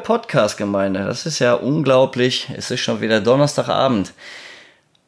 Podcast-Gemeinde, 0.00 1.04
das 1.04 1.26
ist 1.26 1.38
ja 1.38 1.54
unglaublich. 1.54 2.48
Es 2.56 2.70
ist 2.70 2.80
schon 2.80 3.00
wieder 3.00 3.20
Donnerstagabend. 3.20 4.12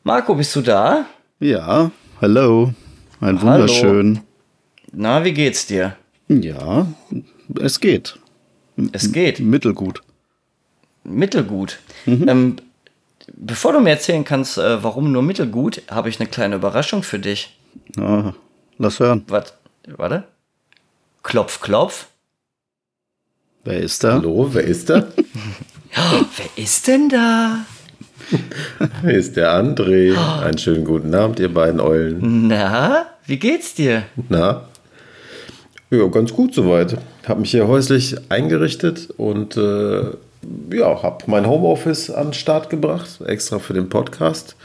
Marco, 0.05 0.35
bist 0.35 0.55
du 0.55 0.61
da? 0.61 1.07
Ja, 1.41 1.91
hallo. 2.21 2.73
Ein 3.21 3.41
wunderschön. 3.41 4.17
Hallo. 4.17 4.27
Na, 4.93 5.25
wie 5.25 5.33
geht's 5.33 5.67
dir? 5.67 5.97
Ja, 6.29 6.87
es 7.61 7.81
geht. 7.81 8.19
Es 8.93 9.13
geht. 9.13 9.41
Mittelgut. 9.41 10.03
Mittelgut. 11.05 11.79
Mhm. 12.07 12.29
Ähm, 12.29 12.57
bevor 13.35 13.73
du 13.73 13.81
mir 13.81 13.91
erzählen 13.91 14.25
kannst, 14.25 14.59
äh, 14.59 14.83
warum 14.83 15.13
nur 15.13 15.23
mittelgut, 15.23 15.83
habe 15.91 16.09
ich 16.09 16.21
eine 16.21 16.29
kleine 16.29 16.57
Überraschung 16.57 17.03
für 17.03 17.19
dich. 17.19 17.57
Ah, 17.99 18.33
lass 18.79 19.01
hören. 19.01 19.25
Wat, 19.29 19.57
warte. 19.87 20.25
Klopf, 21.23 21.61
klopf. 21.61 22.09
Wer 23.65 23.79
ist 23.79 24.03
da? 24.03 24.15
Hallo, 24.15 24.49
wer 24.51 24.65
ist 24.65 24.91
da? 24.91 25.07
oh, 25.97 26.25
wer 26.37 26.65
ist 26.65 26.89
denn 26.89 27.09
da? 27.09 27.65
Hier 29.03 29.13
ist 29.13 29.37
der 29.37 29.53
André. 29.53 30.17
Einen 30.43 30.59
schönen 30.59 30.85
guten 30.85 31.15
Abend, 31.15 31.39
ihr 31.39 31.55
beiden 31.55 31.79
Eulen. 31.79 32.49
Na, 32.49 33.07
wie 33.25 33.37
geht's 33.37 33.75
dir? 33.75 34.03
Na? 34.29 34.63
Ja, 35.91 36.05
ganz 36.09 36.33
gut 36.33 36.55
soweit. 36.55 36.97
Hab 37.25 37.39
mich 37.39 37.53
hier 37.53 37.69
häuslich 37.69 38.17
eingerichtet 38.31 39.11
und 39.17 39.57
äh, 39.57 40.11
ja, 40.73 41.01
hab 41.01 41.29
mein 41.29 41.47
Homeoffice 41.47 42.11
an 42.11 42.29
den 42.29 42.35
Start 42.35 42.69
gebracht, 42.69 43.21
extra 43.25 43.61
für 43.61 43.75
den 43.75 43.89
Podcast. 43.89 44.57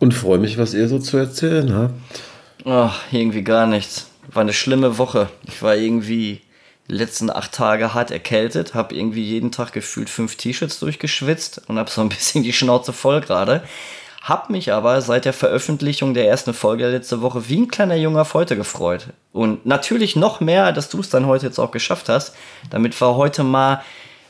Und 0.00 0.12
freue 0.12 0.38
mich, 0.38 0.58
was 0.58 0.74
ihr 0.74 0.88
so 0.88 0.98
zu 0.98 1.18
erzählen 1.18 1.72
habt. 1.72 1.94
Ach, 2.64 3.00
irgendwie 3.12 3.42
gar 3.42 3.68
nichts. 3.68 4.10
War 4.32 4.42
eine 4.42 4.52
schlimme 4.52 4.98
Woche. 4.98 5.28
Ich 5.46 5.62
war 5.62 5.76
irgendwie 5.76 6.40
letzten 6.92 7.30
acht 7.30 7.52
Tage 7.52 7.94
hart 7.94 8.10
erkältet, 8.10 8.74
habe 8.74 8.94
irgendwie 8.94 9.24
jeden 9.24 9.50
Tag 9.50 9.72
gefühlt 9.72 10.10
fünf 10.10 10.36
T-Shirts 10.36 10.78
durchgeschwitzt 10.78 11.62
und 11.66 11.78
habe 11.78 11.90
so 11.90 12.00
ein 12.00 12.08
bisschen 12.10 12.42
die 12.42 12.52
Schnauze 12.52 12.92
voll 12.92 13.20
gerade. 13.20 13.62
Hab 14.22 14.50
mich 14.50 14.72
aber 14.72 15.00
seit 15.02 15.24
der 15.24 15.32
Veröffentlichung 15.32 16.14
der 16.14 16.28
ersten 16.28 16.54
Folge 16.54 16.88
letzte 16.88 17.22
Woche 17.22 17.48
wie 17.48 17.62
ein 17.62 17.68
kleiner 17.68 17.96
Junge 17.96 18.20
auf 18.20 18.34
heute 18.34 18.56
gefreut. 18.56 19.08
Und 19.32 19.66
natürlich 19.66 20.14
noch 20.14 20.40
mehr, 20.40 20.70
dass 20.70 20.88
du 20.88 21.00
es 21.00 21.10
dann 21.10 21.26
heute 21.26 21.46
jetzt 21.46 21.58
auch 21.58 21.72
geschafft 21.72 22.08
hast, 22.08 22.36
damit 22.70 23.00
wir 23.00 23.16
heute 23.16 23.42
mal, 23.42 23.82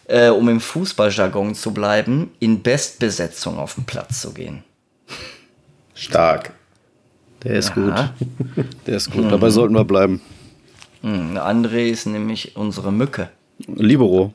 äh, 0.06 0.30
um 0.30 0.48
im 0.48 0.60
Fußballjargon 0.60 1.54
zu 1.54 1.74
bleiben, 1.74 2.30
in 2.38 2.62
Bestbesetzung 2.62 3.58
auf 3.58 3.74
den 3.74 3.84
Platz 3.84 4.22
zu 4.22 4.32
gehen. 4.32 4.64
Stark. 5.94 6.54
Der 7.44 7.56
ist 7.56 7.70
ja. 7.70 7.74
gut. 7.74 8.66
Der 8.86 8.96
ist 8.96 9.10
gut. 9.10 9.30
Dabei 9.30 9.50
sollten 9.50 9.74
wir 9.74 9.84
bleiben. 9.84 10.22
Mhm. 11.02 11.36
André 11.36 11.88
ist 11.88 12.06
nämlich 12.06 12.56
unsere 12.56 12.92
Mücke. 12.92 13.30
Libero. 13.66 14.32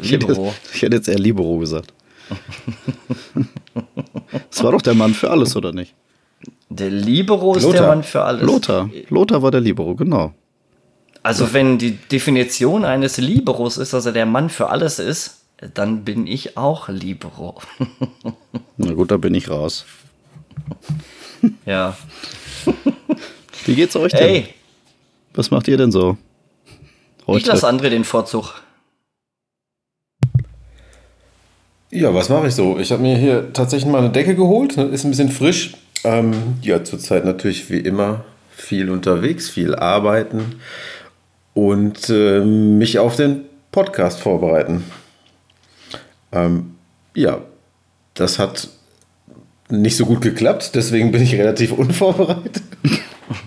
Libero. 0.00 0.02
Ich 0.02 0.12
hätte, 0.12 0.52
ich 0.74 0.82
hätte 0.82 0.96
jetzt 0.96 1.08
eher 1.08 1.18
Libero 1.18 1.58
gesagt. 1.58 1.92
Das 4.50 4.62
war 4.62 4.72
doch 4.72 4.82
der 4.82 4.94
Mann 4.94 5.14
für 5.14 5.30
alles, 5.30 5.56
oder 5.56 5.72
nicht? 5.72 5.94
Der 6.68 6.90
Libero 6.90 7.54
ist 7.54 7.64
Lothar. 7.64 7.80
der 7.80 7.88
Mann 7.88 8.02
für 8.02 8.22
alles. 8.22 8.42
Lothar. 8.42 8.90
Lothar 9.08 9.42
war 9.42 9.50
der 9.50 9.60
Libero, 9.60 9.94
genau. 9.94 10.32
Also, 11.22 11.52
wenn 11.52 11.78
die 11.78 11.92
Definition 11.92 12.84
eines 12.84 13.18
Liberos 13.18 13.76
ist, 13.76 13.92
dass 13.92 14.06
er 14.06 14.12
der 14.12 14.26
Mann 14.26 14.50
für 14.50 14.70
alles 14.70 14.98
ist, 14.98 15.42
dann 15.74 16.04
bin 16.04 16.26
ich 16.26 16.56
auch 16.56 16.88
Libero. 16.88 17.60
Na 18.76 18.92
gut, 18.92 19.10
da 19.10 19.16
bin 19.16 19.34
ich 19.34 19.48
raus. 19.48 19.84
Ja. 21.64 21.96
Wie 23.64 23.74
geht's 23.74 23.94
euch 23.94 24.12
denn? 24.12 24.28
Ey. 24.28 24.54
Was 25.34 25.50
macht 25.50 25.68
ihr 25.68 25.76
denn 25.76 25.92
so? 25.92 26.16
Heute? 27.26 27.40
Ich 27.40 27.46
lasse 27.46 27.68
André 27.68 27.88
den 27.88 28.04
Vorzug. 28.04 28.62
Ja, 31.90 32.14
was 32.14 32.28
mache 32.28 32.48
ich 32.48 32.54
so? 32.54 32.78
Ich 32.78 32.90
habe 32.90 33.02
mir 33.02 33.16
hier 33.16 33.52
tatsächlich 33.52 33.90
mal 33.90 33.98
eine 33.98 34.10
Decke 34.10 34.34
geholt. 34.34 34.76
Ist 34.76 35.04
ein 35.04 35.10
bisschen 35.10 35.28
frisch. 35.28 35.74
Ähm, 36.04 36.32
ja, 36.62 36.82
zurzeit 36.82 37.24
natürlich 37.24 37.70
wie 37.70 37.78
immer 37.78 38.24
viel 38.50 38.90
unterwegs, 38.90 39.48
viel 39.48 39.74
arbeiten 39.74 40.56
und 41.54 42.08
äh, 42.10 42.40
mich 42.40 42.98
auf 42.98 43.16
den 43.16 43.44
Podcast 43.70 44.20
vorbereiten. 44.20 44.84
Ähm, 46.32 46.74
ja, 47.14 47.42
das 48.14 48.38
hat 48.38 48.68
nicht 49.68 49.96
so 49.96 50.06
gut 50.06 50.20
geklappt, 50.20 50.72
deswegen 50.74 51.12
bin 51.12 51.22
ich 51.22 51.34
relativ 51.34 51.72
unvorbereitet. 51.78 52.62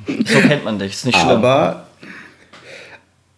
So 0.26 0.40
kennt 0.40 0.64
man 0.64 0.80
dich, 0.80 0.94
ist 0.94 1.06
nicht 1.06 1.18
schlimm. 1.18 1.30
Aber 1.30 1.88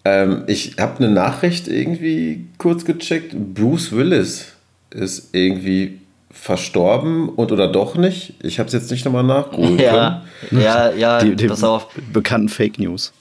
ähm, 0.05 0.43
ich 0.47 0.75
habe 0.79 1.03
eine 1.03 1.09
Nachricht 1.13 1.67
irgendwie 1.67 2.45
kurz 2.57 2.85
gecheckt. 2.85 3.35
Bruce 3.53 3.91
Willis 3.91 4.53
ist 4.89 5.29
irgendwie 5.33 5.99
verstorben 6.31 7.29
und 7.29 7.51
oder 7.51 7.67
doch 7.67 7.95
nicht. 7.95 8.35
Ich 8.41 8.59
habe 8.59 8.67
es 8.67 8.73
jetzt 8.73 8.91
nicht 8.91 9.05
nochmal 9.05 9.23
nachgeholt. 9.23 9.81
Ja, 9.81 10.23
ja, 10.51 10.91
ja, 10.91 11.19
die, 11.19 11.35
die 11.35 11.47
pass 11.47 11.63
auf. 11.63 11.87
Bekannten 12.13 12.49
Fake 12.49 12.79
News. 12.79 13.11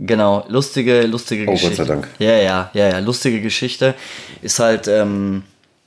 Genau, 0.00 0.44
lustige, 0.48 1.02
lustige 1.02 1.46
oh, 1.46 1.52
Geschichte. 1.52 1.76
Gott 1.76 1.86
sei 1.86 1.92
Dank. 1.94 2.08
Ja, 2.18 2.36
ja, 2.36 2.70
ja, 2.72 2.88
ja, 2.88 2.98
lustige 3.00 3.40
Geschichte. 3.40 3.94
Ist 4.42 4.58
halt, 4.60 4.86
ähm, 4.86 5.42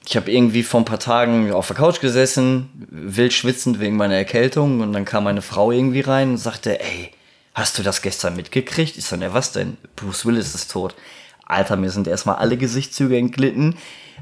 ich 0.05 0.15
habe 0.15 0.31
irgendwie 0.31 0.63
vor 0.63 0.81
ein 0.81 0.85
paar 0.85 0.99
Tagen 0.99 1.51
auf 1.51 1.67
der 1.67 1.75
Couch 1.75 2.01
gesessen, 2.01 2.69
wild 2.89 3.33
schwitzend 3.33 3.79
wegen 3.79 3.97
meiner 3.97 4.15
Erkältung 4.15 4.81
und 4.81 4.93
dann 4.93 5.05
kam 5.05 5.25
meine 5.25 5.41
Frau 5.41 5.71
irgendwie 5.71 6.01
rein 6.01 6.31
und 6.31 6.37
sagte, 6.37 6.79
ey, 6.79 7.11
hast 7.53 7.77
du 7.77 7.83
das 7.83 8.01
gestern 8.01 8.35
mitgekriegt? 8.35 8.97
Ich 8.97 9.05
so, 9.05 9.15
ne, 9.15 9.33
was 9.33 9.51
denn? 9.51 9.77
Bruce 9.95 10.25
Willis 10.25 10.55
ist 10.55 10.71
tot. 10.71 10.95
Alter, 11.45 11.75
mir 11.75 11.91
sind 11.91 12.07
erstmal 12.07 12.37
alle 12.37 12.57
Gesichtszüge 12.57 13.17
entglitten 13.17 13.75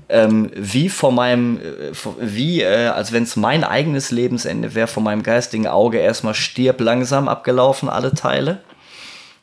ähm, 0.10 0.52
wie 0.56 0.90
vor 0.90 1.12
meinem, 1.12 1.60
äh, 1.60 1.92
wie, 2.20 2.62
äh, 2.62 2.88
als 2.88 3.12
wenn 3.12 3.24
es 3.24 3.36
mein 3.36 3.64
eigenes 3.64 4.12
Lebensende 4.12 4.74
wäre, 4.76 4.88
vor 4.88 5.04
meinem 5.04 5.24
geistigen 5.24 5.68
Auge 5.68 6.00
erstmal 6.00 6.34
stirb 6.34 6.82
langsam 6.82 7.28
abgelaufen, 7.28 7.90
alle 7.90 8.14
Teile. 8.14 8.60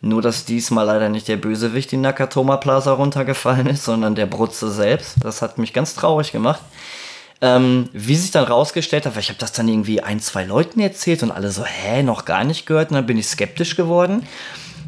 Nur, 0.01 0.23
dass 0.23 0.45
diesmal 0.45 0.87
leider 0.87 1.09
nicht 1.09 1.29
der 1.29 1.37
Bösewicht 1.37 1.93
in 1.93 2.03
Nakatoma 2.03 2.59
Plaza 2.59 2.93
runtergefallen 2.93 3.67
ist, 3.67 3.85
sondern 3.85 4.15
der 4.15 4.27
Brutze 4.27 4.71
selbst. 4.71 5.17
Das 5.21 5.43
hat 5.43 5.59
mich 5.59 5.73
ganz 5.73 5.95
traurig 5.95 6.33
gemacht. 6.33 6.61
Ähm, 7.43 7.91
wie 7.93 8.17
sich 8.17 8.31
dann 8.31 8.45
rausgestellt 8.45 9.05
hat, 9.05 9.15
weil 9.15 9.21
ich 9.21 9.29
habe 9.29 9.39
das 9.39 9.53
dann 9.53 9.69
irgendwie 9.69 10.03
ein, 10.03 10.21
zwei 10.21 10.45
Leuten 10.45 10.81
erzählt 10.81 11.23
und 11.23 11.31
alle 11.31 11.51
so, 11.51 11.65
hä, 11.65 12.03
noch 12.03 12.25
gar 12.25 12.45
nicht 12.45 12.67
gehört. 12.67 12.91
Und 12.91 12.95
dann 12.95 13.07
bin 13.07 13.19
ich 13.19 13.27
skeptisch 13.27 13.77
geworden 13.77 14.27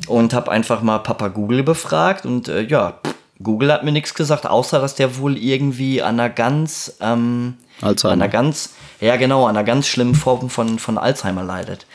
und 0.07 0.33
habe 0.33 0.51
einfach 0.51 0.83
mal 0.83 0.99
Papa 0.99 1.29
Google 1.29 1.63
befragt 1.63 2.25
und 2.25 2.49
äh, 2.49 2.63
ja, 2.63 3.01
Google 3.43 3.73
hat 3.73 3.85
mir 3.85 3.93
nichts 3.93 4.15
gesagt, 4.15 4.47
außer 4.47 4.81
dass 4.81 4.95
der 4.95 5.19
wohl 5.19 5.37
irgendwie 5.37 6.03
an 6.03 6.19
einer 6.19 6.31
ganz, 6.31 6.97
ähm, 7.01 7.57
Alzheimer. 7.81 8.15
an 8.15 8.23
einer 8.23 8.31
ganz, 8.31 8.75
ja 9.01 9.17
genau, 9.17 9.47
an 9.47 9.57
einer 9.57 9.65
ganz 9.65 9.87
schlimmen 9.87 10.15
Form 10.15 10.51
von, 10.51 10.79
von 10.79 10.99
Alzheimer 10.99 11.45
leidet. 11.45 11.87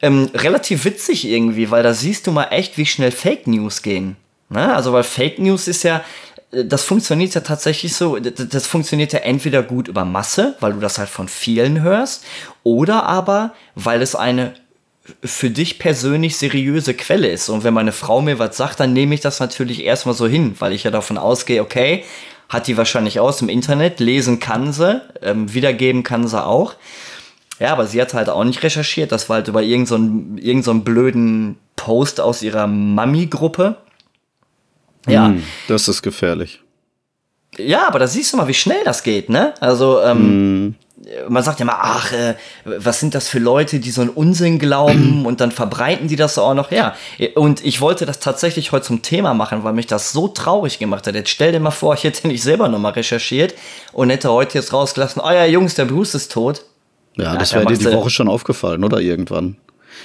Ähm, 0.00 0.30
relativ 0.32 0.84
witzig 0.84 1.26
irgendwie, 1.26 1.70
weil 1.70 1.82
da 1.82 1.92
siehst 1.92 2.26
du 2.26 2.32
mal 2.32 2.48
echt, 2.50 2.78
wie 2.78 2.86
schnell 2.86 3.10
Fake 3.10 3.46
News 3.46 3.82
gehen. 3.82 4.16
Ne? 4.48 4.74
Also, 4.74 4.92
weil 4.92 5.02
Fake 5.02 5.38
News 5.38 5.66
ist 5.66 5.82
ja, 5.82 6.04
äh, 6.52 6.64
das 6.64 6.84
funktioniert 6.84 7.34
ja 7.34 7.40
tatsächlich 7.40 7.94
so, 7.94 8.18
das 8.18 8.66
funktioniert 8.66 9.12
ja 9.12 9.20
entweder 9.20 9.62
gut 9.62 9.88
über 9.88 10.04
Masse, 10.04 10.56
weil 10.60 10.74
du 10.74 10.80
das 10.80 10.98
halt 10.98 11.08
von 11.08 11.28
vielen 11.28 11.82
hörst, 11.82 12.24
oder 12.62 13.04
aber, 13.04 13.54
weil 13.74 14.02
es 14.02 14.14
eine 14.14 14.54
für 15.24 15.50
dich 15.50 15.78
persönlich 15.78 16.36
seriöse 16.36 16.94
Quelle 16.94 17.28
ist. 17.28 17.48
Und 17.48 17.64
wenn 17.64 17.74
meine 17.74 17.92
Frau 17.92 18.20
mir 18.20 18.38
was 18.38 18.56
sagt, 18.56 18.80
dann 18.80 18.92
nehme 18.92 19.14
ich 19.14 19.20
das 19.20 19.40
natürlich 19.40 19.84
erstmal 19.84 20.14
so 20.14 20.26
hin, 20.26 20.54
weil 20.58 20.72
ich 20.72 20.84
ja 20.84 20.90
davon 20.90 21.18
ausgehe, 21.18 21.62
okay, 21.62 22.04
hat 22.48 22.66
die 22.66 22.76
wahrscheinlich 22.76 23.20
aus 23.20 23.38
dem 23.38 23.48
Internet, 23.48 24.00
lesen 24.00 24.38
kann 24.38 24.72
sie, 24.72 25.02
ähm, 25.22 25.52
wiedergeben 25.52 26.02
kann 26.02 26.26
sie 26.28 26.42
auch. 26.42 26.74
Ja, 27.58 27.72
aber 27.72 27.86
sie 27.86 28.00
hat 28.00 28.14
halt 28.14 28.28
auch 28.28 28.44
nicht 28.44 28.62
recherchiert. 28.62 29.12
Das 29.12 29.28
war 29.28 29.36
halt 29.36 29.48
über 29.48 29.62
irgendeinen 29.62 30.36
so 30.36 30.42
irgend 30.42 30.64
so 30.64 30.74
blöden 30.74 31.58
Post 31.76 32.20
aus 32.20 32.42
ihrer 32.42 32.66
Mami-Gruppe. 32.66 33.76
Ja. 35.06 35.28
Mm, 35.28 35.42
das 35.66 35.88
ist 35.88 36.02
gefährlich. 36.02 36.60
Ja, 37.56 37.88
aber 37.88 37.98
da 37.98 38.06
siehst 38.06 38.32
du 38.32 38.36
mal, 38.36 38.46
wie 38.46 38.54
schnell 38.54 38.84
das 38.84 39.02
geht, 39.02 39.28
ne? 39.28 39.54
Also, 39.60 40.00
ähm, 40.02 40.66
mm 40.66 40.74
man 41.28 41.42
sagt 41.42 41.60
ja 41.60 41.64
mal, 41.64 41.78
ach, 41.80 42.12
äh, 42.12 42.34
was 42.64 43.00
sind 43.00 43.14
das 43.14 43.28
für 43.28 43.38
Leute, 43.38 43.80
die 43.80 43.90
so 43.90 44.00
einen 44.00 44.10
Unsinn 44.10 44.58
glauben 44.58 45.26
und 45.26 45.40
dann 45.40 45.52
verbreiten 45.52 46.08
die 46.08 46.16
das 46.16 46.38
auch 46.38 46.54
noch. 46.54 46.70
Ja, 46.70 46.94
und 47.34 47.64
ich 47.64 47.80
wollte 47.80 48.06
das 48.06 48.20
tatsächlich 48.20 48.72
heute 48.72 48.86
zum 48.86 49.02
Thema 49.02 49.34
machen, 49.34 49.64
weil 49.64 49.72
mich 49.72 49.86
das 49.86 50.12
so 50.12 50.28
traurig 50.28 50.78
gemacht 50.78 51.06
hat. 51.06 51.14
Jetzt 51.14 51.30
stell 51.30 51.52
dir 51.52 51.60
mal 51.60 51.70
vor, 51.70 51.94
ich 51.94 52.04
hätte 52.04 52.28
nicht 52.28 52.42
selber 52.42 52.68
nochmal 52.68 52.92
recherchiert 52.92 53.54
und 53.92 54.10
hätte 54.10 54.30
heute 54.30 54.58
jetzt 54.58 54.72
rausgelassen, 54.72 55.22
oh 55.24 55.30
ja, 55.30 55.44
Jungs, 55.44 55.74
der 55.74 55.84
Bruce 55.84 56.14
ist 56.14 56.32
tot. 56.32 56.64
Ja, 57.18 57.36
das 57.36 57.52
wäre 57.52 57.66
dir 57.66 57.76
die 57.76 57.84
Woche 57.86 58.10
schon 58.10 58.28
aufgefallen, 58.28 58.84
oder 58.84 59.00
irgendwann? 59.00 59.56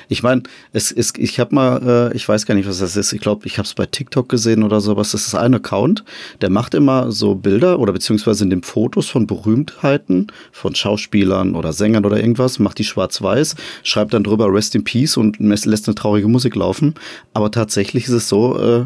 Ich 0.09 0.23
meine, 0.23 0.43
es 0.71 0.91
ist, 0.91 1.17
ich 1.17 1.39
habe 1.39 1.53
mal, 1.53 2.11
äh, 2.11 2.15
ich 2.15 2.27
weiß 2.27 2.45
gar 2.45 2.55
nicht, 2.55 2.67
was 2.67 2.79
das 2.79 2.95
ist. 2.95 3.13
Ich 3.13 3.21
glaube, 3.21 3.45
ich 3.45 3.57
habe 3.57 3.67
es 3.67 3.73
bei 3.73 3.85
TikTok 3.85 4.27
gesehen 4.27 4.63
oder 4.63 4.81
sowas. 4.81 5.11
Das 5.11 5.27
ist 5.27 5.35
ein 5.35 5.53
Account, 5.53 6.03
der 6.41 6.49
macht 6.49 6.73
immer 6.73 7.11
so 7.11 7.35
Bilder 7.35 7.79
oder 7.79 7.93
beziehungsweise 7.93 8.45
nimmt 8.45 8.65
Fotos 8.65 9.07
von 9.07 9.27
Berühmtheiten, 9.27 10.27
von 10.51 10.73
Schauspielern 10.75 11.55
oder 11.55 11.73
Sängern 11.73 12.05
oder 12.05 12.19
irgendwas, 12.19 12.59
macht 12.59 12.79
die 12.79 12.83
schwarz-weiß, 12.83 13.55
schreibt 13.83 14.13
dann 14.13 14.23
drüber 14.23 14.51
Rest 14.51 14.75
in 14.75 14.83
Peace 14.83 15.17
und 15.17 15.39
lässt 15.39 15.87
eine 15.87 15.95
traurige 15.95 16.27
Musik 16.27 16.55
laufen. 16.55 16.95
Aber 17.33 17.51
tatsächlich 17.51 18.05
ist 18.05 18.13
es 18.13 18.29
so, 18.29 18.59
äh, 18.59 18.85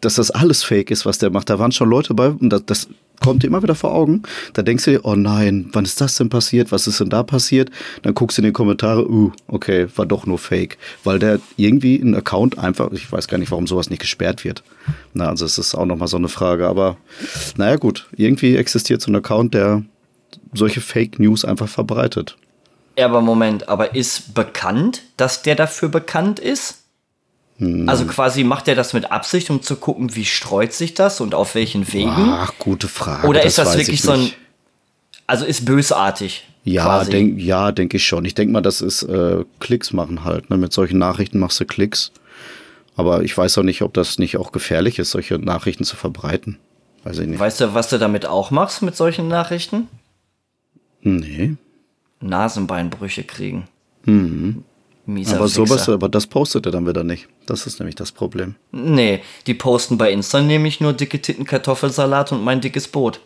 dass 0.00 0.14
das 0.14 0.30
alles 0.30 0.62
fake 0.62 0.90
ist, 0.90 1.06
was 1.06 1.18
der 1.18 1.30
macht. 1.30 1.50
Da 1.50 1.58
waren 1.58 1.72
schon 1.72 1.90
Leute 1.90 2.14
bei 2.14 2.28
und 2.28 2.50
das, 2.50 2.64
das 2.64 2.88
kommt 3.20 3.42
dir 3.42 3.48
immer 3.48 3.62
wieder 3.62 3.74
vor 3.74 3.92
Augen. 3.92 4.22
Da 4.52 4.62
denkst 4.62 4.84
du 4.84 4.90
dir, 4.92 5.04
oh 5.04 5.14
nein, 5.14 5.68
wann 5.72 5.84
ist 5.84 6.00
das 6.00 6.16
denn 6.16 6.28
passiert? 6.28 6.72
Was 6.72 6.86
ist 6.86 7.00
denn 7.00 7.10
da 7.10 7.22
passiert? 7.22 7.70
Dann 8.02 8.14
guckst 8.14 8.38
du 8.38 8.42
in 8.42 8.46
die 8.46 8.52
Kommentare, 8.52 9.08
uh, 9.08 9.32
okay, 9.48 9.88
war 9.96 10.06
doch 10.06 10.26
nur 10.26 10.38
Fake. 10.38 10.78
Weil 11.04 11.18
der 11.18 11.40
irgendwie 11.56 11.96
ein 11.96 12.14
Account 12.14 12.58
einfach, 12.58 12.92
ich 12.92 13.10
weiß 13.10 13.28
gar 13.28 13.38
nicht, 13.38 13.50
warum 13.50 13.66
sowas 13.66 13.90
nicht 13.90 14.00
gesperrt 14.00 14.44
wird. 14.44 14.62
Na, 15.14 15.28
also 15.28 15.44
es 15.44 15.58
ist 15.58 15.74
auch 15.74 15.86
nochmal 15.86 16.08
so 16.08 16.16
eine 16.16 16.28
Frage. 16.28 16.68
Aber 16.68 16.96
naja, 17.56 17.76
gut, 17.76 18.06
irgendwie 18.16 18.56
existiert 18.56 19.00
so 19.00 19.10
ein 19.10 19.16
Account, 19.16 19.54
der 19.54 19.82
solche 20.52 20.80
Fake 20.80 21.18
News 21.18 21.44
einfach 21.44 21.68
verbreitet. 21.68 22.36
Ja, 22.98 23.06
aber 23.06 23.20
Moment, 23.20 23.68
aber 23.68 23.94
ist 23.94 24.34
bekannt, 24.34 25.02
dass 25.16 25.42
der 25.42 25.54
dafür 25.54 25.88
bekannt 25.88 26.40
ist? 26.40 26.77
Hm. 27.58 27.88
Also 27.88 28.04
quasi 28.06 28.44
macht 28.44 28.68
er 28.68 28.74
das 28.74 28.92
mit 28.92 29.10
Absicht, 29.10 29.50
um 29.50 29.62
zu 29.62 29.76
gucken, 29.76 30.14
wie 30.14 30.24
streut 30.24 30.72
sich 30.72 30.94
das 30.94 31.20
und 31.20 31.34
auf 31.34 31.54
welchen 31.54 31.92
Wegen? 31.92 32.08
Ach, 32.10 32.52
gute 32.58 32.88
Frage. 32.88 33.26
Oder 33.26 33.42
ist 33.44 33.58
das, 33.58 33.68
das 33.68 33.78
wirklich 33.78 34.02
so 34.02 34.12
ein. 34.12 34.30
Also 35.26 35.44
ist 35.44 35.64
bösartig. 35.64 36.46
Ja, 36.64 37.04
denke 37.04 37.40
ja, 37.40 37.72
denk 37.72 37.94
ich 37.94 38.06
schon. 38.06 38.24
Ich 38.24 38.34
denke 38.34 38.52
mal, 38.52 38.60
das 38.60 38.80
ist 38.80 39.02
äh, 39.02 39.44
Klicks 39.58 39.92
machen 39.92 40.24
halt. 40.24 40.50
Ne? 40.50 40.56
Mit 40.56 40.72
solchen 40.72 40.98
Nachrichten 40.98 41.38
machst 41.38 41.58
du 41.60 41.64
Klicks. 41.64 42.12
Aber 42.96 43.22
ich 43.22 43.36
weiß 43.36 43.58
auch 43.58 43.62
nicht, 43.62 43.82
ob 43.82 43.94
das 43.94 44.18
nicht 44.18 44.36
auch 44.36 44.52
gefährlich 44.52 44.98
ist, 44.98 45.12
solche 45.12 45.38
Nachrichten 45.38 45.84
zu 45.84 45.96
verbreiten. 45.96 46.58
Weiß 47.04 47.18
ich 47.18 47.26
nicht. 47.26 47.38
Weißt 47.38 47.60
du, 47.60 47.74
was 47.74 47.88
du 47.88 47.98
damit 47.98 48.26
auch 48.26 48.50
machst 48.50 48.82
mit 48.82 48.96
solchen 48.96 49.28
Nachrichten? 49.28 49.88
Nee. 51.00 51.54
Nasenbeinbrüche 52.20 53.24
kriegen. 53.24 53.68
Mhm. 54.04 54.64
Mieser 55.08 55.36
aber 55.36 55.48
Fixer. 55.48 55.66
sowas, 55.66 55.88
aber 55.88 56.08
das 56.10 56.26
postet 56.26 56.66
er 56.66 56.72
dann 56.72 56.86
wieder 56.86 57.02
nicht. 57.02 57.28
Das 57.46 57.66
ist 57.66 57.80
nämlich 57.80 57.96
das 57.96 58.12
Problem. 58.12 58.56
Nee, 58.72 59.22
die 59.46 59.54
posten 59.54 59.96
bei 59.96 60.12
Insta 60.12 60.42
nämlich 60.42 60.80
nur 60.80 60.92
dicke 60.92 61.20
Titten 61.22 61.46
Kartoffelsalat 61.46 62.30
und 62.32 62.44
mein 62.44 62.60
dickes 62.60 62.88
Boot. 62.88 63.20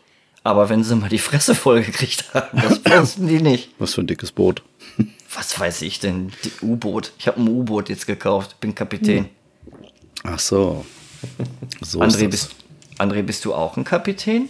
Aber 0.45 0.69
wenn 0.69 0.85
sie 0.85 0.95
mal 0.95 1.09
die 1.09 1.19
Fresse 1.19 1.57
vollgekriegt 1.57 2.27
haben, 2.35 2.61
das 2.63 2.79
posten 2.79 3.27
die 3.27 3.41
nicht. 3.43 3.71
Was 3.81 3.95
für 3.95 4.03
ein 4.03 4.07
dickes 4.07 4.31
Boot? 4.31 4.63
Was 5.35 5.59
weiß 5.59 5.83
ich 5.83 5.99
denn? 5.99 6.33
U-Boot. 6.63 7.13
Ich 7.19 7.27
habe 7.27 7.41
ein 7.41 7.49
U-Boot 7.49 7.89
jetzt 7.89 8.07
gekauft. 8.07 8.61
Bin 8.61 8.75
Kapitän. 8.75 9.29
Ach 10.23 10.39
so. 10.39 10.85
so 11.81 12.01
André, 12.01 12.29
bist, 12.29 12.55
André, 12.99 13.23
bist 13.23 13.45
du 13.45 13.55
auch 13.55 13.77
ein 13.77 13.85
Kapitän? 13.85 14.49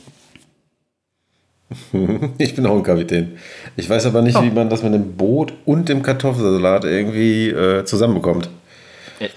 Ich 2.39 2.55
bin 2.55 2.67
auch 2.67 2.77
ein 2.77 2.83
Kapitän. 2.83 3.39
Ich 3.77 3.89
weiß 3.89 4.07
aber 4.07 4.23
nicht, 4.23 4.37
oh. 4.37 4.43
wie 4.43 4.51
man 4.51 4.71
das 4.71 4.83
mit 4.83 4.93
dem 4.95 5.17
Boot 5.17 5.53
und 5.65 5.89
dem 5.89 6.03
Kartoffelsalat 6.03 6.85
irgendwie 6.85 7.49
äh, 7.49 7.85
zusammenbekommt. 7.85 8.49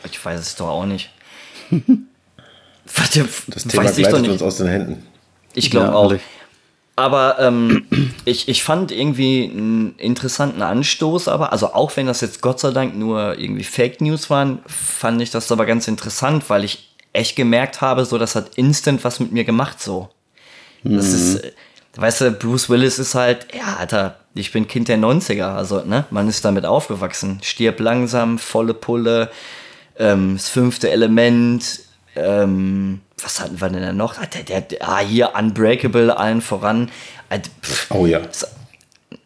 Ich 0.09 0.23
weiß 0.23 0.39
es 0.39 0.55
doch 0.55 0.69
auch 0.69 0.85
nicht. 0.85 1.11
Warte, 2.95 3.27
das 3.47 3.63
Thema 3.63 3.91
gleitet 3.91 4.27
uns 4.27 4.41
aus 4.41 4.57
den 4.57 4.67
Händen. 4.67 5.03
Ich 5.53 5.71
glaube 5.71 5.87
ja, 5.87 5.93
auch. 5.93 6.15
Aber 6.95 7.37
ähm, 7.39 7.85
ich, 8.25 8.47
ich 8.47 8.63
fand 8.63 8.91
irgendwie 8.91 9.49
einen 9.51 9.95
interessanten 9.97 10.61
Anstoß, 10.61 11.27
aber, 11.27 11.51
also 11.51 11.73
auch 11.73 11.95
wenn 11.97 12.07
das 12.07 12.21
jetzt 12.21 12.41
Gott 12.41 12.59
sei 12.59 12.71
Dank 12.71 12.95
nur 12.95 13.37
irgendwie 13.37 13.63
Fake 13.63 14.01
News 14.01 14.29
waren, 14.29 14.59
fand 14.65 15.21
ich 15.21 15.31
das 15.31 15.51
aber 15.51 15.65
ganz 15.65 15.87
interessant, 15.87 16.49
weil 16.49 16.63
ich 16.63 16.89
echt 17.13 17.35
gemerkt 17.35 17.81
habe, 17.81 18.05
so 18.05 18.17
das 18.17 18.35
hat 18.35 18.55
instant 18.55 19.03
was 19.03 19.19
mit 19.19 19.31
mir 19.31 19.45
gemacht, 19.45 19.81
so. 19.81 20.09
Mhm. 20.83 20.97
Das 20.97 21.07
ist, 21.07 21.35
äh, 21.37 21.51
weißt 21.95 22.21
du, 22.21 22.31
Bruce 22.31 22.69
Willis 22.69 22.99
ist 22.99 23.15
halt, 23.15 23.47
ja, 23.55 23.77
Alter, 23.77 24.19
ich 24.33 24.51
bin 24.51 24.67
Kind 24.67 24.87
der 24.87 24.97
90er, 24.97 25.55
also, 25.55 25.81
ne, 25.83 26.05
man 26.09 26.27
ist 26.27 26.43
damit 26.43 26.65
aufgewachsen. 26.65 27.39
Stirb 27.41 27.79
langsam, 27.79 28.37
volle 28.37 28.73
Pulle, 28.73 29.31
ähm, 29.97 30.35
das 30.35 30.49
fünfte 30.49 30.89
Element, 30.89 31.81
ähm, 32.15 33.01
was 33.21 33.39
hatten 33.39 33.59
wir 33.59 33.69
denn 33.69 33.81
da 33.81 33.93
noch? 33.93 34.17
Ah, 34.17 34.25
der, 34.25 34.61
der, 34.61 34.87
ah, 34.87 34.99
hier 34.99 35.33
Unbreakable 35.35 36.17
allen 36.17 36.41
voran. 36.41 36.91
Äh, 37.29 37.39
pff, 37.61 37.91
oh 37.91 38.05
ja. 38.05 38.21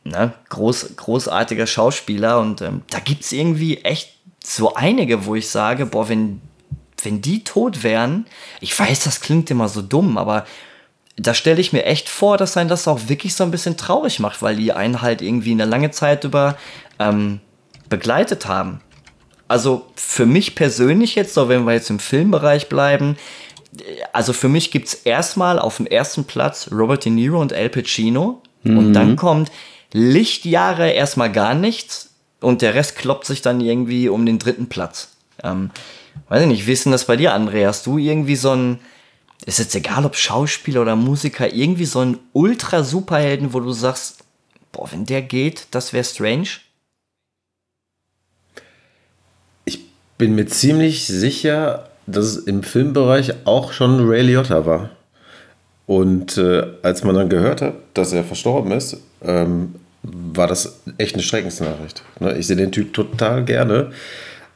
Ne, 0.04 0.34
groß, 0.50 0.96
großartiger 0.96 1.68
Schauspieler 1.68 2.40
und 2.40 2.62
ähm, 2.62 2.82
da 2.90 3.00
gibt 3.00 3.24
es 3.24 3.32
irgendwie 3.32 3.78
echt 3.80 4.14
so 4.44 4.74
einige, 4.74 5.26
wo 5.26 5.36
ich 5.36 5.50
sage, 5.50 5.86
boah, 5.86 6.10
wenn, 6.10 6.42
wenn 7.04 7.22
die 7.22 7.44
tot 7.44 7.84
wären, 7.84 8.26
ich 8.62 8.78
weiß, 8.78 9.04
das 9.04 9.22
klingt 9.22 9.52
immer 9.52 9.68
so 9.68 9.82
dumm, 9.82 10.18
aber 10.18 10.46
da 11.20 11.34
stelle 11.34 11.60
ich 11.60 11.74
mir 11.74 11.86
echt 11.86 12.08
vor, 12.08 12.38
dass 12.38 12.56
einen 12.56 12.70
das 12.70 12.88
auch 12.88 13.08
wirklich 13.08 13.36
so 13.36 13.44
ein 13.44 13.52
bisschen 13.52 13.78
traurig 13.78 14.20
macht, 14.20 14.42
weil 14.42 14.56
die 14.56 14.72
einen 14.72 15.02
halt 15.02 15.22
irgendwie 15.22 15.52
eine 15.52 15.66
lange 15.66 15.92
Zeit 15.92 16.24
über 16.24 16.58
ähm, 16.98 17.40
begleitet 17.90 18.46
haben. 18.46 18.82
Also 19.48 19.86
für 19.96 20.26
mich 20.26 20.56
persönlich 20.56 21.16
jetzt, 21.16 21.34
so 21.34 21.50
wenn 21.50 21.66
wir 21.66 21.74
jetzt 21.74 21.90
im 21.90 22.00
Filmbereich 22.00 22.70
bleiben, 22.70 23.18
also 24.14 24.34
für 24.34 24.50
mich 24.50 24.72
gibt 24.72 24.88
es 24.88 24.94
erstmal 24.94 25.60
auf 25.60 25.78
dem 25.78 25.88
ersten 25.88 26.24
Platz 26.24 26.70
Robert 26.72 27.06
De 27.06 27.12
Niro 27.12 27.40
und 27.40 27.54
Al 27.54 27.70
Pacino 27.70 28.42
mhm. 28.64 28.78
und 28.78 28.94
dann 28.94 29.16
kommt 29.16 29.52
Lichtjahre 29.92 30.92
erstmal 30.92 31.32
gar 31.32 31.54
nichts 31.54 32.12
und 32.40 32.62
der 32.62 32.76
Rest 32.76 32.96
kloppt 32.96 33.26
sich 33.26 33.42
dann 33.42 33.60
irgendwie 33.60 34.08
um 34.08 34.26
den 34.26 34.40
dritten 34.40 34.70
Platz. 34.70 35.10
Ähm, 35.44 35.72
weiß 36.30 36.44
ich 36.44 36.48
nicht, 36.48 36.68
wie 36.68 36.74
ist 36.74 36.86
denn 36.86 36.92
das 36.92 37.06
bei 37.06 37.18
dir, 37.18 37.36
André? 37.36 37.66
Hast 37.66 37.86
du 37.86 37.98
irgendwie 37.98 38.36
so 38.36 38.52
ein 38.52 38.80
ist 39.46 39.60
jetzt 39.60 39.76
egal, 39.76 40.06
ob 40.06 40.16
Schauspieler 40.16 40.82
oder 40.82 40.96
Musiker, 40.96 41.54
irgendwie 41.54 41.86
so 41.86 42.00
ein 42.00 42.18
Ultra-Superhelden, 42.34 43.54
wo 43.54 43.60
du 43.60 43.72
sagst, 43.72 44.24
boah, 44.72 44.92
wenn 44.92 45.06
der 45.06 45.22
geht, 45.22 45.68
das 45.72 45.94
wäre 45.94 46.04
strange? 46.04 46.48
Ich 49.66 49.80
bin 50.18 50.36
mir 50.36 50.48
ziemlich 50.48 51.08
sicher, 51.08 51.90
dass 52.06 52.26
es 52.26 52.38
im 52.38 52.64
Filmbereich 52.64 53.46
auch 53.46 53.72
schon 53.72 54.08
Ray 54.08 54.22
Liotta 54.24 54.66
war. 54.66 54.90
Und 55.86 56.38
äh, 56.38 56.68
als 56.84 57.04
man 57.04 57.16
dann 57.16 57.30
gehört 57.30 57.62
hat, 57.62 57.76
dass 57.94 58.14
er 58.14 58.24
verstorben 58.24 58.72
ist, 58.72 58.98
ähm, 59.24 59.76
war 60.04 60.48
das 60.48 60.82
echt 60.98 61.16
eine 61.16 61.24
Schreckensnachricht. 61.24 62.04
Ne? 62.20 62.38
Ich 62.38 62.48
sehe 62.48 62.56
den 62.56 62.72
Typ 62.72 62.94
total 62.94 63.44
gerne. 63.44 63.92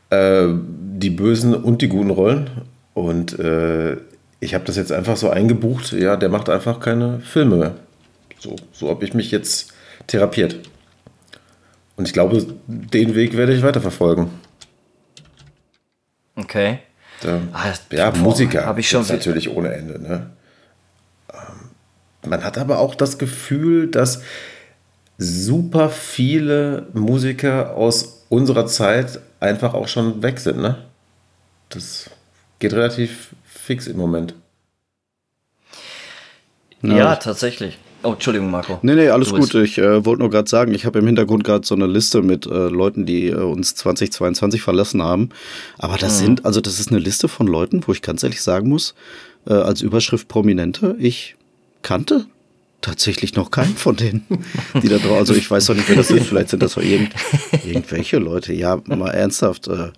Äh, 0.10 0.48
die 0.96 1.10
bösen 1.10 1.56
und 1.56 1.82
die 1.82 1.88
guten 1.88 2.12
Rollen. 2.12 2.50
Und 2.94 3.38
äh, 3.40 3.98
ich 4.44 4.54
habe 4.54 4.66
das 4.66 4.76
jetzt 4.76 4.92
einfach 4.92 5.16
so 5.16 5.30
eingebucht, 5.30 5.94
ja, 5.94 6.18
der 6.18 6.30
macht 6.30 6.50
einfach 6.50 6.80
keine 6.80 7.20
Filme 7.22 7.56
mehr. 7.56 7.76
So, 8.40 8.56
so 8.74 8.90
habe 8.90 9.06
ich 9.06 9.14
mich 9.14 9.32
jetzt 9.32 9.74
therapiert. 10.08 10.58
Und 11.96 12.08
ich 12.08 12.14
glaube, 12.14 12.46
den 12.68 13.16
Weg 13.16 13.38
werde 13.38 13.54
ich 13.54 13.64
weiterverfolgen. 13.64 14.28
Okay. 16.36 16.80
Da, 17.22 17.40
ah, 17.54 17.74
ja, 17.92 18.10
boah, 18.10 18.20
Musiker 18.20 18.66
habe 18.66 18.82
ich 18.82 18.90
schon 18.90 19.08
natürlich 19.08 19.50
ohne 19.50 19.74
Ende. 19.74 20.02
Ne? 20.02 20.32
Ähm, 21.32 22.30
man 22.30 22.44
hat 22.44 22.58
aber 22.58 22.80
auch 22.80 22.96
das 22.96 23.18
Gefühl, 23.18 23.88
dass 23.88 24.24
super 25.18 25.90
viele 25.90 26.88
Musiker 26.94 27.76
aus 27.78 28.26
unserer 28.28 28.66
Zeit 28.66 29.20
einfach 29.40 29.74
auch 29.74 29.88
schon 29.88 30.22
weg 30.22 30.40
sind. 30.40 30.58
Ne? 30.58 30.84
Das 31.70 32.10
geht 32.60 32.74
relativ 32.74 33.36
fix 33.64 33.88
im 33.88 33.98
Moment. 33.98 34.36
Ja, 36.82 36.98
ja 36.98 37.16
tatsächlich. 37.16 37.78
Oh, 38.04 38.12
Entschuldigung, 38.12 38.52
Marco. 38.52 38.80
Nee, 38.82 38.96
nee, 38.96 39.08
alles 39.08 39.34
gut. 39.34 39.56
Ich 39.56 39.78
äh, 39.78 40.04
wollte 40.04 40.22
nur 40.22 40.30
gerade 40.30 40.50
sagen, 40.50 40.74
ich 40.74 40.86
habe 40.86 41.00
im 41.00 41.06
Hintergrund 41.06 41.46
gerade 41.46 41.66
so 41.66 41.74
eine 41.74 41.88
Liste 41.88 42.22
mit 42.22 42.46
äh, 42.46 42.68
Leuten, 42.68 43.06
die 43.06 43.28
äh, 43.28 43.36
uns 43.36 43.76
2022 43.76 44.62
verlassen 44.62 45.02
haben. 45.02 45.30
Aber 45.78 45.98
das 45.98 46.20
mhm. 46.20 46.26
sind, 46.26 46.46
also 46.46 46.60
das 46.60 46.82
ist 46.82 46.92
eine 46.92 47.00
Liste 47.00 47.30
von 47.30 47.48
Leuten, 47.48 47.82
wo 47.88 47.94
ich 47.94 48.02
ganz 48.02 48.22
ehrlich 48.24 48.42
sagen 48.42 48.68
muss, 48.68 48.94
äh, 49.48 49.54
als 49.54 49.80
Überschrift 49.82 50.28
Prominente, 50.28 50.98
ich 51.00 51.38
kannte 51.82 52.26
tatsächlich 52.82 53.36
noch 53.36 53.52
keinen 53.52 53.78
von 53.78 53.96
denen, 53.96 54.28
die 54.84 54.90
da 54.90 54.98
drauf, 54.98 55.20
also 55.20 55.34
ich 55.34 55.50
weiß 55.50 55.68
doch 55.68 55.76
nicht, 55.76 55.88
wer 55.88 55.96
das 55.96 56.12
ist, 56.12 56.28
vielleicht 56.28 56.50
sind 56.50 56.62
das 56.62 56.74
doch 56.74 56.84
irgend, 56.84 57.14
irgendwelche 57.66 58.18
Leute. 58.18 58.52
Ja, 58.52 58.82
mal 58.84 59.12
ernsthaft. 59.12 59.70
Äh, 59.70 59.92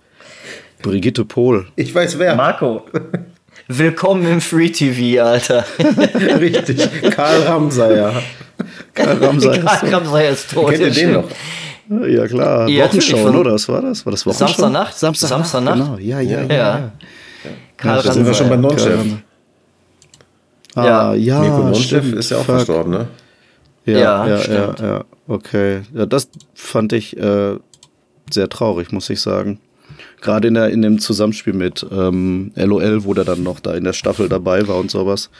Brigitte 0.82 1.24
Pohl. 1.24 1.66
Ich 1.74 1.92
weiß 1.92 2.20
wer. 2.20 2.36
Marco. 2.36 2.86
Willkommen 3.68 4.24
im 4.26 4.40
Free 4.40 4.70
TV, 4.70 5.24
Alter. 5.24 5.64
Richtig. 6.40 6.88
Karl 7.10 7.42
Ramsayer. 7.42 8.22
Karl 8.94 9.24
Ramsayer, 9.24 9.64
Karl 9.64 9.94
Ramsayer 9.94 10.30
ist 10.30 10.52
tot. 10.52 10.70
Kennt 10.70 10.82
ihr 10.82 10.90
den 10.90 11.12
noch? 11.12 12.08
Ja, 12.08 12.28
klar. 12.28 12.68
Ja, 12.68 12.84
Wochenshow, 12.84 13.28
oder? 13.28 13.54
Was 13.54 13.68
war 13.68 13.82
das? 13.82 14.06
War 14.06 14.12
das 14.12 14.24
Wochenshow? 14.24 14.46
Samstagnacht? 14.46 14.96
Samstagnacht. 14.96 15.46
Samstagnacht. 15.48 15.78
Genau, 15.78 15.98
ja, 15.98 16.20
ja, 16.20 16.42
ja. 16.42 16.54
ja. 16.54 16.92
Karl 17.76 18.02
da 18.04 18.12
sind 18.12 18.24
wir 18.24 18.34
schon 18.34 18.48
bei 18.48 18.56
Nonchef. 18.56 19.00
Ah, 20.76 21.14
ja, 21.14 21.40
Mirko 21.40 21.64
Nonchef 21.64 22.12
ist 22.12 22.30
ja 22.30 22.36
auch 22.36 22.44
Fuck. 22.44 22.56
verstorben, 22.56 22.92
ne? 22.92 23.08
Ja, 23.84 23.98
ja, 23.98 24.26
ja, 24.26 24.52
ja, 24.52 24.74
ja, 24.80 25.04
okay. 25.26 25.80
Ja, 25.92 26.06
das 26.06 26.28
fand 26.54 26.92
ich 26.92 27.16
äh, 27.16 27.56
sehr 28.30 28.48
traurig, 28.48 28.92
muss 28.92 29.10
ich 29.10 29.20
sagen. 29.20 29.58
Gerade 30.26 30.48
in, 30.48 30.54
der, 30.54 30.70
in 30.70 30.82
dem 30.82 30.98
Zusammenspiel 30.98 31.52
mit 31.52 31.86
ähm, 31.88 32.50
LOL, 32.56 33.04
wo 33.04 33.14
der 33.14 33.24
dann 33.24 33.44
noch 33.44 33.60
da 33.60 33.74
in 33.74 33.84
der 33.84 33.92
Staffel 33.92 34.28
dabei 34.28 34.66
war 34.66 34.76
und 34.76 34.90
sowas. 34.90 35.30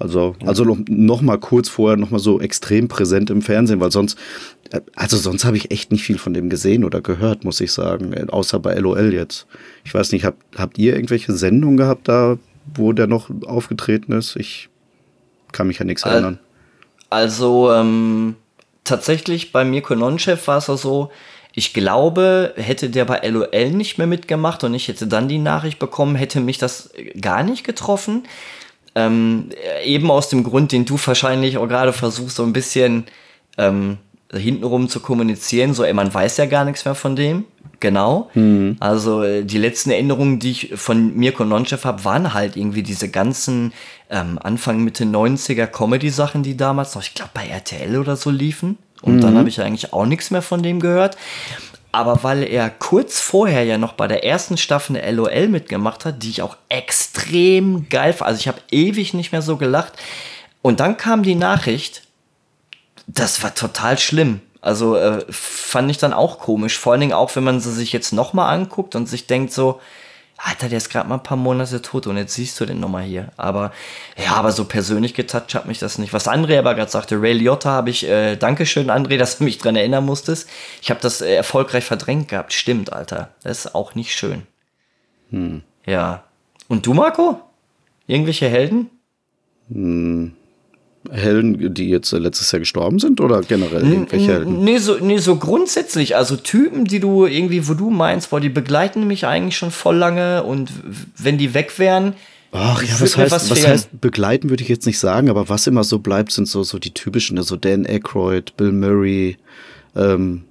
Also, 0.00 0.34
also 0.44 0.64
noch, 0.64 0.78
noch 0.88 1.22
mal 1.22 1.38
kurz 1.38 1.68
vorher 1.68 1.96
noch 1.96 2.10
mal 2.10 2.18
so 2.18 2.40
extrem 2.40 2.88
präsent 2.88 3.30
im 3.30 3.40
Fernsehen, 3.40 3.78
weil 3.78 3.92
sonst, 3.92 4.18
äh, 4.72 4.80
also 4.96 5.16
sonst 5.16 5.44
habe 5.44 5.56
ich 5.56 5.70
echt 5.70 5.92
nicht 5.92 6.02
viel 6.02 6.18
von 6.18 6.34
dem 6.34 6.50
gesehen 6.50 6.82
oder 6.82 7.00
gehört, 7.00 7.44
muss 7.44 7.60
ich 7.60 7.70
sagen, 7.70 8.28
außer 8.28 8.58
bei 8.58 8.74
LOL 8.74 9.14
jetzt. 9.14 9.46
Ich 9.84 9.94
weiß 9.94 10.10
nicht, 10.10 10.24
habt, 10.24 10.42
habt 10.58 10.76
ihr 10.76 10.94
irgendwelche 10.94 11.32
Sendungen 11.32 11.76
gehabt 11.76 12.08
da, 12.08 12.36
wo 12.74 12.92
der 12.92 13.06
noch 13.06 13.30
aufgetreten 13.46 14.10
ist. 14.10 14.34
Ich 14.34 14.68
kann 15.52 15.68
mich 15.68 15.80
an 15.80 15.86
nichts 15.86 16.02
erinnern. 16.02 16.40
Also, 17.10 17.72
ähm, 17.72 18.34
tatsächlich 18.82 19.52
bei 19.52 19.64
Mirko 19.64 19.94
Nonchev 19.94 20.48
war 20.48 20.58
es 20.58 20.68
auch 20.68 20.78
so, 20.78 21.10
ich 21.58 21.72
glaube, 21.72 22.52
hätte 22.56 22.90
der 22.90 23.06
bei 23.06 23.26
LOL 23.26 23.70
nicht 23.70 23.96
mehr 23.96 24.06
mitgemacht 24.06 24.62
und 24.62 24.74
ich 24.74 24.88
hätte 24.88 25.06
dann 25.06 25.26
die 25.26 25.38
Nachricht 25.38 25.78
bekommen, 25.78 26.14
hätte 26.14 26.38
mich 26.38 26.58
das 26.58 26.90
gar 27.18 27.42
nicht 27.42 27.64
getroffen. 27.64 28.24
Ähm, 28.94 29.48
eben 29.82 30.10
aus 30.10 30.28
dem 30.28 30.44
Grund, 30.44 30.70
den 30.72 30.84
du 30.84 30.98
wahrscheinlich 31.02 31.56
auch 31.56 31.66
gerade 31.66 31.94
versuchst, 31.94 32.36
so 32.36 32.42
ein 32.42 32.52
bisschen 32.52 33.04
ähm, 33.56 33.96
hintenrum 34.30 34.90
zu 34.90 35.00
kommunizieren, 35.00 35.72
so, 35.72 35.82
ey, 35.82 35.94
man 35.94 36.12
weiß 36.12 36.36
ja 36.36 36.44
gar 36.44 36.66
nichts 36.66 36.84
mehr 36.84 36.94
von 36.94 37.16
dem. 37.16 37.46
Genau. 37.80 38.30
Mhm. 38.34 38.76
Also 38.80 39.22
äh, 39.22 39.42
die 39.42 39.58
letzten 39.58 39.90
Erinnerungen, 39.90 40.38
die 40.38 40.50
ich 40.50 40.72
von 40.76 41.16
Mirko 41.16 41.46
Nonchev 41.46 41.86
habe, 41.86 42.04
waren 42.04 42.34
halt 42.34 42.58
irgendwie 42.58 42.82
diese 42.82 43.08
ganzen 43.08 43.72
ähm, 44.10 44.38
Anfang, 44.42 44.84
Mitte 44.84 45.04
90er 45.04 45.66
Comedy-Sachen, 45.66 46.42
die 46.42 46.56
damals 46.58 46.94
noch, 46.94 47.02
ich 47.02 47.14
glaube, 47.14 47.30
bei 47.32 47.46
RTL 47.46 47.96
oder 47.96 48.16
so 48.16 48.28
liefen. 48.28 48.76
Und 49.02 49.16
mhm. 49.16 49.20
dann 49.20 49.38
habe 49.38 49.48
ich 49.48 49.60
eigentlich 49.60 49.92
auch 49.92 50.06
nichts 50.06 50.30
mehr 50.30 50.42
von 50.42 50.62
dem 50.62 50.80
gehört. 50.80 51.16
Aber 51.92 52.22
weil 52.22 52.42
er 52.42 52.68
kurz 52.68 53.20
vorher 53.20 53.64
ja 53.64 53.78
noch 53.78 53.94
bei 53.94 54.06
der 54.06 54.24
ersten 54.24 54.58
Staffel 54.58 54.96
eine 54.96 55.10
LOL 55.12 55.48
mitgemacht 55.48 56.04
hat, 56.04 56.22
die 56.22 56.30
ich 56.30 56.42
auch 56.42 56.56
extrem 56.68 57.88
geil 57.88 58.12
fand. 58.12 58.28
Also 58.28 58.40
ich 58.40 58.48
habe 58.48 58.60
ewig 58.70 59.14
nicht 59.14 59.32
mehr 59.32 59.42
so 59.42 59.56
gelacht. 59.56 59.94
Und 60.60 60.80
dann 60.80 60.96
kam 60.96 61.22
die 61.22 61.34
Nachricht, 61.34 62.02
das 63.06 63.42
war 63.42 63.54
total 63.54 63.98
schlimm. 63.98 64.40
Also 64.60 64.96
äh, 64.96 65.24
fand 65.30 65.90
ich 65.90 65.98
dann 65.98 66.12
auch 66.12 66.38
komisch. 66.38 66.76
Vor 66.76 66.92
allen 66.92 67.00
Dingen 67.00 67.12
auch, 67.12 67.34
wenn 67.36 67.44
man 67.44 67.60
sie 67.60 67.72
sich 67.72 67.92
jetzt 67.92 68.12
nochmal 68.12 68.52
anguckt 68.52 68.94
und 68.94 69.08
sich 69.08 69.26
denkt 69.26 69.52
so, 69.52 69.80
Alter, 70.38 70.68
der 70.68 70.76
ist 70.78 70.90
gerade 70.90 71.08
mal 71.08 71.16
ein 71.16 71.22
paar 71.22 71.38
Monate 71.38 71.80
tot 71.80 72.06
und 72.06 72.18
jetzt 72.18 72.34
siehst 72.34 72.60
du 72.60 72.66
den 72.66 72.78
nochmal 72.78 73.04
hier. 73.04 73.28
Aber 73.38 73.72
ja, 74.22 74.32
aber 74.34 74.52
so 74.52 74.66
persönlich 74.66 75.14
getoucht 75.14 75.54
hat 75.54 75.66
mich 75.66 75.78
das 75.78 75.96
nicht. 75.96 76.12
Was 76.12 76.28
André 76.28 76.58
aber 76.58 76.74
gerade 76.74 76.90
sagte, 76.90 77.20
Ray 77.20 77.32
Liotta 77.32 77.70
habe 77.70 77.88
ich, 77.88 78.06
äh, 78.06 78.36
Dankeschön 78.36 78.90
André, 78.90 79.16
dass 79.18 79.38
du 79.38 79.44
mich 79.44 79.58
dran 79.58 79.76
erinnern 79.76 80.04
musstest. 80.04 80.48
Ich 80.82 80.90
habe 80.90 81.00
das 81.00 81.22
äh, 81.22 81.34
erfolgreich 81.34 81.84
verdrängt 81.84 82.28
gehabt. 82.28 82.52
Stimmt, 82.52 82.92
Alter. 82.92 83.30
Das 83.42 83.64
ist 83.64 83.74
auch 83.74 83.94
nicht 83.94 84.14
schön. 84.14 84.42
Hm. 85.30 85.62
Ja. 85.86 86.24
Und 86.68 86.84
du, 86.84 86.92
Marco? 86.92 87.40
Irgendwelche 88.06 88.48
Helden? 88.48 88.90
Hm. 89.70 90.35
Helden, 91.10 91.74
die 91.74 91.88
jetzt 91.88 92.12
äh, 92.12 92.18
letztes 92.18 92.52
Jahr 92.52 92.60
gestorben 92.60 92.98
sind 92.98 93.20
oder 93.20 93.40
generell 93.42 93.84
irgendwelche 93.84 94.32
Helden? 94.32 94.64
Nee 94.64 94.78
so, 94.78 94.96
nee, 95.00 95.18
so 95.18 95.36
grundsätzlich. 95.36 96.16
Also 96.16 96.36
Typen, 96.36 96.84
die 96.84 97.00
du 97.00 97.26
irgendwie, 97.26 97.68
wo 97.68 97.74
du 97.74 97.90
meinst, 97.90 98.30
boah, 98.30 98.40
die 98.40 98.48
begleiten 98.48 99.06
mich 99.06 99.26
eigentlich 99.26 99.56
schon 99.56 99.70
voll 99.70 99.96
lange 99.96 100.42
und 100.42 100.70
wenn 101.16 101.38
die 101.38 101.54
weg 101.54 101.78
wären. 101.78 102.14
Ach 102.52 102.82
ja, 102.82 102.94
was 102.98 103.16
heißt, 103.16 103.32
was, 103.32 103.50
was 103.50 103.66
heißt 103.66 104.00
begleiten, 104.00 104.50
würde 104.50 104.62
ich 104.62 104.68
jetzt 104.68 104.86
nicht 104.86 104.98
sagen, 104.98 105.28
aber 105.28 105.48
was 105.48 105.66
immer 105.66 105.84
so 105.84 105.98
bleibt, 105.98 106.32
sind 106.32 106.48
so, 106.48 106.62
so 106.62 106.78
die 106.78 106.94
typischen, 106.94 107.36
also 107.36 107.56
Dan 107.56 107.84
Aykroyd, 107.86 108.56
Bill 108.56 108.72
Murray, 108.72 109.36
ähm, 109.94 110.45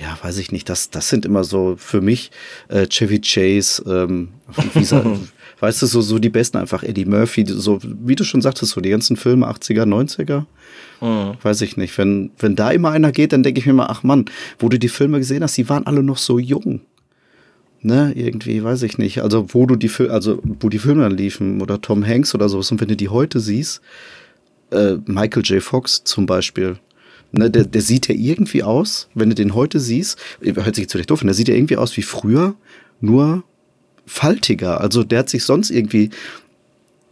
ja, 0.00 0.16
weiß 0.22 0.38
ich 0.38 0.52
nicht, 0.52 0.68
das, 0.68 0.90
das 0.90 1.08
sind 1.08 1.26
immer 1.26 1.42
so 1.42 1.74
für 1.76 2.00
mich 2.00 2.30
äh, 2.68 2.86
Chevy 2.86 3.20
Chase, 3.20 3.82
ähm, 3.86 4.28
wie, 4.74 4.86
weißt 5.60 5.82
du, 5.82 5.86
so, 5.86 6.00
so 6.00 6.18
die 6.20 6.28
besten 6.28 6.56
einfach, 6.56 6.84
Eddie 6.84 7.04
Murphy, 7.04 7.44
so, 7.46 7.80
wie 7.82 8.14
du 8.14 8.22
schon 8.22 8.40
sagtest, 8.40 8.72
so 8.72 8.80
die 8.80 8.90
ganzen 8.90 9.16
Filme, 9.16 9.48
80er, 9.48 9.82
90er. 9.82 10.44
Mhm. 11.00 11.36
Weiß 11.42 11.62
ich 11.62 11.76
nicht. 11.76 11.98
Wenn, 11.98 12.30
wenn 12.38 12.54
da 12.54 12.70
immer 12.70 12.90
einer 12.90 13.10
geht, 13.10 13.32
dann 13.32 13.42
denke 13.42 13.58
ich 13.58 13.66
mir 13.66 13.72
mal, 13.72 13.88
ach 13.88 14.04
Mann, 14.04 14.26
wo 14.58 14.68
du 14.68 14.78
die 14.78 14.88
Filme 14.88 15.18
gesehen 15.18 15.42
hast, 15.42 15.56
die 15.56 15.68
waren 15.68 15.86
alle 15.86 16.02
noch 16.02 16.18
so 16.18 16.38
jung. 16.38 16.80
Ne, 17.80 18.12
irgendwie, 18.16 18.62
weiß 18.62 18.82
ich 18.82 18.98
nicht. 18.98 19.22
Also, 19.22 19.54
wo 19.54 19.64
du 19.64 19.76
die 19.76 19.88
Filme, 19.88 20.12
also, 20.12 20.40
wo 20.42 20.68
die 20.68 20.80
Filme 20.80 21.02
dann 21.02 21.16
liefen, 21.16 21.60
oder 21.60 21.80
Tom 21.80 22.04
Hanks 22.04 22.34
oder 22.34 22.48
sowas, 22.48 22.72
und 22.72 22.80
wenn 22.80 22.88
du 22.88 22.96
die 22.96 23.08
heute 23.08 23.38
siehst, 23.38 23.80
äh, 24.72 24.96
Michael 25.06 25.44
J. 25.44 25.62
Fox 25.62 26.02
zum 26.02 26.26
Beispiel, 26.26 26.76
Ne, 27.30 27.50
der, 27.50 27.64
der 27.64 27.82
sieht 27.82 28.08
ja 28.08 28.14
irgendwie 28.14 28.62
aus, 28.62 29.08
wenn 29.14 29.28
du 29.28 29.34
den 29.34 29.54
heute 29.54 29.80
siehst, 29.80 30.18
hört 30.40 30.74
sich 30.74 30.84
jetzt 30.84 30.92
vielleicht 30.92 31.10
doof 31.10 31.20
an, 31.20 31.26
der 31.26 31.34
sieht 31.34 31.48
ja 31.48 31.54
irgendwie 31.54 31.76
aus 31.76 31.94
wie 31.96 32.02
früher, 32.02 32.54
nur 33.00 33.44
faltiger. 34.06 34.80
Also 34.80 35.04
der 35.04 35.20
hat 35.20 35.28
sich 35.28 35.44
sonst 35.44 35.70
irgendwie, 35.70 36.08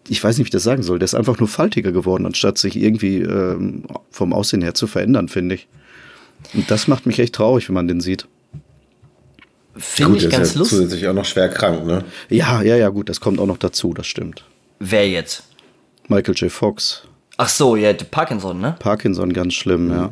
ich 0.08 0.25
weiß 0.25 0.38
nicht, 0.38 0.46
wie 0.46 0.49
ich 0.49 0.52
das 0.52 0.62
sagen 0.62 0.82
soll, 0.82 0.99
der 0.99 1.04
ist 1.04 1.14
einfach 1.14 1.38
nur 1.38 1.49
faltiger 1.49 1.92
geworden, 1.92 2.25
anstatt 2.25 2.56
sich 2.56 2.76
irgendwie 2.76 3.18
ähm, 3.18 3.85
vom 4.11 4.32
Aussehen 4.32 4.62
her 4.62 4.73
zu 4.73 4.87
verändern, 4.87 5.28
finde 5.28 5.56
ich. 5.56 5.68
Und 6.54 6.70
das 6.70 6.88
macht 6.88 7.04
mich 7.04 7.18
echt 7.18 7.35
traurig, 7.35 7.68
wenn 7.68 7.75
man 7.75 7.88
den 7.88 8.00
sieht. 8.00 8.26
Finde 9.76 10.16
ich 10.18 10.30
ganz 10.30 10.54
ja 10.54 10.61
lustig. 10.61 10.78
Zusätzlich 10.78 11.08
auch 11.08 11.14
noch 11.14 11.26
schwer 11.26 11.50
krank, 11.50 11.85
ne? 11.85 12.04
Ja, 12.30 12.62
ja, 12.62 12.76
ja, 12.76 12.88
gut, 12.88 13.11
das 13.11 13.20
kommt 13.20 13.38
auch 13.38 13.46
noch 13.46 13.58
dazu, 13.58 13.92
das 13.92 14.06
stimmt. 14.06 14.44
Wer 14.78 15.08
jetzt? 15.08 15.42
Michael 16.08 16.35
J. 16.35 16.50
Fox. 16.50 17.02
Ach 17.37 17.49
so, 17.49 17.76
ja, 17.76 17.93
Parkinson, 17.93 18.61
ne? 18.61 18.76
Parkinson, 18.78 19.33
ganz 19.33 19.55
schlimm, 19.55 19.90
ja. 19.90 20.11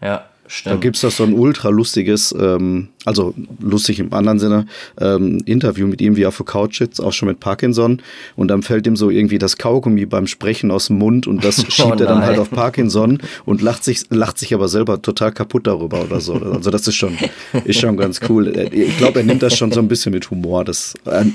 Ja. 0.00 0.24
Stimmt. 0.52 0.74
Da 0.74 0.80
gibt 0.80 0.96
es 0.96 1.02
doch 1.02 1.12
so 1.12 1.22
ein 1.22 1.32
ultra 1.32 1.68
lustiges, 1.68 2.34
ähm, 2.36 2.88
also 3.04 3.34
lustig 3.60 4.00
im 4.00 4.12
anderen 4.12 4.40
Sinne, 4.40 4.66
ähm, 5.00 5.40
Interview 5.46 5.86
mit 5.86 6.00
ihm, 6.00 6.16
wie 6.16 6.24
er 6.24 6.28
auf 6.28 6.38
der 6.38 6.46
Couch 6.46 6.78
sitzt, 6.78 7.00
auch 7.00 7.12
schon 7.12 7.28
mit 7.28 7.38
Parkinson. 7.38 8.02
Und 8.34 8.48
dann 8.48 8.64
fällt 8.64 8.84
ihm 8.88 8.96
so 8.96 9.10
irgendwie 9.10 9.38
das 9.38 9.58
Kaugummi 9.58 10.06
beim 10.06 10.26
Sprechen 10.26 10.72
aus 10.72 10.88
dem 10.88 10.98
Mund 10.98 11.28
und 11.28 11.44
das 11.44 11.64
schiebt 11.72 11.88
oh 11.88 12.00
er 12.00 12.06
dann 12.06 12.22
halt 12.22 12.40
auf 12.40 12.50
Parkinson 12.50 13.18
und 13.44 13.62
lacht 13.62 13.84
sich, 13.84 14.02
lacht 14.10 14.38
sich 14.38 14.52
aber 14.52 14.66
selber 14.66 15.00
total 15.00 15.30
kaputt 15.30 15.68
darüber 15.68 16.02
oder 16.02 16.20
so. 16.20 16.34
Also 16.34 16.72
das 16.72 16.88
ist 16.88 16.96
schon, 16.96 17.16
ist 17.64 17.78
schon 17.78 17.96
ganz 17.96 18.18
cool. 18.28 18.48
Ich 18.72 18.98
glaube, 18.98 19.20
er 19.20 19.24
nimmt 19.24 19.44
das 19.44 19.56
schon 19.56 19.70
so 19.70 19.78
ein 19.78 19.86
bisschen 19.86 20.10
mit 20.10 20.32
Humor. 20.32 20.64
Das, 20.64 20.94
äh, 21.04 21.26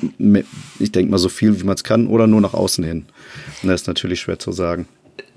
ich 0.77 0.91
denke 0.91 1.09
mal 1.09 1.19
so 1.19 1.29
viel, 1.29 1.57
wie 1.61 1.63
man 1.63 1.75
es 1.75 1.85
kann, 1.85 2.07
oder 2.07 2.27
nur 2.27 2.41
nach 2.41 2.53
außen 2.53 2.83
hin. 2.83 3.05
Und 3.63 3.69
das 3.69 3.83
ist 3.83 3.87
natürlich 3.87 4.19
schwer 4.19 4.39
zu 4.39 4.51
sagen 4.51 4.89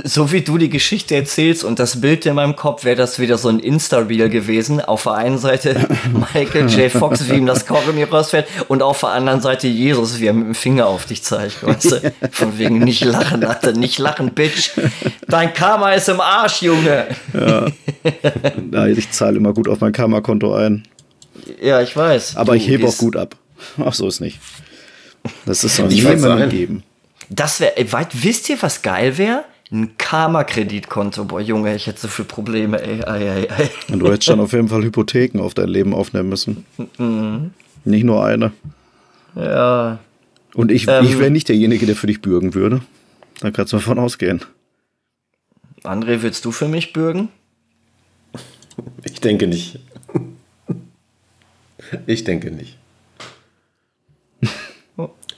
so 0.05 0.31
wie 0.31 0.43
du 0.43 0.59
die 0.59 0.69
Geschichte 0.69 1.17
erzählst 1.17 1.65
und 1.65 1.81
das 1.81 2.01
Bild 2.01 2.25
in 2.25 2.35
meinem 2.35 2.55
Kopf, 2.55 2.85
wäre 2.85 2.97
das 2.97 3.19
wieder 3.19 3.37
so 3.37 3.49
ein 3.49 3.59
Insta-Reel 3.59 4.29
gewesen. 4.29 4.81
Auf 4.81 5.03
der 5.05 5.15
einen 5.15 5.39
Seite 5.39 5.89
Michael 6.13 6.69
J. 6.69 6.91
Fox, 6.91 7.29
wie 7.29 7.35
ihm 7.35 7.47
das 7.47 7.67
Kaugummi 7.67 8.05
rausfällt 8.05 8.47
und 8.69 8.83
auf 8.83 9.01
der 9.01 9.11
anderen 9.11 9.41
Seite 9.41 9.67
Jesus, 9.67 10.21
wie 10.21 10.27
er 10.27 10.35
mit 10.35 10.47
dem 10.47 10.55
Finger 10.55 10.87
auf 10.87 11.07
dich 11.07 11.25
zeigt. 11.25 11.65
Weißt 11.67 11.93
du? 11.93 12.13
Von 12.31 12.59
wegen 12.59 12.79
nicht 12.79 13.05
lachen, 13.05 13.45
Alter, 13.45 13.73
nicht 13.73 13.99
lachen, 13.99 14.31
Bitch. 14.31 14.71
Dein 15.27 15.53
Karma 15.53 15.93
ist 15.93 16.09
im 16.09 16.21
Arsch, 16.21 16.63
Junge. 16.63 17.09
Ja. 17.35 17.67
Nein, 18.71 18.95
ich 18.97 19.11
zahle 19.11 19.37
immer 19.37 19.53
gut 19.53 19.69
auf 19.69 19.81
mein 19.81 19.93
Karma-Konto 19.93 20.55
ein. 20.55 20.87
Ja, 21.61 21.83
ich 21.83 21.97
weiß. 21.97 22.37
Aber 22.37 22.55
ich 22.55 22.69
hebe 22.69 22.87
auch 22.87 22.97
gut 22.97 23.17
ab. 23.17 23.35
Ach, 23.85 23.93
so 23.93 24.07
ist 24.07 24.21
nicht. 24.21 24.39
Das 25.45 25.65
ist 25.65 25.81
auch 25.81 25.89
niemandem 25.89 26.49
geben. 26.49 26.83
Das 27.31 27.61
wäre, 27.61 27.75
wisst 28.13 28.49
ihr, 28.49 28.57
was 28.63 28.83
geil 28.83 29.19
wäre? 29.19 29.45
Ein 29.71 29.97
Karma-Kreditkonto. 29.99 31.25
Boah, 31.25 31.41
Junge, 31.41 31.75
ich 31.75 31.87
hätte 31.87 32.01
so 32.01 32.09
viele 32.09 32.29
Probleme, 32.29 32.81
ey. 32.81 33.03
Ei, 33.05 33.31
ei, 33.31 33.51
ei. 33.51 33.71
Und 33.93 33.99
du 34.01 34.07
hättest 34.07 34.25
schon 34.25 34.41
auf 34.41 34.53
jeden 34.53 34.69
Fall 34.69 34.83
Hypotheken 34.83 35.41
auf 35.41 35.55
dein 35.55 35.69
Leben 35.69 35.95
aufnehmen 35.95 36.29
müssen. 36.29 36.65
Mhm. 36.97 37.51
Nicht 37.85 38.05
nur 38.05 38.25
eine. 38.25 38.53
Ja. 39.35 39.99
Und 40.55 40.73
ich, 40.73 40.89
ähm, 40.89 41.05
ich 41.05 41.19
wäre 41.19 41.31
nicht 41.31 41.49
derjenige, 41.49 41.87
der 41.87 41.97
für 41.97 42.07
dich 42.07 42.23
bürgen 42.23 42.55
würde. 42.55 42.81
Da 43.41 43.51
kannst 43.51 43.73
du 43.73 43.77
davon 43.77 43.99
ausgehen. 43.99 44.41
André, 45.85 46.23
willst 46.23 46.45
du 46.45 46.51
für 46.51 46.67
mich 46.67 46.93
bürgen? 46.93 47.29
Ich 49.05 49.21
denke 49.21 49.47
nicht. 49.47 49.79
Ich 52.07 52.25
denke 52.25 52.51
nicht. 52.51 52.77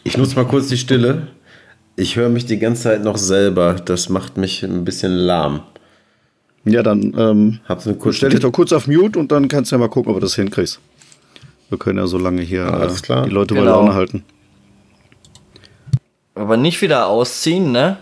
Ich 0.02 0.16
nutze 0.16 0.34
mal 0.34 0.46
kurz 0.46 0.68
die 0.68 0.78
Stille. 0.78 1.28
Ich 2.00 2.16
höre 2.16 2.30
mich 2.30 2.46
die 2.46 2.58
ganze 2.58 2.84
Zeit 2.84 3.04
noch 3.04 3.18
selber. 3.18 3.74
Das 3.74 4.08
macht 4.08 4.38
mich 4.38 4.62
ein 4.62 4.86
bisschen 4.86 5.12
lahm. 5.12 5.60
Ja, 6.64 6.82
dann 6.82 7.14
ähm, 7.14 7.60
stell 8.10 8.30
dich 8.30 8.40
doch 8.40 8.52
kurz 8.52 8.72
auf 8.72 8.86
Mute 8.86 9.18
und 9.18 9.30
dann 9.30 9.48
kannst 9.48 9.70
du 9.70 9.76
ja 9.76 9.80
mal 9.80 9.90
gucken, 9.90 10.10
ob 10.10 10.16
du 10.16 10.22
das 10.22 10.34
hinkriegst. 10.34 10.80
Wir 11.68 11.76
können 11.76 11.98
ja 11.98 12.06
so 12.06 12.16
lange 12.16 12.40
hier 12.40 12.64
äh, 12.64 13.24
die 13.24 13.30
Leute 13.30 13.52
genau. 13.52 13.66
bei 13.66 13.70
Laune 13.70 13.94
halten. 13.94 14.24
Aber 16.34 16.56
nicht 16.56 16.80
wieder 16.80 17.06
ausziehen, 17.06 17.70
ne? 17.70 17.98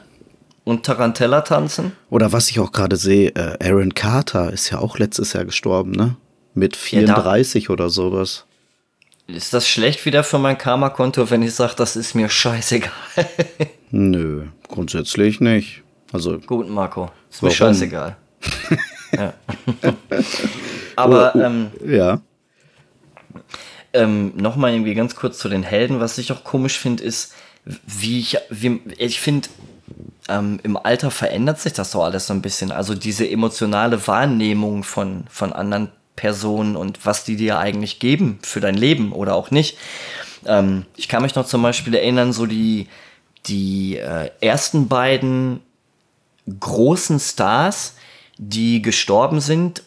Und 0.63 0.85
Tarantella 0.85 1.41
tanzen. 1.41 1.91
Oder 2.09 2.33
was 2.33 2.51
ich 2.51 2.61
auch 2.61 2.71
gerade 2.71 2.95
sehe, 2.95 3.31
äh, 3.31 3.57
Aaron 3.61 3.95
Carter 3.95 4.53
ist 4.53 4.71
ja 4.71 4.79
auch 4.79 4.99
letztes 4.99 5.33
Jahr 5.33 5.45
gestorben, 5.45 5.91
ne? 5.91 6.15
Mit 6.55 6.77
34 6.77 7.65
ja, 7.65 7.71
oder 7.71 7.91
sowas. 7.91 8.47
Ist 9.29 9.53
das 9.53 9.69
schlecht 9.69 10.07
wieder 10.07 10.25
für 10.25 10.39
mein 10.39 10.57
Karma-Konto, 10.57 11.29
wenn 11.29 11.43
ich 11.43 11.55
sage, 11.55 11.75
das 11.77 11.97
ist 11.97 12.15
mir 12.15 12.31
scheißegal? 12.31 12.91
Nö, 13.91 14.47
grundsätzlich 14.69 15.39
nicht. 15.41 15.83
Also, 16.13 16.39
Gut, 16.39 16.71
Marco. 16.71 17.11
Ist 17.31 17.43
warum? 17.43 17.49
mir 17.49 17.55
scheißegal. 17.55 18.17
ja. 19.13 19.35
Aber, 20.97 21.33
oh, 21.35 21.39
oh, 21.39 21.43
ähm, 21.43 21.71
ja. 21.87 22.23
Ähm, 23.93 24.33
Nochmal 24.35 24.73
irgendwie 24.73 24.95
ganz 24.95 25.15
kurz 25.15 25.37
zu 25.37 25.51
den 25.51 25.63
Helden. 25.63 26.01
Was 26.01 26.17
ich 26.17 26.33
auch 26.33 26.43
komisch 26.43 26.79
finde, 26.79 27.05
ist, 27.05 27.35
wie 27.87 28.21
ich, 28.21 28.39
wie, 28.49 28.81
ich 28.97 29.21
finde, 29.21 29.49
ähm, 30.31 30.59
im 30.63 30.79
Alter 30.79 31.11
verändert 31.11 31.61
sich 31.61 31.75
das 31.75 31.91
so 31.91 32.03
alles 32.03 32.29
so 32.29 32.33
ein 32.33 32.41
bisschen. 32.41 32.73
Also 32.73 32.95
diese 32.95 33.29
emotionale 33.29 34.07
Wahrnehmung 34.07 34.85
von, 34.85 35.25
von 35.29 35.53
anderen 35.53 35.91
Personen 36.19 36.75
und 36.75 37.07
was 37.07 37.23
die 37.23 37.37
dir 37.37 37.59
eigentlich 37.59 38.01
geben 38.01 38.41
für 38.43 38.59
dein 38.59 38.75
Leben 38.75 39.13
oder 39.13 39.37
auch 39.37 39.53
nicht. 39.53 39.79
Ähm, 40.45 40.85
ich 40.97 41.07
kann 41.07 41.23
mich 41.23 41.37
noch 41.37 41.47
zum 41.47 41.63
Beispiel 41.63 41.95
erinnern, 41.95 42.33
so 42.33 42.45
die 42.45 42.89
die 43.47 43.97
äh, 43.97 44.31
ersten 44.41 44.89
beiden 44.89 45.61
großen 46.59 47.21
Stars, 47.21 47.95
die 48.37 48.83
gestorben 48.83 49.41
sind, 49.41 49.85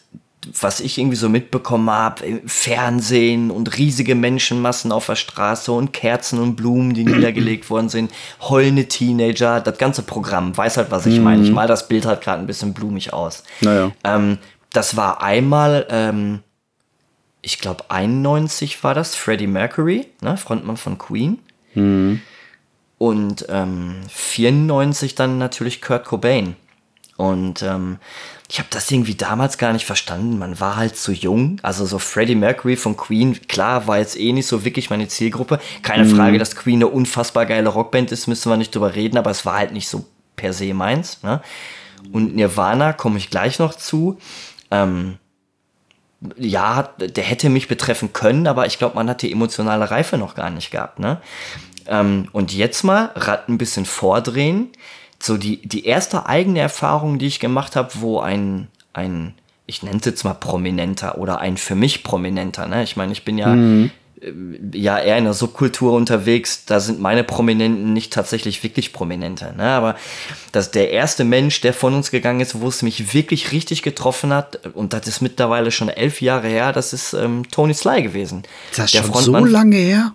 was 0.60 0.80
ich 0.80 0.96
irgendwie 0.98 1.16
so 1.16 1.28
mitbekommen 1.28 1.90
habe, 1.90 2.24
im 2.24 2.48
Fernsehen 2.48 3.50
und 3.50 3.76
riesige 3.76 4.14
Menschenmassen 4.14 4.90
auf 4.90 5.06
der 5.06 5.16
Straße 5.16 5.70
und 5.70 5.92
Kerzen 5.92 6.40
und 6.40 6.56
Blumen, 6.56 6.94
die 6.94 7.04
niedergelegt 7.04 7.68
worden 7.68 7.90
sind, 7.90 8.10
heulende 8.40 8.88
Teenager, 8.88 9.60
das 9.60 9.76
ganze 9.76 10.02
Programm, 10.02 10.56
weiß 10.56 10.78
halt, 10.78 10.90
was 10.90 11.04
ich 11.04 11.18
mhm. 11.18 11.24
meine. 11.24 11.44
Ich 11.44 11.52
mal 11.52 11.68
das 11.68 11.88
Bild 11.88 12.06
halt 12.06 12.22
gerade 12.22 12.40
ein 12.40 12.46
bisschen 12.46 12.72
blumig 12.72 13.12
aus. 13.12 13.44
Naja. 13.60 13.92
Ähm, 14.02 14.38
das 14.72 14.96
war 14.96 15.22
einmal, 15.22 15.86
ähm, 15.90 16.40
ich 17.40 17.58
glaube 17.58 17.84
91 17.88 18.82
war 18.84 18.94
das, 18.94 19.14
Freddie 19.14 19.46
Mercury, 19.46 20.08
ne, 20.20 20.36
Frontmann 20.36 20.76
von 20.76 20.98
Queen. 20.98 21.38
Mhm. 21.74 22.20
Und 22.98 23.46
ähm, 23.48 23.96
94 24.08 25.14
dann 25.14 25.38
natürlich 25.38 25.82
Kurt 25.82 26.04
Cobain. 26.04 26.54
Und 27.16 27.62
ähm, 27.62 27.98
ich 28.48 28.58
habe 28.58 28.68
das 28.70 28.90
irgendwie 28.90 29.14
damals 29.14 29.58
gar 29.58 29.72
nicht 29.72 29.86
verstanden. 29.86 30.38
Man 30.38 30.60
war 30.60 30.76
halt 30.76 30.96
zu 30.96 31.12
jung. 31.12 31.58
Also 31.62 31.84
so 31.84 31.98
Freddie 31.98 32.34
Mercury 32.34 32.76
von 32.76 32.96
Queen, 32.96 33.40
klar, 33.48 33.86
war 33.86 33.98
jetzt 33.98 34.18
eh 34.18 34.32
nicht 34.32 34.46
so 34.46 34.64
wirklich 34.64 34.90
meine 34.90 35.08
Zielgruppe. 35.08 35.58
Keine 35.82 36.04
mhm. 36.04 36.16
Frage, 36.16 36.38
dass 36.38 36.56
Queen 36.56 36.76
eine 36.76 36.88
unfassbar 36.88 37.46
geile 37.46 37.68
Rockband 37.68 38.12
ist, 38.12 38.26
müssen 38.26 38.50
wir 38.50 38.56
nicht 38.56 38.74
drüber 38.74 38.94
reden, 38.94 39.18
aber 39.18 39.30
es 39.30 39.44
war 39.44 39.58
halt 39.58 39.72
nicht 39.72 39.88
so 39.88 40.04
per 40.36 40.52
se 40.52 40.74
meins. 40.74 41.22
Ne? 41.22 41.40
Und 42.12 42.34
Nirvana 42.34 42.92
komme 42.92 43.18
ich 43.18 43.30
gleich 43.30 43.58
noch 43.58 43.74
zu. 43.74 44.18
Ähm, 44.72 45.18
ja, 46.36 46.90
der 46.98 47.24
hätte 47.24 47.48
mich 47.48 47.68
betreffen 47.68 48.12
können, 48.12 48.46
aber 48.46 48.66
ich 48.66 48.78
glaube, 48.78 48.94
man 48.94 49.08
hat 49.08 49.22
die 49.22 49.32
emotionale 49.32 49.90
Reife 49.90 50.18
noch 50.18 50.34
gar 50.34 50.50
nicht 50.50 50.70
gehabt. 50.70 50.98
Ne? 50.98 51.20
Ähm, 51.86 52.28
und 52.32 52.52
jetzt 52.52 52.82
mal 52.84 53.10
Rad 53.14 53.48
ein 53.48 53.58
bisschen 53.58 53.84
vordrehen. 53.84 54.68
So 55.18 55.36
die, 55.36 55.66
die 55.66 55.84
erste 55.84 56.26
eigene 56.26 56.60
Erfahrung, 56.60 57.18
die 57.18 57.26
ich 57.26 57.40
gemacht 57.40 57.76
habe, 57.76 57.90
wo 57.94 58.20
ein, 58.20 58.68
ein, 58.92 59.34
ich 59.66 59.82
nenne 59.82 59.98
es 59.98 60.06
jetzt 60.06 60.24
mal 60.24 60.34
Prominenter 60.34 61.18
oder 61.18 61.38
ein 61.38 61.56
für 61.56 61.74
mich 61.74 62.02
Prominenter, 62.02 62.66
ne? 62.66 62.82
Ich 62.82 62.96
meine, 62.96 63.12
ich 63.12 63.24
bin 63.24 63.38
ja, 63.38 63.48
mhm. 63.48 63.90
Äh, 64.22 64.32
ja 64.76 64.98
eher 64.98 65.18
in 65.18 65.24
der 65.24 65.34
Subkultur 65.34 65.92
unterwegs, 65.92 66.64
da 66.64 66.80
sind 66.80 67.00
meine 67.00 67.24
Prominenten 67.24 67.92
nicht 67.92 68.12
tatsächlich 68.12 68.62
wirklich 68.62 68.92
Prominente, 68.92 69.54
ne? 69.56 69.64
Aber 69.64 69.96
dass 70.52 70.70
der 70.70 70.90
erste 70.90 71.24
Mensch, 71.24 71.60
der 71.60 71.74
von 71.74 71.94
uns 71.94 72.10
gegangen 72.10 72.40
ist, 72.40 72.60
wo 72.60 72.68
es 72.68 72.82
mich 72.82 73.14
wirklich 73.14 73.52
richtig 73.52 73.82
getroffen 73.82 74.32
hat, 74.32 74.66
und 74.74 74.92
das 74.92 75.06
ist 75.08 75.20
mittlerweile 75.20 75.70
schon 75.70 75.88
elf 75.88 76.20
Jahre 76.20 76.48
her, 76.48 76.72
das 76.72 76.92
ist 76.92 77.12
ähm, 77.14 77.48
Tony 77.50 77.74
Sly 77.74 78.02
gewesen. 78.02 78.42
Das 78.76 78.92
ist 78.92 79.04
schon 79.04 79.12
so 79.12 79.44
lange 79.44 79.76
her? 79.76 80.12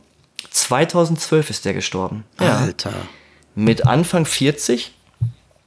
2012 0.51 1.49
ist 1.49 1.65
der 1.65 1.73
gestorben. 1.73 2.23
Alter. 2.37 2.89
Ja. 2.91 2.95
Mit 3.55 3.85
Anfang 3.85 4.25
40 4.25 4.93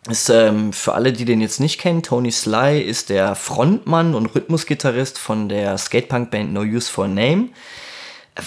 ist 0.09 0.30
ähm, 0.30 0.73
für 0.73 0.94
alle, 0.94 1.12
die 1.12 1.25
den 1.25 1.40
jetzt 1.40 1.61
nicht 1.61 1.78
kennen, 1.78 2.02
Tony 2.02 2.30
Sly 2.30 2.80
ist 2.80 3.11
der 3.11 3.35
Frontmann 3.35 4.14
und 4.14 4.35
Rhythmusgitarrist 4.35 5.18
von 5.18 5.49
der 5.49 5.76
Skatepunk-Band 5.76 6.52
No 6.52 6.61
Use 6.61 6.90
for 6.90 7.06
Name. 7.06 7.49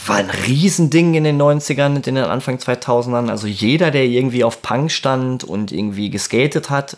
War 0.07 0.17
ein 0.17 0.29
Riesending 0.29 1.13
in 1.13 1.23
den 1.23 1.41
90ern 1.41 1.95
und 1.95 2.07
in 2.07 2.15
den 2.15 2.25
Anfang 2.25 2.57
2000ern. 2.57 3.29
Also 3.29 3.47
jeder, 3.47 3.91
der 3.91 4.05
irgendwie 4.05 4.43
auf 4.43 4.61
Punk 4.61 4.91
stand 4.91 5.43
und 5.43 5.71
irgendwie 5.71 6.09
geskatet 6.09 6.69
hat, 6.69 6.97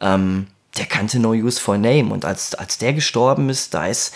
ähm, 0.00 0.46
der 0.78 0.86
kannte 0.86 1.18
No 1.18 1.30
Use 1.30 1.60
for 1.60 1.76
Name. 1.76 2.12
Und 2.12 2.24
als, 2.24 2.54
als 2.54 2.78
der 2.78 2.94
gestorben 2.94 3.50
ist, 3.50 3.74
da 3.74 3.86
ist, 3.86 4.14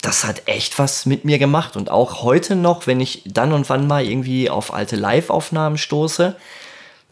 das 0.00 0.24
hat 0.24 0.42
echt 0.46 0.78
was 0.78 1.06
mit 1.06 1.24
mir 1.24 1.38
gemacht. 1.38 1.76
Und 1.76 1.90
auch 1.90 2.22
heute 2.22 2.54
noch, 2.54 2.86
wenn 2.86 3.00
ich 3.00 3.22
dann 3.26 3.52
und 3.52 3.68
wann 3.68 3.86
mal 3.86 4.04
irgendwie 4.04 4.48
auf 4.48 4.72
alte 4.72 4.96
Live-Aufnahmen 4.96 5.78
stoße, 5.78 6.36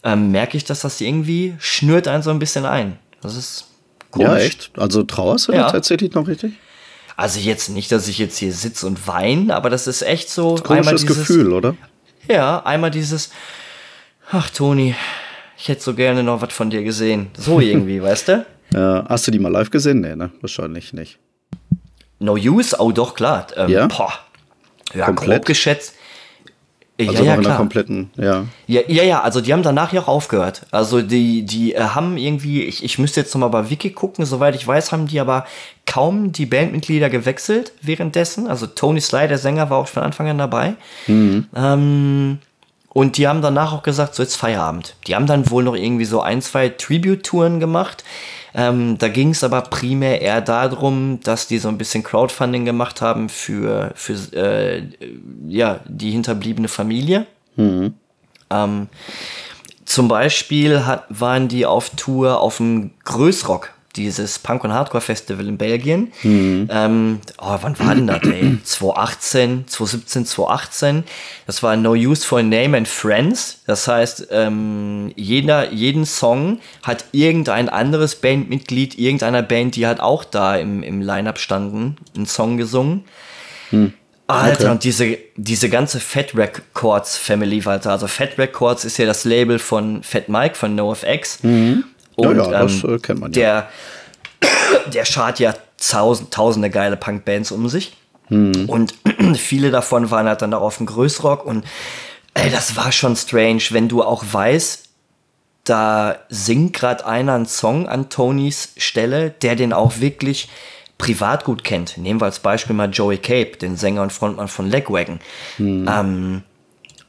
ähm, 0.05 0.31
merke 0.31 0.57
ich, 0.57 0.64
dass 0.64 0.81
das 0.81 1.00
irgendwie 1.00 1.57
schnürt 1.59 2.07
einen 2.07 2.22
so 2.22 2.31
ein 2.31 2.38
bisschen 2.38 2.66
ein. 2.66 2.98
Das 3.20 3.37
ist 3.37 3.66
komisch. 4.11 4.29
Ja, 4.29 4.37
echt? 4.37 4.70
Also 4.76 5.02
trauerst 5.02 5.48
du 5.48 5.52
ja. 5.52 5.70
tatsächlich 5.70 6.12
noch 6.14 6.29
richtig? 6.29 6.52
Also 7.16 7.38
jetzt 7.38 7.68
nicht, 7.68 7.92
dass 7.92 8.09
ich 8.09 8.18
jetzt 8.18 8.38
hier 8.38 8.53
sitze 8.53 8.87
und 8.87 9.07
weine, 9.07 9.55
aber 9.55 9.70
das 9.70 9.87
ist 9.87 10.03
echt 10.03 10.29
so. 10.29 10.57
Das 10.57 10.64
komisches 10.64 11.03
dieses, 11.03 11.18
Gefühl, 11.18 11.53
oder? 11.53 11.77
Ja, 12.29 12.64
einmal 12.64 12.90
dieses, 12.90 13.31
ach 14.31 14.50
Toni, 14.50 14.94
ich 15.57 15.68
hätte 15.68 15.83
so 15.83 15.94
gerne 15.94 16.22
noch 16.22 16.40
was 16.42 16.53
von 16.53 16.70
dir 16.70 16.83
gesehen. 16.83 17.29
So 17.37 17.61
irgendwie, 17.61 18.03
weißt 18.03 18.29
du? 18.29 18.46
Ja, 18.72 19.05
hast 19.09 19.27
du 19.27 19.31
die 19.31 19.38
mal 19.38 19.53
live 19.53 19.70
gesehen? 19.70 20.00
Nee, 20.00 20.16
ne? 20.16 20.31
Wahrscheinlich 20.40 20.92
nicht. 20.92 21.18
No 22.18 22.35
Use? 22.35 22.77
Oh, 22.79 22.90
doch, 22.90 23.14
klar. 23.14 23.46
Ähm, 23.57 23.68
ja? 23.68 23.87
Boah. 23.87 24.12
Ja, 24.94 25.07
Komplett? 25.07 25.42
grob 25.42 25.46
geschätzt. 25.46 25.94
Also 26.96 27.24
ja, 27.24 27.35
ja, 27.35 27.37
klar. 27.38 27.57
kompletten, 27.57 28.11
ja. 28.16 28.44
ja. 28.68 28.80
Ja, 28.87 29.02
ja, 29.02 29.20
also 29.22 29.40
die 29.40 29.52
haben 29.52 29.64
danach 29.64 29.92
ja 29.92 30.02
auch 30.02 30.09
aufgehört. 30.09 30.66
Also 30.70 31.02
die, 31.02 31.42
die 31.42 31.74
äh, 31.74 31.80
haben 31.80 32.16
irgendwie, 32.16 32.62
ich, 32.62 32.85
ich 32.85 33.00
müsste 33.00 33.20
jetzt 33.20 33.35
nochmal 33.35 33.50
bei 33.50 33.68
Wiki 33.68 33.90
gucken, 33.90 34.24
soweit 34.24 34.54
ich 34.54 34.64
weiß, 34.64 34.92
haben 34.92 35.09
die 35.09 35.18
aber 35.18 35.44
kaum 35.87 36.30
die 36.30 36.46
Bandmitglieder 36.46 37.11
gewechselt 37.11 37.72
währenddessen. 37.83 38.46
Also 38.46 38.68
Tony 38.68 39.00
Sly, 39.00 39.26
der 39.26 39.38
Sänger, 39.38 39.70
war 39.70 39.78
auch 39.78 39.88
von 39.88 40.04
Anfang 40.04 40.28
an 40.28 40.38
dabei. 40.38 40.74
Mhm. 41.09 41.48
Ähm, 41.57 42.38
und 42.90 43.18
die 43.18 43.26
haben 43.26 43.42
danach 43.42 43.72
auch 43.72 43.83
gesagt, 43.83 44.14
so 44.14 44.22
jetzt 44.22 44.37
Feierabend. 44.37 44.94
Die 45.09 45.16
haben 45.16 45.26
dann 45.26 45.50
wohl 45.50 45.64
noch 45.64 45.74
irgendwie 45.74 46.04
so 46.04 46.20
ein, 46.20 46.40
zwei 46.42 46.68
Tribute-Touren 46.68 47.59
gemacht. 47.59 48.04
Ähm, 48.57 48.99
da 48.99 49.09
ging 49.09 49.31
es 49.31 49.43
aber 49.43 49.62
primär 49.62 50.23
eher 50.23 50.40
darum, 50.40 51.19
dass 51.23 51.49
die 51.49 51.59
so 51.59 51.69
ein 51.69 51.77
bisschen 51.77 52.05
Crowdfunding 52.05 52.64
gemacht 52.64 53.01
haben 53.03 53.29
für, 53.29 53.93
für 53.97 54.14
äh, 54.33 54.85
ja, 55.49 55.81
die 55.88 56.12
hinterbliebene 56.12 56.69
Familie. 56.69 57.27
Mhm. 57.57 57.95
Ähm, 58.51 58.88
zum 59.85 60.09
Beispiel 60.09 60.87
hat, 60.87 61.05
waren 61.09 61.49
die 61.49 61.67
auf 61.67 61.90
Tour 61.90 62.40
auf 62.40 62.59
dem 62.59 62.93
Größrock 63.05 63.73
dieses 63.96 64.38
Punk- 64.38 64.64
und 64.64 64.72
Hardcore-Festival 64.72 65.46
in 65.46 65.59
Belgien. 65.59 66.12
Mhm. 66.22 66.68
Ähm, 66.70 67.20
oh, 67.38 67.59
wann 67.61 67.78
war 67.78 67.94
denn 67.94 68.07
das, 68.07 68.22
ey? 68.22 68.59
2018, 68.62 69.64
2017, 69.66 70.26
2018. 70.26 71.04
Das 71.46 71.62
war 71.62 71.76
No 71.76 71.92
Use 71.92 72.24
for 72.24 72.42
Name 72.42 72.76
and 72.76 72.88
Friends. 72.88 73.62
Das 73.66 73.87
heißt, 73.88 74.28
ähm, 74.30 75.12
jeder, 75.16 75.72
jeden 75.72 76.07
Song 76.07 76.61
hat 76.83 77.04
irgendein 77.12 77.68
anderes 77.68 78.16
Bandmitglied, 78.16 78.98
irgendeiner 78.98 79.42
Band, 79.42 79.76
die 79.76 79.87
halt 79.87 80.00
auch 80.00 80.24
da 80.24 80.57
im, 80.57 80.83
im 80.83 81.00
Line-Up 81.00 81.38
standen, 81.38 81.96
einen 82.14 82.26
Song 82.26 82.57
gesungen. 82.57 83.04
Mhm. 83.70 83.94
Alter, 84.26 84.64
okay. 84.64 84.70
und 84.70 84.85
diese, 84.85 85.18
diese 85.37 85.68
ganze 85.68 86.00
Fat 86.00 86.35
Records 86.35 87.16
Family 87.18 87.64
weiter. 87.66 87.90
Also 87.90 88.07
Fat 88.07 88.38
Records 88.38 88.85
ist 88.87 88.96
ja 88.96 89.04
das 89.04 89.24
Label 89.24 89.59
von 89.59 90.02
Fat 90.02 90.30
Mike 90.30 90.54
von 90.54 90.74
NoFX. 90.74 91.42
Mhm. 91.42 91.85
Und, 92.16 92.37
ja, 92.37 92.50
ja, 92.50 92.62
das 92.62 92.85
ähm, 92.85 93.03
kennt 93.03 93.20
man 93.20 93.33
ja. 93.33 93.68
Der, 94.40 94.50
der 94.92 95.05
schart 95.05 95.38
ja 95.38 95.55
tausend, 95.79 96.33
tausende 96.33 96.70
geile 96.70 96.96
Punkbands 96.96 97.50
um 97.50 97.68
sich. 97.68 97.96
Hm. 98.29 98.68
Und 98.68 98.94
viele 99.37 99.70
davon 99.70 100.11
waren 100.11 100.27
halt 100.27 100.42
dann 100.42 100.55
auch 100.55 100.62
auf 100.62 100.79
dem 100.79 100.87
Größrock. 100.87 101.44
Und 101.44 101.64
ey, 102.35 102.50
das 102.50 102.77
war 102.77 102.92
schon 102.92 103.16
strange, 103.16 103.62
wenn 103.70 103.88
du 103.88 104.03
auch 104.03 104.24
weißt, 104.31 104.88
da 105.64 106.16
singt 106.29 106.74
gerade 106.74 107.07
einer 107.07 107.35
einen 107.35 107.46
Song 107.46 107.88
an 107.88 108.11
Tonys 108.11 108.74
Stelle, 108.77 109.31
der 109.31 109.57
den 109.57 109.72
auch 109.72 109.98
wirklich 109.98 110.48
privat 110.98 111.44
gut 111.44 111.64
kennt. 111.64 111.98
Nehmen 111.98 112.20
wir 112.20 112.27
als 112.27 112.38
Beispiel 112.38 112.77
mal 112.77 112.90
Joey 112.90 113.18
Cape, 113.18 113.57
den 113.57 113.77
Sänger 113.77 114.03
und 114.03 114.12
Frontmann 114.12 114.48
von 114.48 114.68
Legwagon. 114.68 115.20
Hm. 115.57 115.88
Ähm, 115.88 116.42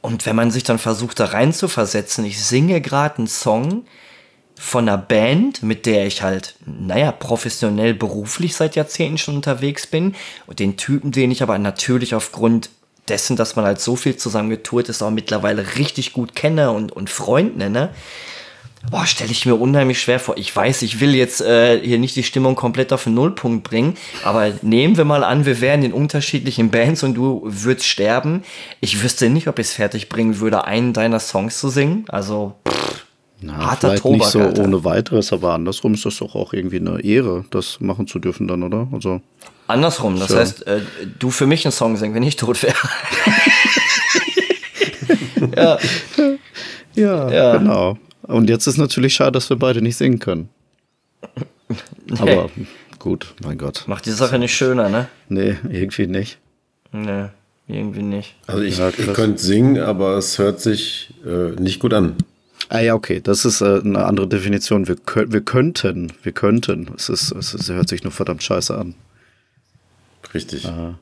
und 0.00 0.24
wenn 0.26 0.36
man 0.36 0.50
sich 0.50 0.64
dann 0.64 0.78
versucht, 0.78 1.20
da 1.20 1.26
rein 1.26 1.52
zu 1.52 1.68
versetzen, 1.68 2.24
ich 2.24 2.42
singe 2.42 2.80
gerade 2.80 3.18
einen 3.18 3.26
Song, 3.26 3.84
von 4.58 4.88
einer 4.88 4.98
Band, 4.98 5.62
mit 5.62 5.86
der 5.86 6.06
ich 6.06 6.22
halt, 6.22 6.54
naja, 6.64 7.12
professionell 7.12 7.94
beruflich 7.94 8.56
seit 8.56 8.74
Jahrzehnten 8.74 9.18
schon 9.18 9.36
unterwegs 9.36 9.86
bin. 9.86 10.14
Und 10.46 10.58
den 10.58 10.76
Typen, 10.76 11.12
den 11.12 11.30
ich 11.30 11.42
aber 11.42 11.58
natürlich 11.58 12.14
aufgrund 12.14 12.70
dessen, 13.08 13.36
dass 13.36 13.54
man 13.54 13.64
halt 13.64 13.80
so 13.80 13.96
viel 13.96 14.16
zusammen 14.16 14.50
getourt 14.50 14.88
ist, 14.88 15.02
auch 15.02 15.10
mittlerweile 15.10 15.76
richtig 15.76 16.12
gut 16.12 16.34
kenne 16.34 16.70
und, 16.72 16.90
und 16.90 17.10
Freund 17.10 17.56
nenne. 17.56 17.90
Boah, 18.90 19.04
stelle 19.04 19.32
ich 19.32 19.46
mir 19.46 19.56
unheimlich 19.56 20.00
schwer 20.00 20.20
vor. 20.20 20.36
Ich 20.36 20.54
weiß, 20.54 20.82
ich 20.82 21.00
will 21.00 21.14
jetzt 21.14 21.40
äh, 21.40 21.80
hier 21.80 21.98
nicht 21.98 22.14
die 22.14 22.22
Stimmung 22.22 22.54
komplett 22.54 22.92
auf 22.92 23.04
den 23.04 23.14
Nullpunkt 23.14 23.64
bringen, 23.68 23.96
aber 24.22 24.52
nehmen 24.62 24.96
wir 24.96 25.04
mal 25.04 25.24
an, 25.24 25.44
wir 25.44 25.60
wären 25.60 25.82
in 25.82 25.92
unterschiedlichen 25.92 26.70
Bands 26.70 27.02
und 27.02 27.14
du 27.14 27.42
würdest 27.44 27.86
sterben. 27.86 28.44
Ich 28.80 29.02
wüsste 29.02 29.28
nicht, 29.28 29.48
ob 29.48 29.58
ich 29.58 29.68
es 29.68 29.72
fertig 29.72 30.08
bringen 30.08 30.38
würde, 30.38 30.64
einen 30.64 30.92
deiner 30.92 31.18
Songs 31.18 31.58
zu 31.58 31.68
singen. 31.68 32.04
Also, 32.08 32.54
pff, 32.68 33.05
na, 33.40 33.56
Harter 33.56 33.88
vielleicht 33.88 34.02
Tobak, 34.02 34.18
nicht 34.18 34.30
so 34.30 34.40
Alter. 34.40 34.64
ohne 34.64 34.84
weiteres, 34.84 35.32
aber 35.32 35.54
andersrum 35.54 35.94
ist 35.94 36.04
das 36.06 36.16
doch 36.18 36.34
auch 36.34 36.52
irgendwie 36.52 36.78
eine 36.78 37.00
Ehre, 37.00 37.44
das 37.50 37.80
machen 37.80 38.06
zu 38.06 38.18
dürfen 38.18 38.48
dann, 38.48 38.62
oder? 38.62 38.88
Also, 38.92 39.20
andersrum, 39.66 40.18
das 40.18 40.30
ja. 40.30 40.38
heißt, 40.38 40.66
äh, 40.66 40.80
du 41.18 41.30
für 41.30 41.46
mich 41.46 41.64
einen 41.64 41.72
Song 41.72 41.96
singen, 41.96 42.14
wenn 42.14 42.22
ich 42.22 42.36
tot 42.36 42.62
wäre. 42.62 42.76
ja. 45.56 45.78
ja. 46.94 47.30
Ja, 47.30 47.56
genau. 47.58 47.98
Und 48.22 48.48
jetzt 48.48 48.66
ist 48.66 48.78
natürlich 48.78 49.14
schade, 49.14 49.32
dass 49.32 49.50
wir 49.50 49.56
beide 49.56 49.82
nicht 49.82 49.96
singen 49.96 50.18
können. 50.18 50.48
Nee. 52.06 52.20
Aber 52.20 52.50
gut, 52.98 53.34
mein 53.42 53.58
Gott. 53.58 53.84
Macht 53.86 54.06
die 54.06 54.12
Sache 54.12 54.38
nicht 54.38 54.54
schöner, 54.54 54.88
ne? 54.88 55.08
Nee, 55.28 55.56
irgendwie 55.68 56.06
nicht. 56.06 56.38
Nee, 56.92 57.26
irgendwie 57.68 58.02
nicht. 58.02 58.36
Also 58.46 58.62
ich, 58.62 58.78
ja, 58.78 58.88
ich 58.88 59.12
könnte 59.12 59.42
singen, 59.42 59.80
aber 59.80 60.16
es 60.16 60.38
hört 60.38 60.60
sich 60.60 61.12
äh, 61.24 61.60
nicht 61.60 61.80
gut 61.80 61.92
an. 61.92 62.16
Ah 62.68 62.80
ja, 62.80 62.94
okay, 62.94 63.20
das 63.20 63.44
ist 63.44 63.60
äh, 63.60 63.80
eine 63.84 64.04
andere 64.04 64.28
Definition. 64.28 64.88
Wir, 64.88 64.96
wir 65.14 65.40
könnten, 65.40 66.12
wir 66.22 66.32
könnten. 66.32 66.88
Es, 66.96 67.08
ist, 67.08 67.32
es, 67.32 67.54
ist, 67.54 67.62
es 67.62 67.68
hört 67.68 67.88
sich 67.88 68.02
nur 68.02 68.12
verdammt 68.12 68.42
scheiße 68.42 68.76
an. 68.76 68.94
Richtig. 70.34 70.66
Aha. 70.66 70.98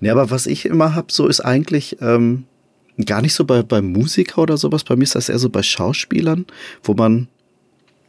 Nee, 0.00 0.10
aber 0.10 0.30
was 0.30 0.46
ich 0.46 0.66
immer 0.66 0.94
habe, 0.94 1.12
so 1.12 1.26
ist 1.26 1.40
eigentlich 1.40 1.98
ähm, 2.00 2.44
gar 3.04 3.22
nicht 3.22 3.34
so 3.34 3.44
bei, 3.44 3.62
bei 3.62 3.82
Musiker 3.82 4.42
oder 4.42 4.56
sowas. 4.56 4.84
Bei 4.84 4.96
mir 4.96 5.04
ist 5.04 5.14
das 5.14 5.28
eher 5.28 5.38
so 5.38 5.50
bei 5.50 5.62
Schauspielern, 5.62 6.46
wo 6.82 6.94
man 6.94 7.28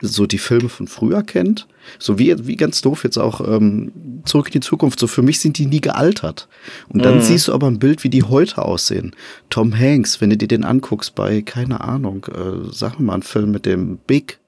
so 0.02 0.26
die 0.26 0.38
Filme 0.38 0.70
von 0.70 0.88
früher 0.88 1.24
kennt. 1.24 1.68
So 2.00 2.18
wie, 2.18 2.48
wie 2.48 2.56
ganz 2.56 2.82
doof 2.82 3.04
jetzt 3.04 3.18
auch 3.18 3.42
ähm, 3.48 3.92
zurück 4.26 4.48
in 4.48 4.54
die 4.54 4.60
Zukunft. 4.60 5.00
So 5.00 5.08
für 5.08 5.22
mich 5.22 5.40
sind 5.40 5.58
die 5.58 5.68
nie 5.68 5.82
gealtert. 5.82 6.48
Und 6.90 7.06
dann 7.06 7.18
mhm. 7.18 7.22
siehst 7.22 7.48
du 7.48 7.54
aber 7.54 7.68
ein 7.68 7.80
Bild, 7.80 8.04
wie 8.04 8.10
die 8.10 8.24
heute 8.24 8.64
aussehen. 8.64 9.16
Tom 9.50 9.78
Hanks, 9.78 10.20
wenn 10.22 10.32
du 10.32 10.38
dir 10.38 10.48
den 10.48 10.64
anguckst 10.64 11.16
bei, 11.16 11.42
keine 11.42 11.82
Ahnung, 11.82 12.26
äh, 12.26 12.70
sag 12.72 13.00
mal, 13.00 13.14
ein 13.14 13.22
Film 13.22 13.52
mit 13.52 13.66
dem 13.66 13.98
Big. 13.98 14.40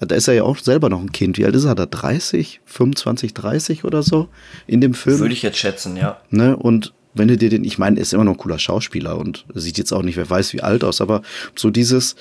Da 0.00 0.14
ist 0.14 0.28
er 0.28 0.34
ja 0.34 0.42
auch 0.42 0.58
selber 0.58 0.88
noch 0.88 1.00
ein 1.00 1.12
Kind. 1.12 1.38
Wie 1.38 1.44
alt 1.44 1.54
ist 1.54 1.64
er 1.64 1.74
da? 1.74 1.86
30, 1.86 2.60
25, 2.64 3.32
30 3.34 3.84
oder 3.84 4.02
so 4.02 4.28
in 4.66 4.80
dem 4.80 4.94
Film? 4.94 5.20
Würde 5.20 5.34
ich 5.34 5.42
jetzt 5.42 5.58
schätzen, 5.58 5.96
ja. 5.96 6.20
Ne? 6.30 6.56
Und 6.56 6.92
wenn 7.14 7.28
du 7.28 7.36
dir 7.36 7.48
den, 7.48 7.64
ich 7.64 7.78
meine, 7.78 8.00
ist 8.00 8.12
immer 8.12 8.24
noch 8.24 8.32
ein 8.32 8.38
cooler 8.38 8.58
Schauspieler 8.58 9.16
und 9.16 9.46
sieht 9.54 9.78
jetzt 9.78 9.92
auch 9.92 10.02
nicht, 10.02 10.16
wer 10.16 10.28
weiß 10.28 10.52
wie 10.52 10.62
alt 10.62 10.82
aus, 10.82 11.00
aber 11.00 11.22
so 11.54 11.70
dieses, 11.70 12.16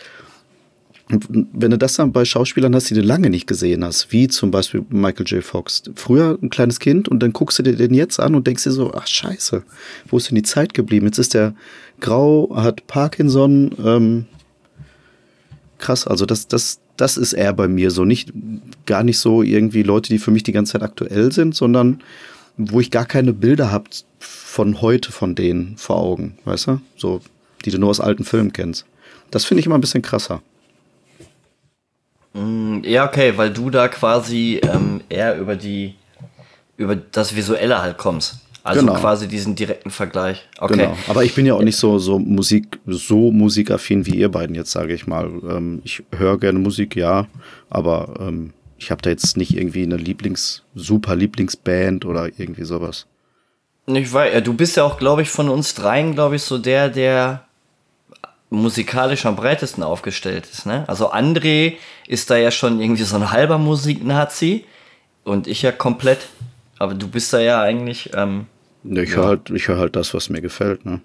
und 1.10 1.28
wenn 1.52 1.72
du 1.72 1.78
das 1.78 1.96
dann 1.96 2.14
bei 2.14 2.24
Schauspielern 2.24 2.74
hast, 2.74 2.90
die 2.90 2.94
du 2.94 3.02
lange 3.02 3.30
nicht 3.30 3.46
gesehen 3.46 3.84
hast, 3.84 4.12
wie 4.12 4.30
zum 4.30 4.52
Beispiel 4.52 4.86
Michael 4.90 5.26
J. 5.28 5.44
Fox, 5.44 5.84
früher 5.96 6.38
ein 6.42 6.50
kleines 6.50 6.80
Kind 6.80 7.10
und 7.10 7.20
dann 7.20 7.34
guckst 7.34 7.60
du 7.60 7.64
dir 7.64 7.76
den 7.76 7.94
jetzt 7.94 8.20
an 8.20 8.36
und 8.36 8.48
denkst 8.48 8.64
dir 8.64 8.72
so, 8.72 8.94
ach 8.94 9.06
scheiße, 9.06 9.64
wo 10.08 10.18
ist 10.18 10.30
denn 10.30 10.36
die 10.36 10.44
Zeit 10.44 10.74
geblieben? 10.74 11.06
Jetzt 11.06 11.20
ist 11.20 11.34
der 11.34 11.56
grau, 12.00 12.54
hat 12.56 12.88
Parkinson, 12.88 13.72
ähm, 13.84 14.26
krass, 15.78 16.08
also 16.08 16.26
das, 16.26 16.48
das, 16.48 16.80
das 16.96 17.18
ist 17.18 17.34
eher 17.34 17.54
bei 17.54 17.68
mir 17.68 17.92
so, 17.92 18.06
nicht, 18.06 18.32
gar 18.86 19.04
nicht 19.04 19.20
so 19.20 19.44
irgendwie 19.44 19.84
Leute, 19.84 20.08
die 20.08 20.20
für 20.20 20.32
mich 20.32 20.44
die 20.44 20.54
ganze 20.54 20.74
Zeit 20.74 20.84
aktuell 20.84 21.34
sind, 21.34 21.54
sondern 21.54 22.02
wo 22.56 22.80
ich 22.80 22.92
gar 22.92 23.06
keine 23.06 23.34
Bilder 23.34 23.72
habe 23.72 23.90
von 24.20 24.80
heute 24.82 25.12
von 25.12 25.36
denen 25.36 25.76
vor 25.78 25.98
Augen, 25.98 26.38
weißt 26.46 26.68
du? 26.68 26.82
So, 26.96 27.22
die 27.66 27.72
du 27.72 27.78
nur 27.78 27.90
aus 27.90 28.00
alten 28.00 28.24
Filmen 28.24 28.54
kennst. 28.54 28.86
Das 29.32 29.44
finde 29.44 29.60
ich 29.60 29.66
immer 29.66 29.76
ein 29.76 29.82
bisschen 29.82 30.02
krasser. 30.02 30.42
Mm, 32.34 32.80
ja, 32.84 33.08
okay, 33.08 33.34
weil 33.38 33.52
du 33.52 33.70
da 33.70 33.88
quasi 33.88 34.60
ähm, 34.64 35.02
eher 35.10 35.38
über 35.38 35.56
die, 35.56 35.96
über 36.78 36.96
das 36.96 37.36
Visuelle 37.36 37.82
halt 37.82 37.98
kommst. 37.98 38.40
Also 38.64 38.80
genau. 38.80 38.94
quasi 38.94 39.28
diesen 39.28 39.56
direkten 39.56 39.90
Vergleich. 39.90 40.48
Okay. 40.58 40.78
Genau. 40.78 40.98
Aber 41.08 41.26
ich 41.26 41.36
bin 41.36 41.46
ja 41.46 41.54
auch 41.54 41.62
nicht 41.62 41.76
so, 41.76 42.00
so 42.00 42.18
Musik, 42.18 42.80
so 42.86 43.30
musikaffin 43.32 44.06
wie 44.06 44.16
ihr 44.16 44.30
beiden 44.30 44.56
jetzt, 44.56 44.72
sage 44.72 44.94
ich 44.94 45.06
mal. 45.06 45.30
Ähm, 45.50 45.82
ich 45.84 46.04
höre 46.16 46.40
gerne 46.40 46.60
Musik, 46.60 46.96
ja, 46.96 47.28
aber 47.70 48.14
ähm, 48.22 48.54
ich 48.78 48.90
habe 48.90 49.02
da 49.02 49.10
jetzt 49.10 49.36
nicht 49.36 49.56
irgendwie 49.56 49.84
eine 49.84 49.98
Lieblings, 49.98 50.64
super 50.76 51.16
Lieblingsband 51.16 52.06
oder 52.06 52.28
irgendwie 52.38 52.64
sowas. 52.64 53.06
Ich 53.86 54.14
weiß, 54.14 54.34
ja, 54.34 54.40
du 54.40 54.54
bist 54.54 54.78
ja 54.78 54.84
auch, 54.86 54.98
glaube 54.98 55.24
ich, 55.24 55.30
von 55.30 55.50
uns 55.50 55.76
dreien, 55.76 56.14
glaube 56.14 56.38
ich, 56.38 56.44
so 56.44 56.58
der, 56.58 56.88
der 56.88 57.46
musikalisch 58.54 59.26
am 59.26 59.36
breitesten 59.36 59.84
aufgestellt 59.84 60.48
ist. 60.52 60.66
Ne? 60.66 60.84
Also 60.88 61.12
André 61.12 61.74
ist 62.08 62.30
da 62.30 62.38
ja 62.38 62.52
schon 62.52 62.80
irgendwie 62.80 63.04
so 63.04 63.16
ein 63.16 63.32
halber 63.32 63.58
Musiknazi 63.58 64.66
und 65.24 65.48
ich 65.48 65.64
ja 65.64 65.72
komplett. 65.72 66.28
Aber 66.78 66.94
du 66.94 67.08
bist 67.08 67.34
da 67.34 67.40
ja 67.40 67.62
eigentlich. 67.62 68.12
Ähm, 68.14 68.46
ich 68.84 69.10
ja. 69.10 69.16
höre 69.16 69.28
halt, 69.28 69.50
hör 69.50 69.78
halt 69.78 69.96
das, 69.96 70.14
was 70.14 70.30
mir 70.30 70.42
gefällt. 70.42 70.86
Ne? 70.86 71.02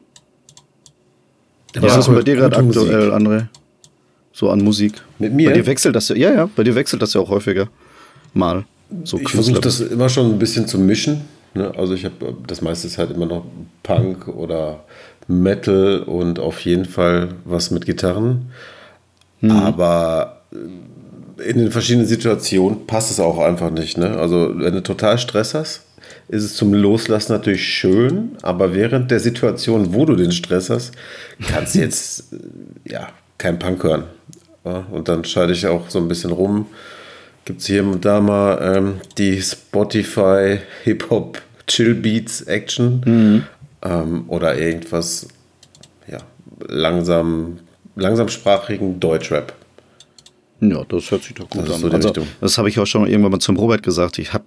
Ja, 1.74 1.82
was 1.82 1.96
ist 1.96 2.14
bei 2.14 2.22
dir 2.22 2.36
gerade 2.36 2.56
aktuell, 2.56 3.12
André? 3.12 3.46
So 4.32 4.50
an 4.50 4.60
Musik? 4.60 5.02
Mit 5.18 5.32
mir? 5.32 5.50
Bei 5.50 5.54
dir 5.56 5.66
wechselt 5.66 5.96
das 5.96 6.08
ja, 6.10 6.16
ja, 6.16 6.32
ja, 6.32 6.50
bei 6.54 6.64
dir 6.64 6.74
wechselt 6.74 7.02
das 7.02 7.14
ja 7.14 7.20
auch 7.20 7.30
häufiger. 7.30 7.68
Mal. 8.34 8.64
So 9.04 9.18
ich 9.18 9.28
versuche 9.28 9.60
das 9.60 9.80
immer 9.80 10.08
schon 10.08 10.32
ein 10.32 10.38
bisschen 10.38 10.66
zu 10.66 10.78
mischen. 10.78 11.22
Ne? 11.54 11.72
Also 11.76 11.94
ich 11.94 12.04
habe, 12.04 12.36
das 12.46 12.60
meiste 12.60 12.86
ist 12.86 12.98
halt 12.98 13.10
immer 13.10 13.26
noch 13.26 13.44
Punk 13.82 14.28
oder 14.28 14.84
Metal 15.28 16.00
und 16.00 16.38
auf 16.38 16.60
jeden 16.60 16.86
Fall 16.86 17.28
was 17.44 17.70
mit 17.70 17.86
Gitarren. 17.86 18.50
Mhm. 19.40 19.50
Aber 19.50 20.42
äh, 20.52 21.50
in 21.50 21.58
den 21.58 21.70
verschiedenen 21.70 22.06
Situationen 22.06 22.86
passt 22.86 23.12
es 23.12 23.20
auch 23.20 23.38
einfach 23.38 23.70
nicht. 23.70 23.96
Ne? 23.98 24.18
Also 24.18 24.52
wenn 24.56 24.74
du 24.74 24.82
total 24.82 25.18
Stress 25.18 25.54
hast, 25.54 25.82
ist 26.28 26.42
es 26.42 26.56
zum 26.56 26.74
Loslassen 26.74 27.32
natürlich 27.32 27.62
schön, 27.62 28.36
aber 28.42 28.74
während 28.74 29.10
der 29.10 29.20
Situation, 29.20 29.94
wo 29.94 30.04
du 30.04 30.16
den 30.16 30.32
Stress 30.32 30.70
hast, 30.70 30.92
kannst 31.46 31.74
du 31.74 31.80
jetzt 31.80 32.32
äh, 32.32 32.90
ja 32.90 33.08
kein 33.36 33.58
Punk 33.58 33.84
hören. 33.84 34.04
Und 34.64 35.08
dann 35.08 35.24
schalte 35.24 35.54
ich 35.54 35.66
auch 35.66 35.88
so 35.88 35.98
ein 35.98 36.08
bisschen 36.08 36.30
rum. 36.30 36.66
Gibt 37.46 37.60
es 37.60 37.66
hier 37.66 37.84
und 37.84 38.04
da 38.04 38.20
mal 38.20 38.76
ähm, 38.76 39.00
die 39.16 39.40
Spotify 39.40 40.58
Hip-Hop 40.82 41.40
Chill 41.66 41.94
Beats 41.94 42.42
Action. 42.42 43.00
Mhm 43.06 43.44
ähm, 43.82 44.24
oder 44.28 44.58
irgendwas 44.58 45.28
ja, 46.06 46.18
langsam, 46.66 47.58
langsamsprachigen 47.96 49.00
Deutschrap. 49.00 49.52
Ja, 50.60 50.84
das 50.84 51.10
hört 51.10 51.22
sich 51.22 51.34
doch 51.34 51.48
gut 51.48 51.68
das 51.68 51.74
an. 51.74 51.90
So 51.90 51.90
also, 51.90 52.26
das 52.40 52.58
habe 52.58 52.68
ich 52.68 52.78
auch 52.80 52.86
schon 52.86 53.06
irgendwann 53.06 53.32
mal 53.32 53.38
zum 53.38 53.56
Robert 53.56 53.82
gesagt. 53.82 54.18
Ich 54.18 54.32
habe, 54.32 54.44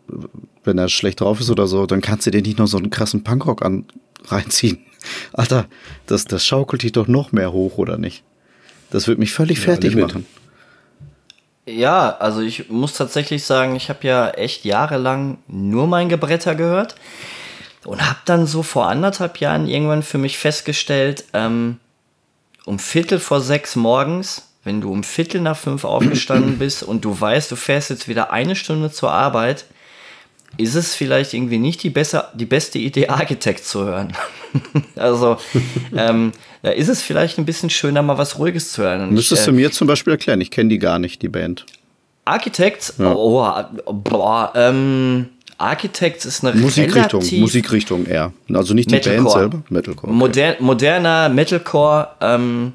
wenn 0.64 0.78
er 0.78 0.90
schlecht 0.90 1.22
drauf 1.22 1.40
ist 1.40 1.50
oder 1.50 1.68
so, 1.68 1.86
dann 1.86 2.02
kannst 2.02 2.28
du 2.28 2.32
dir 2.32 2.42
nicht 2.42 2.60
noch 2.60 2.68
so 2.68 2.78
einen 2.78 2.90
krassen 2.90 3.24
Punkrock 3.24 3.64
an 3.64 3.86
reinziehen. 4.26 4.80
Alter, 5.34 5.68
das, 6.08 6.26
das 6.26 6.46
schaukelt 6.46 6.84
dich 6.84 6.92
doch 6.92 7.08
noch 7.08 7.32
mehr 7.32 7.54
hoch, 7.54 7.78
oder 7.78 7.98
nicht? 7.98 8.24
Das 8.92 9.08
wird 9.08 9.20
mich 9.20 9.32
völlig 9.32 9.60
ja, 9.60 9.64
fertig 9.66 9.96
machen. 9.96 10.26
Ja, 11.66 12.18
also 12.18 12.42
ich 12.42 12.70
muss 12.70 12.94
tatsächlich 12.94 13.46
sagen, 13.46 13.76
ich 13.76 13.90
habe 13.90 14.06
ja 14.06 14.30
echt 14.32 14.66
jahrelang 14.66 15.38
nur 15.48 15.88
mein 15.88 16.10
Gebretter 16.10 16.56
gehört. 16.56 16.96
Und 17.86 18.08
habe 18.08 18.20
dann 18.26 18.46
so 18.46 18.62
vor 18.64 18.88
anderthalb 18.88 19.38
Jahren 19.38 19.68
irgendwann 19.68 20.04
für 20.04 20.18
mich 20.18 20.38
festgestellt, 20.38 21.24
ähm, 21.34 21.78
um 22.66 22.78
Viertel 22.78 23.20
vor 23.20 23.42
sechs 23.42 23.76
morgens, 23.76 24.50
wenn 24.64 24.82
du 24.82 24.92
um 24.92 25.04
Viertel 25.04 25.42
nach 25.42 25.58
fünf 25.58 25.84
aufgestanden 25.84 26.60
bist 26.60 26.84
und 26.84 27.04
du 27.04 27.20
weißt, 27.20 27.50
du 27.52 27.56
fährst 27.56 27.90
jetzt 27.90 28.08
wieder 28.08 28.32
eine 28.32 28.56
Stunde 28.56 28.92
zur 28.92 29.12
Arbeit, 29.12 29.66
ist 30.58 30.76
es 30.76 30.94
vielleicht 30.94 31.34
irgendwie 31.34 31.58
nicht 31.58 31.82
die, 31.82 31.90
besser, 31.90 32.32
die 32.36 32.46
beste 32.46 32.78
Idee, 32.78 33.08
Architekt 33.08 33.66
zu 33.66 33.86
hören. 33.86 34.14
also, 34.96 35.38
ähm, 35.96 36.34
da 36.62 36.72
ist 36.72 36.90
es 36.90 37.02
vielleicht 37.02 37.38
ein 37.38 37.46
bisschen 37.46 37.70
schöner, 37.70 38.02
mal 38.02 38.18
was 38.18 38.38
Ruhiges 38.38 38.74
zu 38.74 38.84
hören. 38.84 39.02
Und 39.02 39.14
Müsstest 39.14 39.44
ich, 39.44 39.48
äh, 39.48 39.52
du 39.52 39.56
mir 39.56 39.72
zum 39.72 39.88
Beispiel 39.88 40.12
erklären, 40.12 40.42
ich 40.42 40.52
kenne 40.52 40.70
die 40.70 40.78
gar 40.78 41.00
nicht, 41.00 41.22
die 41.22 41.30
Band. 41.30 41.66
Architects? 42.26 42.96
Ja. 43.00 43.14
Oh, 43.16 43.64
boah, 43.86 44.52
ähm, 44.56 45.30
Architects 45.62 46.26
ist 46.26 46.44
eine 46.44 46.60
Musikrichtung, 46.60 47.24
Musikrichtung 47.40 48.06
eher. 48.06 48.34
Also 48.54 48.74
nicht 48.74 48.92
die 48.92 48.96
Metalcore. 48.96 49.24
Band 49.24 49.52
selber, 49.52 49.64
Metalcore. 49.70 50.08
Okay. 50.08 50.18
Moder 50.18 50.56
moderner 50.60 51.30
Metalcore, 51.30 52.10
ähm, 52.22 52.74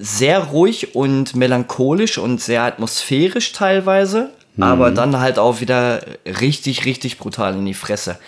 sehr 0.00 0.38
ruhig 0.38 0.94
und 0.94 1.34
melancholisch 1.34 2.18
und 2.18 2.40
sehr 2.40 2.62
atmosphärisch 2.62 3.52
teilweise, 3.52 4.30
mhm. 4.56 4.62
aber 4.62 4.90
dann 4.90 5.18
halt 5.18 5.38
auch 5.38 5.60
wieder 5.60 6.02
richtig, 6.40 6.84
richtig 6.84 7.18
brutal 7.18 7.54
in 7.54 7.66
die 7.66 7.74
Fresse. 7.74 8.18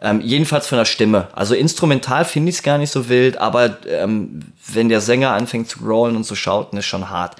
Ähm, 0.00 0.20
jedenfalls 0.20 0.66
von 0.66 0.78
der 0.78 0.84
Stimme. 0.84 1.28
Also 1.32 1.54
instrumental 1.54 2.24
finde 2.24 2.50
ich 2.50 2.56
es 2.56 2.62
gar 2.62 2.78
nicht 2.78 2.90
so 2.90 3.08
wild, 3.08 3.38
aber 3.38 3.78
ähm, 3.88 4.42
wenn 4.72 4.88
der 4.88 5.00
Sänger 5.00 5.30
anfängt 5.30 5.68
zu 5.68 5.80
rollen 5.84 6.14
und 6.14 6.24
zu 6.24 6.36
schauten, 6.36 6.78
ist 6.78 6.86
schon 6.86 7.10
hart. 7.10 7.36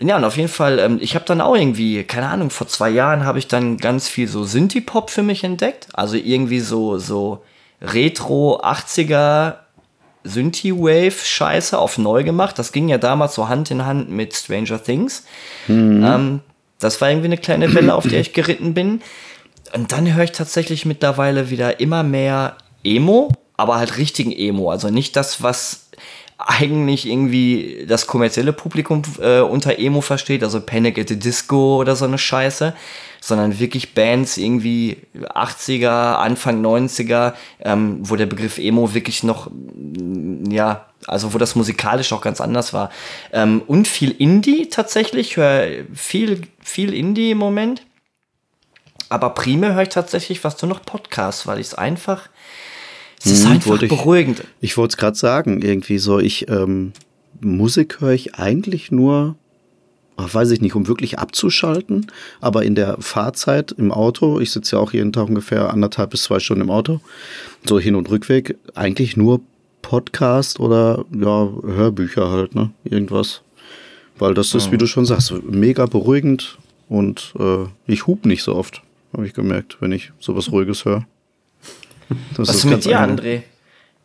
Ja, 0.00 0.16
und 0.16 0.24
auf 0.24 0.36
jeden 0.36 0.48
Fall, 0.48 0.78
ähm, 0.78 0.98
ich 1.00 1.14
habe 1.14 1.24
dann 1.24 1.40
auch 1.40 1.56
irgendwie, 1.56 2.04
keine 2.04 2.28
Ahnung, 2.28 2.50
vor 2.50 2.68
zwei 2.68 2.90
Jahren 2.90 3.24
habe 3.24 3.38
ich 3.38 3.48
dann 3.48 3.78
ganz 3.78 4.08
viel 4.08 4.28
so 4.28 4.44
Synthie-Pop 4.44 5.10
für 5.10 5.22
mich 5.22 5.44
entdeckt. 5.44 5.88
Also 5.92 6.16
irgendwie 6.16 6.60
so, 6.60 6.98
so 6.98 7.42
Retro 7.82 8.60
80er 8.62 9.56
Synthie-Wave-Scheiße 10.24 11.78
auf 11.78 11.98
neu 11.98 12.22
gemacht. 12.22 12.58
Das 12.58 12.72
ging 12.72 12.88
ja 12.88 12.98
damals 12.98 13.34
so 13.34 13.48
Hand 13.48 13.70
in 13.70 13.84
Hand 13.84 14.10
mit 14.10 14.34
Stranger 14.34 14.82
Things. 14.82 15.24
Mhm. 15.66 16.04
Ähm, 16.04 16.40
das 16.78 17.00
war 17.00 17.10
irgendwie 17.10 17.26
eine 17.26 17.38
kleine 17.38 17.74
Welle, 17.74 17.94
auf 17.94 18.06
der 18.06 18.20
ich 18.20 18.32
geritten 18.32 18.74
bin. 18.74 19.02
Und 19.74 19.92
dann 19.92 20.12
höre 20.14 20.24
ich 20.24 20.32
tatsächlich 20.32 20.86
mittlerweile 20.86 21.50
wieder 21.50 21.80
immer 21.80 22.02
mehr 22.02 22.56
Emo, 22.84 23.32
aber 23.56 23.76
halt 23.76 23.98
richtigen 23.98 24.32
Emo. 24.32 24.70
Also 24.70 24.90
nicht 24.90 25.16
das, 25.16 25.42
was 25.42 25.90
eigentlich 26.38 27.06
irgendwie 27.06 27.84
das 27.88 28.06
kommerzielle 28.06 28.52
Publikum 28.52 29.02
äh, 29.20 29.40
unter 29.40 29.78
Emo 29.78 30.00
versteht, 30.00 30.44
also 30.44 30.60
Panic 30.60 30.96
at 30.96 31.08
the 31.08 31.18
Disco 31.18 31.76
oder 31.78 31.96
so 31.96 32.04
eine 32.04 32.16
Scheiße, 32.16 32.74
sondern 33.20 33.58
wirklich 33.58 33.92
Bands 33.94 34.36
irgendwie 34.36 34.98
80er, 35.16 36.14
Anfang 36.14 36.64
90er, 36.64 37.34
ähm, 37.60 37.98
wo 38.02 38.14
der 38.14 38.26
Begriff 38.26 38.58
Emo 38.58 38.94
wirklich 38.94 39.24
noch, 39.24 39.50
mm, 39.50 40.48
ja, 40.50 40.86
also 41.08 41.34
wo 41.34 41.38
das 41.38 41.56
musikalisch 41.56 42.12
auch 42.12 42.20
ganz 42.20 42.40
anders 42.40 42.72
war. 42.72 42.90
Ähm, 43.32 43.62
und 43.66 43.88
viel 43.88 44.12
Indie 44.12 44.68
tatsächlich, 44.68 45.36
höre 45.36 45.86
viel, 45.92 46.42
viel 46.62 46.94
Indie 46.94 47.32
im 47.32 47.38
Moment. 47.38 47.82
Aber 49.08 49.30
primär 49.30 49.74
höre 49.74 49.82
ich 49.82 49.88
tatsächlich 49.88 50.44
was 50.44 50.60
nur 50.62 50.68
noch 50.68 50.82
Podcasts, 50.84 51.48
weil 51.48 51.58
ich 51.58 51.68
es 51.68 51.74
einfach 51.74 52.28
es 53.24 53.32
ist 53.32 53.44
hm, 53.44 53.52
einfach 53.52 53.78
beruhigend. 53.78 54.40
Ich, 54.60 54.70
ich 54.70 54.76
wollte 54.76 54.92
es 54.92 54.96
gerade 54.96 55.16
sagen, 55.16 55.62
irgendwie 55.62 55.98
so, 55.98 56.18
ich, 56.18 56.48
ähm, 56.48 56.92
Musik 57.40 58.00
höre 58.00 58.12
ich 58.12 58.36
eigentlich 58.36 58.90
nur, 58.90 59.36
ach, 60.16 60.32
weiß 60.32 60.50
ich 60.50 60.60
nicht, 60.60 60.74
um 60.74 60.86
wirklich 60.86 61.18
abzuschalten, 61.18 62.06
aber 62.40 62.64
in 62.64 62.74
der 62.74 62.96
Fahrzeit 63.00 63.72
im 63.72 63.92
Auto, 63.92 64.40
ich 64.40 64.50
sitze 64.50 64.76
ja 64.76 64.82
auch 64.82 64.92
jeden 64.92 65.12
Tag 65.12 65.28
ungefähr 65.28 65.70
anderthalb 65.70 66.10
bis 66.10 66.24
zwei 66.24 66.40
Stunden 66.40 66.62
im 66.62 66.70
Auto, 66.70 67.00
so 67.66 67.78
Hin- 67.78 67.94
und 67.94 68.10
Rückweg, 68.10 68.56
eigentlich 68.74 69.16
nur 69.16 69.40
Podcast 69.82 70.60
oder 70.60 71.04
ja, 71.12 71.48
Hörbücher 71.64 72.30
halt, 72.30 72.54
ne? 72.54 72.70
Irgendwas. 72.84 73.42
Weil 74.18 74.34
das 74.34 74.54
ist, 74.54 74.72
wie 74.72 74.78
du 74.78 74.86
schon 74.86 75.06
sagst, 75.06 75.32
mega 75.48 75.86
beruhigend 75.86 76.58
und 76.88 77.32
äh, 77.38 77.66
ich 77.86 78.06
hub 78.08 78.26
nicht 78.26 78.42
so 78.42 78.56
oft, 78.56 78.82
habe 79.12 79.26
ich 79.26 79.32
gemerkt, 79.32 79.76
wenn 79.80 79.92
ich 79.92 80.12
sowas 80.18 80.50
Ruhiges 80.50 80.84
höre. 80.84 81.06
Was 82.36 82.50
ist 82.50 82.64
mit 82.64 82.84
dir, 82.84 83.00
André? 83.00 83.42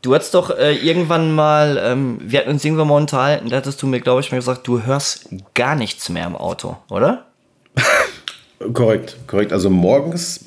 Du 0.01 0.13
hattest 0.13 0.33
doch 0.33 0.49
äh, 0.49 0.75
irgendwann 0.75 1.33
mal, 1.33 1.79
ähm, 1.81 2.19
wir 2.21 2.39
hatten 2.39 2.49
uns 2.49 2.65
irgendwann 2.65 2.89
mal 2.89 2.97
unterhalten, 2.97 3.49
da 3.49 3.55
hattest 3.55 3.81
du 3.81 3.87
mir, 3.87 4.01
glaube 4.01 4.19
ich, 4.19 4.31
mal 4.31 4.37
gesagt, 4.37 4.67
du 4.67 4.83
hörst 4.83 5.29
gar 5.53 5.75
nichts 5.75 6.09
mehr 6.09 6.27
im 6.27 6.35
Auto, 6.35 6.77
oder? 6.89 7.27
korrekt, 8.73 9.15
korrekt. 9.27 9.53
Also 9.53 9.69
morgens 9.69 10.45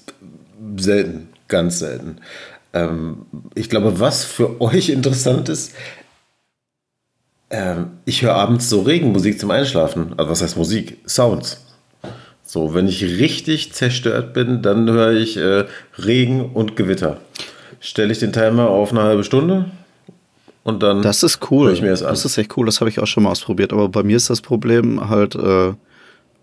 selten, 0.76 1.28
ganz 1.48 1.78
selten. 1.78 2.18
Ähm, 2.74 3.24
ich 3.54 3.70
glaube, 3.70 3.98
was 3.98 4.24
für 4.24 4.60
euch 4.60 4.90
interessant 4.90 5.48
ist, 5.48 5.74
ähm, 7.48 7.98
ich 8.04 8.22
höre 8.22 8.34
abends 8.34 8.68
so 8.68 8.82
Regenmusik 8.82 9.40
zum 9.40 9.50
Einschlafen. 9.50 10.12
Also 10.18 10.30
was 10.30 10.42
heißt 10.42 10.56
Musik? 10.58 10.98
Sounds. 11.06 11.64
So, 12.42 12.74
wenn 12.74 12.86
ich 12.86 13.02
richtig 13.02 13.72
zerstört 13.72 14.34
bin, 14.34 14.62
dann 14.62 14.88
höre 14.88 15.12
ich 15.12 15.36
äh, 15.36 15.64
Regen 15.98 16.52
und 16.52 16.76
Gewitter. 16.76 17.18
Stelle 17.80 18.12
ich 18.12 18.18
den 18.18 18.32
Timer 18.32 18.68
auf 18.68 18.90
eine 18.90 19.02
halbe 19.02 19.24
Stunde 19.24 19.70
und 20.64 20.82
dann. 20.82 21.02
Das 21.02 21.22
ist 21.22 21.50
cool. 21.50 21.72
Ich 21.72 21.80
mir 21.80 21.90
das, 21.90 22.02
an. 22.02 22.10
das 22.10 22.24
ist 22.24 22.36
echt 22.38 22.56
cool. 22.56 22.66
Das 22.66 22.80
habe 22.80 22.90
ich 22.90 22.98
auch 22.98 23.06
schon 23.06 23.22
mal 23.22 23.30
ausprobiert. 23.30 23.72
Aber 23.72 23.88
bei 23.88 24.02
mir 24.02 24.16
ist 24.16 24.30
das 24.30 24.40
Problem 24.40 25.08
halt, 25.08 25.34
äh, 25.36 25.72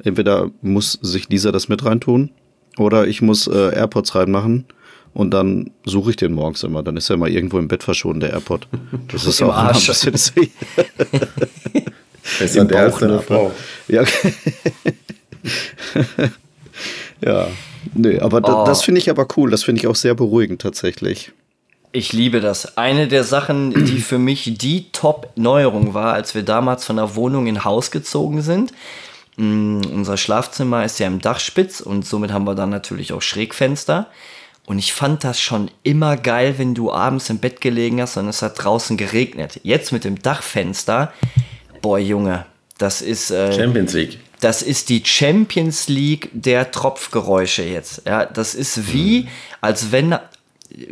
entweder 0.04 0.50
muss 0.62 0.94
sich 1.02 1.28
dieser 1.28 1.52
das 1.52 1.68
mit 1.68 1.84
reintun 1.84 2.30
oder 2.78 3.06
ich 3.08 3.22
muss 3.22 3.48
äh, 3.48 3.76
AirPods 3.76 4.16
reinmachen 4.16 4.66
und 5.14 5.32
dann 5.32 5.72
suche 5.86 6.12
ich 6.12 6.16
den 6.16 6.34
morgens 6.34 6.64
immer. 6.64 6.84
Dann 6.84 6.98
ist 6.98 7.10
er 7.10 7.18
mal 7.18 7.30
irgendwo 7.30 7.60
im 7.60 7.68
Bett 7.68 7.84
verschwunden, 7.84 8.22
der 8.22 8.32
AirPod. 8.32 8.68
Das 9.12 9.26
ist 9.26 9.42
auch 9.42 9.54
Arsch. 9.54 9.90
ein 9.90 10.12
bisschen. 10.12 10.34
Besser 12.40 12.66
der 12.66 12.90
Bauch, 12.90 13.02
als 13.02 13.26
Frau. 13.26 13.52
Ja, 13.90 14.02
okay. 14.02 14.34
ja. 17.26 17.48
Nee, 17.94 18.20
aber 18.20 18.38
oh. 18.44 18.66
das 18.66 18.84
finde 18.84 19.00
ich 19.00 19.10
aber 19.10 19.28
cool. 19.38 19.52
Das 19.52 19.64
finde 19.64 19.82
ich 19.82 19.88
auch 19.88 19.96
sehr 19.96 20.16
beruhigend 20.16 20.62
tatsächlich. 20.62 21.32
Ich 21.92 22.12
liebe 22.12 22.42
das. 22.42 22.78
Eine 22.78 23.08
der 23.08 23.24
Sachen, 23.24 23.86
die 23.86 24.00
für 24.00 24.18
mich 24.18 24.58
die 24.58 24.92
Top-Neuerung 24.92 25.94
war, 25.94 26.14
als 26.14 26.34
wir 26.34 26.44
damals 26.44 26.86
von 26.86 26.96
der 26.96 27.16
Wohnung 27.16 27.46
in 27.46 27.64
Haus 27.64 27.92
gezogen 27.92 28.42
sind. 28.42 28.74
Mm, 29.38 29.82
unser 29.94 30.18
Schlafzimmer 30.18 30.84
ist 30.86 31.00
ja 31.00 31.08
im 31.08 31.20
Dachspitz 31.20 31.82
und 31.82 32.06
somit 32.06 32.32
haben 32.32 32.46
wir 32.46 32.56
dann 32.56 32.72
natürlich 32.72 33.14
auch 33.14 33.22
Schrägfenster. 33.22 34.08
Und 34.66 34.80
ich 34.80 34.94
fand 34.94 35.24
das 35.24 35.42
schon 35.42 35.70
immer 35.84 36.18
geil, 36.18 36.56
wenn 36.58 36.74
du 36.74 36.92
abends 36.92 37.30
im 37.30 37.40
Bett 37.40 37.62
gelegen 37.62 38.02
hast 38.02 38.18
und 38.18 38.28
es 38.28 38.42
hat 38.42 38.64
draußen 38.64 38.98
geregnet. 38.98 39.60
Jetzt 39.64 39.92
mit 39.92 40.04
dem 40.04 40.22
Dachfenster, 40.22 41.12
boah 41.82 42.00
Junge, 42.00 42.46
das 42.78 43.02
ist 43.02 43.30
äh, 43.30 43.52
Champions 43.54 43.94
League. 43.94 44.20
Das 44.44 44.62
ist 44.62 44.90
die 44.90 45.04
Champions 45.06 45.88
League 45.88 46.30
der 46.34 46.70
Tropfgeräusche 46.72 47.64
jetzt. 47.64 48.02
Ja, 48.06 48.26
das 48.26 48.56
ist 48.56 48.92
wie, 48.92 49.30
als 49.62 49.94
wenn, 49.94 50.18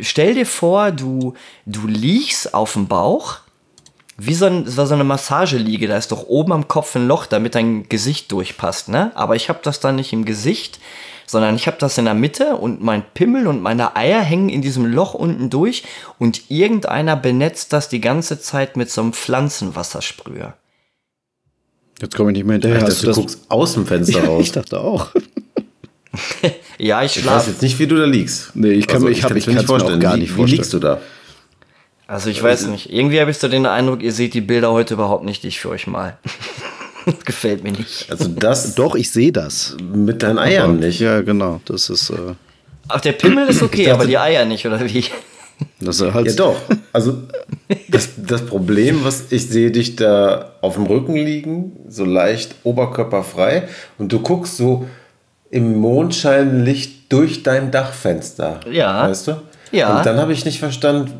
stell 0.00 0.32
dir 0.32 0.46
vor, 0.46 0.90
du, 0.90 1.34
du 1.66 1.86
liegst 1.86 2.54
auf 2.54 2.72
dem 2.72 2.88
Bauch, 2.88 3.40
wie 4.16 4.32
so, 4.32 4.46
ein, 4.46 4.66
so 4.66 4.82
eine 4.82 5.04
Massageliege, 5.04 5.86
da 5.86 5.98
ist 5.98 6.12
doch 6.12 6.28
oben 6.28 6.52
am 6.52 6.66
Kopf 6.66 6.96
ein 6.96 7.06
Loch, 7.06 7.26
damit 7.26 7.54
dein 7.54 7.86
Gesicht 7.90 8.32
durchpasst, 8.32 8.88
ne? 8.88 9.12
Aber 9.14 9.36
ich 9.36 9.50
habe 9.50 9.60
das 9.62 9.80
dann 9.80 9.96
nicht 9.96 10.14
im 10.14 10.24
Gesicht, 10.24 10.80
sondern 11.26 11.54
ich 11.54 11.66
habe 11.66 11.76
das 11.78 11.98
in 11.98 12.06
der 12.06 12.14
Mitte 12.14 12.56
und 12.56 12.82
mein 12.82 13.04
Pimmel 13.12 13.46
und 13.46 13.60
meine 13.60 13.96
Eier 13.96 14.22
hängen 14.22 14.48
in 14.48 14.62
diesem 14.62 14.86
Loch 14.86 15.12
unten 15.12 15.50
durch 15.50 15.84
und 16.18 16.50
irgendeiner 16.50 17.16
benetzt 17.16 17.74
das 17.74 17.90
die 17.90 18.00
ganze 18.00 18.40
Zeit 18.40 18.78
mit 18.78 18.90
so 18.90 19.02
einem 19.02 19.12
Pflanzenwassersprüher. 19.12 20.54
Jetzt 22.02 22.16
komme 22.16 22.32
ich 22.32 22.38
nicht 22.38 22.46
mehr 22.46 22.54
hinterher. 22.54 22.78
Ich 22.78 22.84
dachte, 22.84 23.06
du, 23.06 23.12
du 23.12 23.20
guckst 23.20 23.38
aus 23.48 23.74
dem 23.74 23.86
Fenster 23.86 24.18
ja, 24.18 24.24
raus. 24.26 24.46
Ich 24.46 24.52
dachte 24.52 24.80
auch. 24.80 25.10
ja, 26.78 27.04
ich 27.04 27.12
schlafe. 27.12 27.20
Ich 27.20 27.26
weiß 27.26 27.46
jetzt 27.46 27.62
nicht, 27.62 27.78
wie 27.78 27.86
du 27.86 27.96
da 27.96 28.04
liegst. 28.04 28.50
Nee, 28.54 28.72
ich 28.72 28.88
kann 28.88 28.96
also, 28.96 29.06
mir 29.06 29.12
ich, 29.12 29.24
ich, 29.24 29.36
ich 29.36 29.46
mir 29.46 29.54
nicht 29.54 29.66
vorstellen. 29.66 30.00
Gar 30.00 30.16
nicht 30.16 30.30
wie, 30.30 30.34
vorstellen. 30.34 30.48
wie 30.48 30.56
liegst 30.56 30.72
du 30.72 30.80
da? 30.80 31.00
Also 32.08 32.28
ich 32.28 32.42
weiß 32.42 32.66
nicht. 32.66 32.92
Irgendwie 32.92 33.20
habe 33.20 33.30
ich 33.30 33.38
so 33.38 33.46
den 33.46 33.66
Eindruck, 33.66 34.02
ihr 34.02 34.12
seht 34.12 34.34
die 34.34 34.40
Bilder 34.40 34.72
heute 34.72 34.94
überhaupt 34.94 35.24
nicht, 35.24 35.44
die 35.44 35.48
ich 35.48 35.60
für 35.60 35.68
euch 35.68 35.86
mal. 35.86 36.18
das 37.06 37.24
gefällt 37.24 37.62
mir 37.62 37.70
nicht. 37.70 38.10
Also 38.10 38.26
das. 38.26 38.74
Doch, 38.74 38.96
ich 38.96 39.12
sehe 39.12 39.30
das. 39.30 39.76
Mit 39.80 40.24
deinen 40.24 40.40
Eiern 40.40 40.80
nicht. 40.80 40.98
Ja, 40.98 41.20
genau. 41.20 41.60
Das 41.66 41.88
ist. 41.88 42.10
Äh 42.10 42.34
Ach, 42.88 43.00
der 43.00 43.12
Pimmel 43.12 43.46
ist 43.48 43.62
okay, 43.62 43.84
dachte, 43.84 43.94
aber 43.94 44.06
die 44.06 44.18
Eier 44.18 44.44
nicht, 44.44 44.66
oder 44.66 44.84
wie? 44.84 45.04
Das 45.78 46.00
halt 46.00 46.26
ja, 46.26 46.32
doch. 46.34 46.56
Also 46.92 47.22
das, 47.88 48.10
das 48.16 48.46
Problem, 48.46 49.04
was 49.04 49.32
ich 49.32 49.48
sehe 49.48 49.70
dich 49.70 49.96
da 49.96 50.52
auf 50.60 50.74
dem 50.74 50.86
Rücken 50.86 51.14
liegen, 51.14 51.72
so 51.88 52.04
leicht 52.04 52.54
oberkörperfrei, 52.64 53.68
und 53.98 54.12
du 54.12 54.20
guckst 54.20 54.56
so 54.56 54.86
im 55.50 55.78
Mondscheinlicht 55.78 57.12
durch 57.12 57.42
dein 57.42 57.70
Dachfenster. 57.70 58.60
Ja. 58.70 59.08
Weißt 59.08 59.28
du? 59.28 59.42
Ja. 59.70 59.98
Und 59.98 60.06
dann 60.06 60.18
habe 60.18 60.32
ich 60.32 60.44
nicht 60.44 60.58
verstanden, 60.58 61.12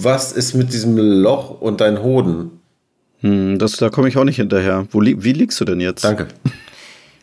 was 0.00 0.32
ist 0.32 0.54
mit 0.54 0.72
diesem 0.72 0.96
Loch 0.96 1.60
und 1.60 1.80
deinen 1.80 2.02
Hoden? 2.02 2.60
Hm, 3.20 3.58
das, 3.58 3.72
da 3.72 3.90
komme 3.90 4.08
ich 4.08 4.16
auch 4.16 4.24
nicht 4.24 4.36
hinterher. 4.36 4.86
Wo, 4.90 5.00
wie 5.00 5.32
liegst 5.32 5.60
du 5.60 5.64
denn 5.64 5.80
jetzt? 5.80 6.04
Danke. 6.04 6.28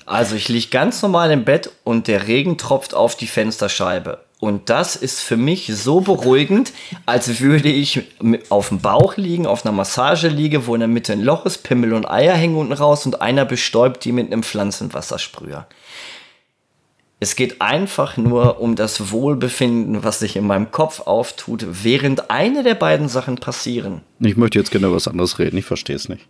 Also 0.06 0.36
ich 0.36 0.48
liege 0.48 0.68
ganz 0.70 1.02
normal 1.02 1.32
im 1.32 1.44
Bett 1.44 1.70
und 1.84 2.08
der 2.08 2.28
Regen 2.28 2.58
tropft 2.58 2.94
auf 2.94 3.16
die 3.16 3.28
Fensterscheibe. 3.28 4.20
Und 4.48 4.70
das 4.70 4.96
ist 4.96 5.20
für 5.20 5.36
mich 5.36 5.70
so 5.76 6.00
beruhigend, 6.00 6.72
als 7.06 7.42
würde 7.42 7.70
ich 7.70 8.04
auf 8.48 8.70
dem 8.70 8.80
Bauch 8.80 9.18
liegen, 9.18 9.46
auf 9.46 9.66
einer 9.66 9.76
Massageliege, 9.76 10.68
wo 10.68 10.74
in 10.74 10.80
der 10.80 10.88
Mitte 10.88 11.12
ein 11.12 11.22
Loch 11.22 11.46
ist, 11.46 11.64
Pimmel 11.64 11.94
und 11.94 12.10
Eier 12.10 12.34
hängen 12.34 12.56
unten 12.56 12.72
raus 12.72 13.06
und 13.06 13.22
einer 13.22 13.44
bestäubt 13.44 14.06
die 14.06 14.14
mit 14.14 14.32
einem 14.32 14.44
Pflanzenwassersprüher. 14.44 15.68
Es 17.20 17.36
geht 17.36 17.62
einfach 17.62 18.16
nur 18.16 18.62
um 18.62 18.78
das 18.78 19.12
Wohlbefinden, 19.12 20.06
was 20.06 20.20
sich 20.20 20.38
in 20.38 20.48
meinem 20.48 20.72
Kopf 20.72 21.02
auftut, 21.02 21.66
während 21.84 22.30
eine 22.30 22.64
der 22.64 22.76
beiden 22.76 23.10
Sachen 23.10 23.36
passieren. 23.36 24.02
Ich 24.20 24.38
möchte 24.38 24.60
jetzt 24.60 24.72
gerne 24.72 24.94
was 24.94 25.10
anderes 25.10 25.40
reden, 25.40 25.58
ich 25.58 25.66
verstehe 25.66 25.96
es 25.96 26.08
nicht. 26.08 26.26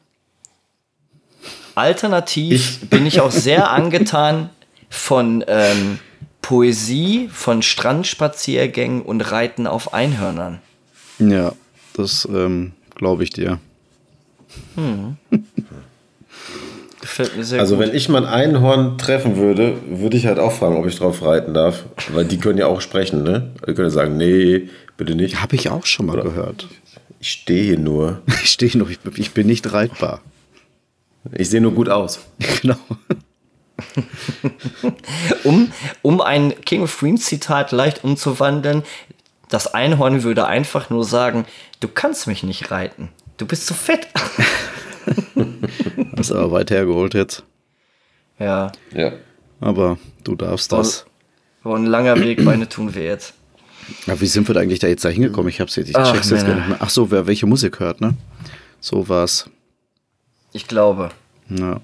Alternativ 1.76 2.80
ich 2.82 2.90
bin 2.90 3.06
ich 3.06 3.22
auch 3.22 3.30
sehr 3.30 3.70
angetan 3.70 4.50
von 4.90 5.44
ähm, 5.48 6.00
Poesie, 6.48 7.28
von 7.30 7.62
Strandspaziergängen 7.62 9.02
und 9.02 9.20
Reiten 9.20 9.68
auf 9.68 9.94
Einhörnern. 9.94 10.60
Ja, 11.20 11.52
das 11.94 12.26
ähm, 12.32 12.72
glaube 12.96 13.26
ich 13.26 13.32
dir. 13.32 13.60
Hm. 14.76 15.18
Gefällt 17.02 17.36
mir 17.36 17.44
sehr 17.44 17.60
also, 17.60 17.76
gut. 17.76 17.86
wenn 17.86 17.94
ich 17.94 18.08
mal 18.08 18.26
ein 18.26 18.34
Einhorn 18.34 18.98
treffen 18.98 19.36
würde, 19.36 19.76
würde 19.90 20.16
ich 20.16 20.26
halt 20.26 20.40
auch 20.40 20.54
fragen, 20.54 20.78
ob 20.78 20.86
ich 20.86 20.98
drauf 20.98 21.22
reiten 21.22 21.54
darf. 21.54 21.84
Weil 22.14 22.24
die 22.24 22.38
können 22.38 22.58
ja 22.58 22.68
auch 22.68 22.80
sprechen, 22.80 23.24
ne? 23.24 23.52
Die 23.68 23.74
können 23.74 23.90
sagen, 23.90 24.16
nee, 24.16 24.70
bitte 24.96 25.16
nicht. 25.16 25.42
Habe 25.42 25.58
ich 25.58 25.70
auch 25.70 25.86
schon 25.86 26.06
mal 26.06 26.14
Oder 26.14 26.30
gehört. 26.30 26.70
Ich 27.20 27.30
stehe 27.30 27.78
nur. 27.78 28.22
Ich 28.42 28.52
stehe 28.52 28.78
nur, 28.78 28.88
ich 28.90 29.32
bin 29.32 29.48
nicht 29.48 29.74
reitbar. 29.74 30.22
Ich 31.34 31.50
sehe 31.50 31.60
nur 31.60 31.74
gut 31.74 31.90
aus. 31.90 32.22
Genau. 32.62 32.78
um, 35.44 35.72
um 36.02 36.22
ein 36.22 36.60
King 36.62 36.84
of 36.84 36.98
Queens 36.98 37.26
Zitat 37.26 37.72
leicht 37.72 38.04
umzuwandeln, 38.04 38.84
das 39.50 39.74
Einhorn 39.74 40.24
würde 40.24 40.48
einfach 40.48 40.90
nur 40.90 41.06
sagen, 41.06 41.46
du 41.80 41.88
kannst 41.88 42.28
mich 42.28 42.44
nicht 42.44 42.72
reiten. 42.72 43.10
Du 43.38 43.46
bist 43.46 43.68
zu 43.68 43.74
fett. 43.74 44.08
das 46.16 46.30
ist 46.30 46.32
aber 46.32 46.52
weit 46.52 46.72
hergeholt 46.72 47.14
jetzt. 47.14 47.44
Ja. 48.40 48.72
Ja. 48.94 49.14
Aber 49.60 49.98
du 50.24 50.36
darfst 50.36 50.72
das. 50.72 51.06
War 51.64 51.78
ein 51.78 51.86
langer 51.86 52.20
Weg, 52.20 52.44
meine 52.44 52.70
tun 52.70 52.94
wir 52.94 53.04
jetzt. 53.04 53.34
Ja, 54.06 54.20
wie 54.20 54.28
sind 54.28 54.48
wir 54.48 54.54
da 54.54 54.62
eigentlich 54.62 54.80
da 54.80 54.88
jetzt 54.88 55.06
da 55.06 55.10
hingekommen? 55.10 55.50
Ich 55.50 55.62
hab's 55.62 55.76
jetzt, 55.76 55.90
ich 55.90 55.96
check's 55.96 56.30
jetzt 56.30 56.46
gar 56.46 56.56
nicht 56.56 56.68
mehr. 56.68 56.78
Ach 56.80 56.90
so, 56.90 57.10
wer 57.10 57.26
welche 57.28 57.46
Musik 57.46 57.80
hört, 57.80 58.02
ne? 58.02 58.16
So 58.80 59.08
war's. 59.08 59.50
Ich 60.52 60.68
glaube. 60.68 61.12
Ja. 61.50 61.80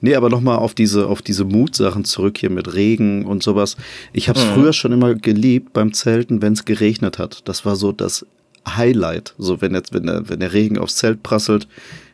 Nee, 0.00 0.14
aber 0.14 0.28
nochmal 0.28 0.58
auf 0.58 0.74
diese, 0.74 1.06
auf 1.06 1.22
diese 1.22 1.44
Mutsachen 1.44 2.04
zurück 2.04 2.38
hier 2.38 2.50
mit 2.50 2.74
Regen 2.74 3.24
und 3.24 3.42
sowas. 3.42 3.76
Ich 4.12 4.28
habe 4.28 4.38
es 4.38 4.46
mhm. 4.46 4.54
früher 4.54 4.72
schon 4.72 4.92
immer 4.92 5.14
geliebt 5.14 5.72
beim 5.72 5.92
Zelten, 5.92 6.42
wenn 6.42 6.52
es 6.52 6.64
geregnet 6.64 7.18
hat. 7.18 7.48
Das 7.48 7.64
war 7.64 7.76
so 7.76 7.92
das 7.92 8.26
Highlight. 8.66 9.34
So, 9.38 9.60
wenn 9.60 9.74
jetzt, 9.74 9.92
wenn 9.92 10.06
der, 10.06 10.28
wenn 10.28 10.40
der 10.40 10.52
Regen 10.52 10.78
aufs 10.78 10.96
Zelt 10.96 11.22
prasselt, 11.22 11.68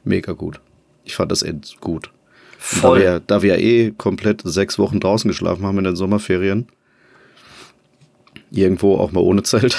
mega 0.05 0.33
gut. 0.33 0.61
Ich 1.05 1.15
fand 1.15 1.33
das 1.33 1.43
echt 1.43 1.81
gut. 1.81 2.11
Voll. 2.59 3.01
Da 3.01 3.05
wir, 3.05 3.21
da 3.21 3.43
wir 3.43 3.59
eh 3.59 3.91
komplett 3.91 4.43
sechs 4.45 4.79
Wochen 4.79 5.01
draußen 5.01 5.29
geschlafen 5.29 5.65
haben 5.67 5.79
in 5.79 5.85
den 5.85 5.97
Sommerferien. 5.97 6.67
Irgendwo 8.51 8.97
auch 8.97 9.13
mal 9.13 9.21
ohne 9.21 9.43
Zelt. 9.43 9.77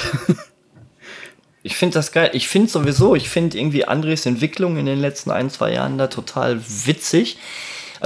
Ich 1.63 1.78
finde 1.78 1.95
das 1.95 2.12
geil. 2.12 2.30
Ich 2.34 2.48
finde 2.48 2.69
sowieso, 2.69 3.15
ich 3.15 3.28
finde 3.28 3.58
irgendwie 3.58 3.86
Andres 3.86 4.28
Entwicklung 4.28 4.78
in 4.78 4.86
den 4.86 5.00
letzten 5.00 5.32
ein, 5.32 5.50
zwei 5.50 5.74
Jahren 5.74 5.98
da 5.98 6.06
total 6.06 6.62
witzig. 6.86 7.39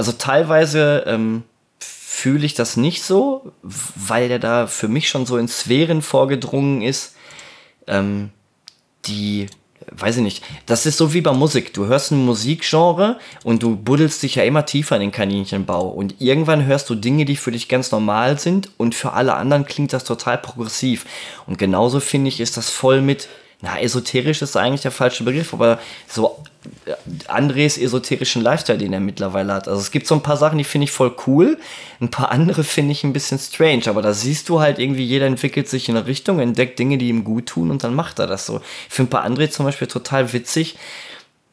Also 0.00 0.12
teilweise 0.12 1.04
ähm, 1.06 1.42
fühle 1.78 2.46
ich 2.46 2.54
das 2.54 2.78
nicht 2.78 3.02
so, 3.02 3.52
weil 3.62 4.28
der 4.28 4.38
da 4.38 4.66
für 4.66 4.88
mich 4.88 5.10
schon 5.10 5.26
so 5.26 5.36
in 5.36 5.46
Sphären 5.46 6.00
vorgedrungen 6.00 6.80
ist, 6.80 7.16
ähm, 7.86 8.30
die 9.04 9.48
weiß 9.92 10.16
ich 10.16 10.22
nicht, 10.22 10.44
das 10.64 10.86
ist 10.86 10.96
so 10.96 11.12
wie 11.12 11.20
bei 11.20 11.34
Musik. 11.34 11.74
Du 11.74 11.84
hörst 11.84 12.12
ein 12.12 12.24
Musikgenre 12.24 13.18
und 13.44 13.62
du 13.62 13.76
buddelst 13.76 14.22
dich 14.22 14.36
ja 14.36 14.42
immer 14.44 14.64
tiefer 14.64 14.96
in 14.96 15.02
den 15.02 15.12
Kaninchenbau. 15.12 15.88
Und 15.88 16.14
irgendwann 16.18 16.64
hörst 16.64 16.88
du 16.88 16.94
Dinge, 16.94 17.26
die 17.26 17.36
für 17.36 17.52
dich 17.52 17.68
ganz 17.68 17.90
normal 17.90 18.38
sind 18.38 18.70
und 18.78 18.94
für 18.94 19.12
alle 19.12 19.34
anderen 19.34 19.66
klingt 19.66 19.92
das 19.92 20.04
total 20.04 20.38
progressiv. 20.38 21.04
Und 21.46 21.58
genauso 21.58 22.00
finde 22.00 22.28
ich, 22.28 22.40
ist 22.40 22.56
das 22.56 22.70
voll 22.70 23.02
mit 23.02 23.28
na, 23.62 23.78
esoterisch 23.78 24.40
ist 24.40 24.56
eigentlich 24.56 24.80
der 24.80 24.90
falsche 24.90 25.22
Begriff, 25.22 25.52
aber 25.52 25.78
so 26.08 26.42
äh, 26.86 26.94
Andres 27.28 27.76
esoterischen 27.76 28.42
Lifestyle, 28.42 28.78
den 28.78 28.92
er 28.92 29.00
mittlerweile 29.00 29.52
hat. 29.52 29.68
Also 29.68 29.80
es 29.80 29.90
gibt 29.90 30.06
so 30.06 30.14
ein 30.14 30.22
paar 30.22 30.38
Sachen, 30.38 30.58
die 30.58 30.64
finde 30.64 30.84
ich 30.84 30.92
voll 30.92 31.14
cool, 31.26 31.58
ein 32.00 32.10
paar 32.10 32.30
andere 32.30 32.64
finde 32.64 32.92
ich 32.92 33.04
ein 33.04 33.12
bisschen 33.12 33.38
strange, 33.38 33.82
aber 33.86 34.00
da 34.00 34.14
siehst 34.14 34.48
du 34.48 34.60
halt 34.60 34.78
irgendwie, 34.78 35.04
jeder 35.04 35.26
entwickelt 35.26 35.68
sich 35.68 35.88
in 35.88 35.96
eine 35.96 36.06
Richtung, 36.06 36.40
entdeckt 36.40 36.78
Dinge, 36.78 36.96
die 36.96 37.08
ihm 37.08 37.22
gut 37.24 37.46
tun 37.46 37.70
und 37.70 37.84
dann 37.84 37.94
macht 37.94 38.18
er 38.18 38.26
das 38.26 38.46
so. 38.46 38.62
Ich 38.88 38.94
finde 38.94 39.10
bei 39.10 39.20
André 39.20 39.50
zum 39.50 39.66
Beispiel 39.66 39.88
total 39.88 40.32
witzig, 40.32 40.76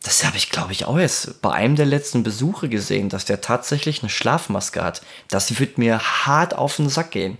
das 0.04 0.24
habe 0.24 0.38
ich, 0.38 0.50
glaube 0.50 0.72
ich, 0.72 0.86
auch 0.86 0.98
erst 0.98 1.42
bei 1.42 1.52
einem 1.52 1.76
der 1.76 1.86
letzten 1.86 2.24
Besuche 2.24 2.70
gesehen, 2.70 3.10
dass 3.10 3.26
der 3.26 3.42
tatsächlich 3.42 4.02
eine 4.02 4.10
Schlafmaske 4.10 4.82
hat. 4.82 5.02
Das 5.28 5.60
wird 5.60 5.78
mir 5.78 6.00
hart 6.00 6.56
auf 6.56 6.78
den 6.78 6.88
Sack 6.88 7.12
gehen. 7.12 7.38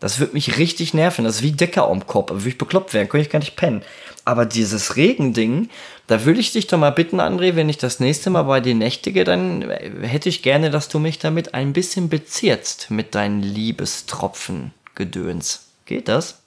Das 0.00 0.20
wird 0.20 0.34
mich 0.34 0.58
richtig 0.58 0.94
nerven. 0.94 1.24
Das 1.24 1.36
ist 1.36 1.42
wie 1.42 1.52
Decker 1.52 1.88
am 1.88 2.06
Kopf. 2.06 2.30
Würde 2.30 2.48
ich 2.48 2.58
bekloppt 2.58 2.94
werden, 2.94 3.08
könnte 3.08 3.26
ich 3.26 3.32
gar 3.32 3.40
nicht 3.40 3.56
pennen. 3.56 3.82
Aber 4.24 4.44
dieses 4.44 4.96
Regending, 4.96 5.70
da 6.06 6.24
würde 6.24 6.40
ich 6.40 6.52
dich 6.52 6.66
doch 6.66 6.78
mal 6.78 6.90
bitten, 6.90 7.20
André, 7.20 7.56
wenn 7.56 7.68
ich 7.68 7.78
das 7.78 7.98
nächste 7.98 8.30
Mal 8.30 8.42
bei 8.42 8.60
dir 8.60 8.74
nächtige, 8.74 9.24
dann 9.24 9.68
hätte 10.02 10.28
ich 10.28 10.42
gerne, 10.42 10.70
dass 10.70 10.88
du 10.88 10.98
mich 10.98 11.18
damit 11.18 11.54
ein 11.54 11.72
bisschen 11.72 12.08
bezirzt 12.08 12.90
mit 12.90 13.14
deinen 13.14 13.42
Liebestropfen 13.42 14.72
Gedöns. 14.94 15.68
Geht 15.86 16.08
das? 16.08 16.42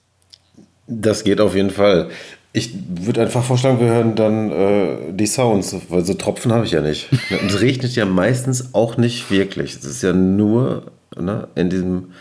Das 0.87 1.23
geht 1.23 1.41
auf 1.41 1.55
jeden 1.55 1.71
Fall. 1.71 2.11
Ich 2.53 2.73
würde 2.89 3.21
einfach 3.21 3.43
vorschlagen, 3.43 3.79
wir 3.79 3.87
hören 3.87 4.15
dann 4.15 4.51
äh, 4.51 4.97
die 5.13 5.25
Sounds, 5.25 5.75
weil 5.89 6.03
so 6.03 6.13
Tropfen 6.13 6.51
habe 6.51 6.65
ich 6.65 6.71
ja 6.71 6.81
nicht. 6.81 7.09
es 7.29 7.61
regnet 7.61 7.95
ja 7.95 8.05
meistens 8.05 8.73
auch 8.73 8.97
nicht 8.97 9.31
wirklich. 9.31 9.75
Es 9.75 9.85
ist 9.85 10.03
ja 10.03 10.11
nur 10.11 10.91
ne, 11.15 11.47
in 11.55 11.69
diesem 11.69 12.11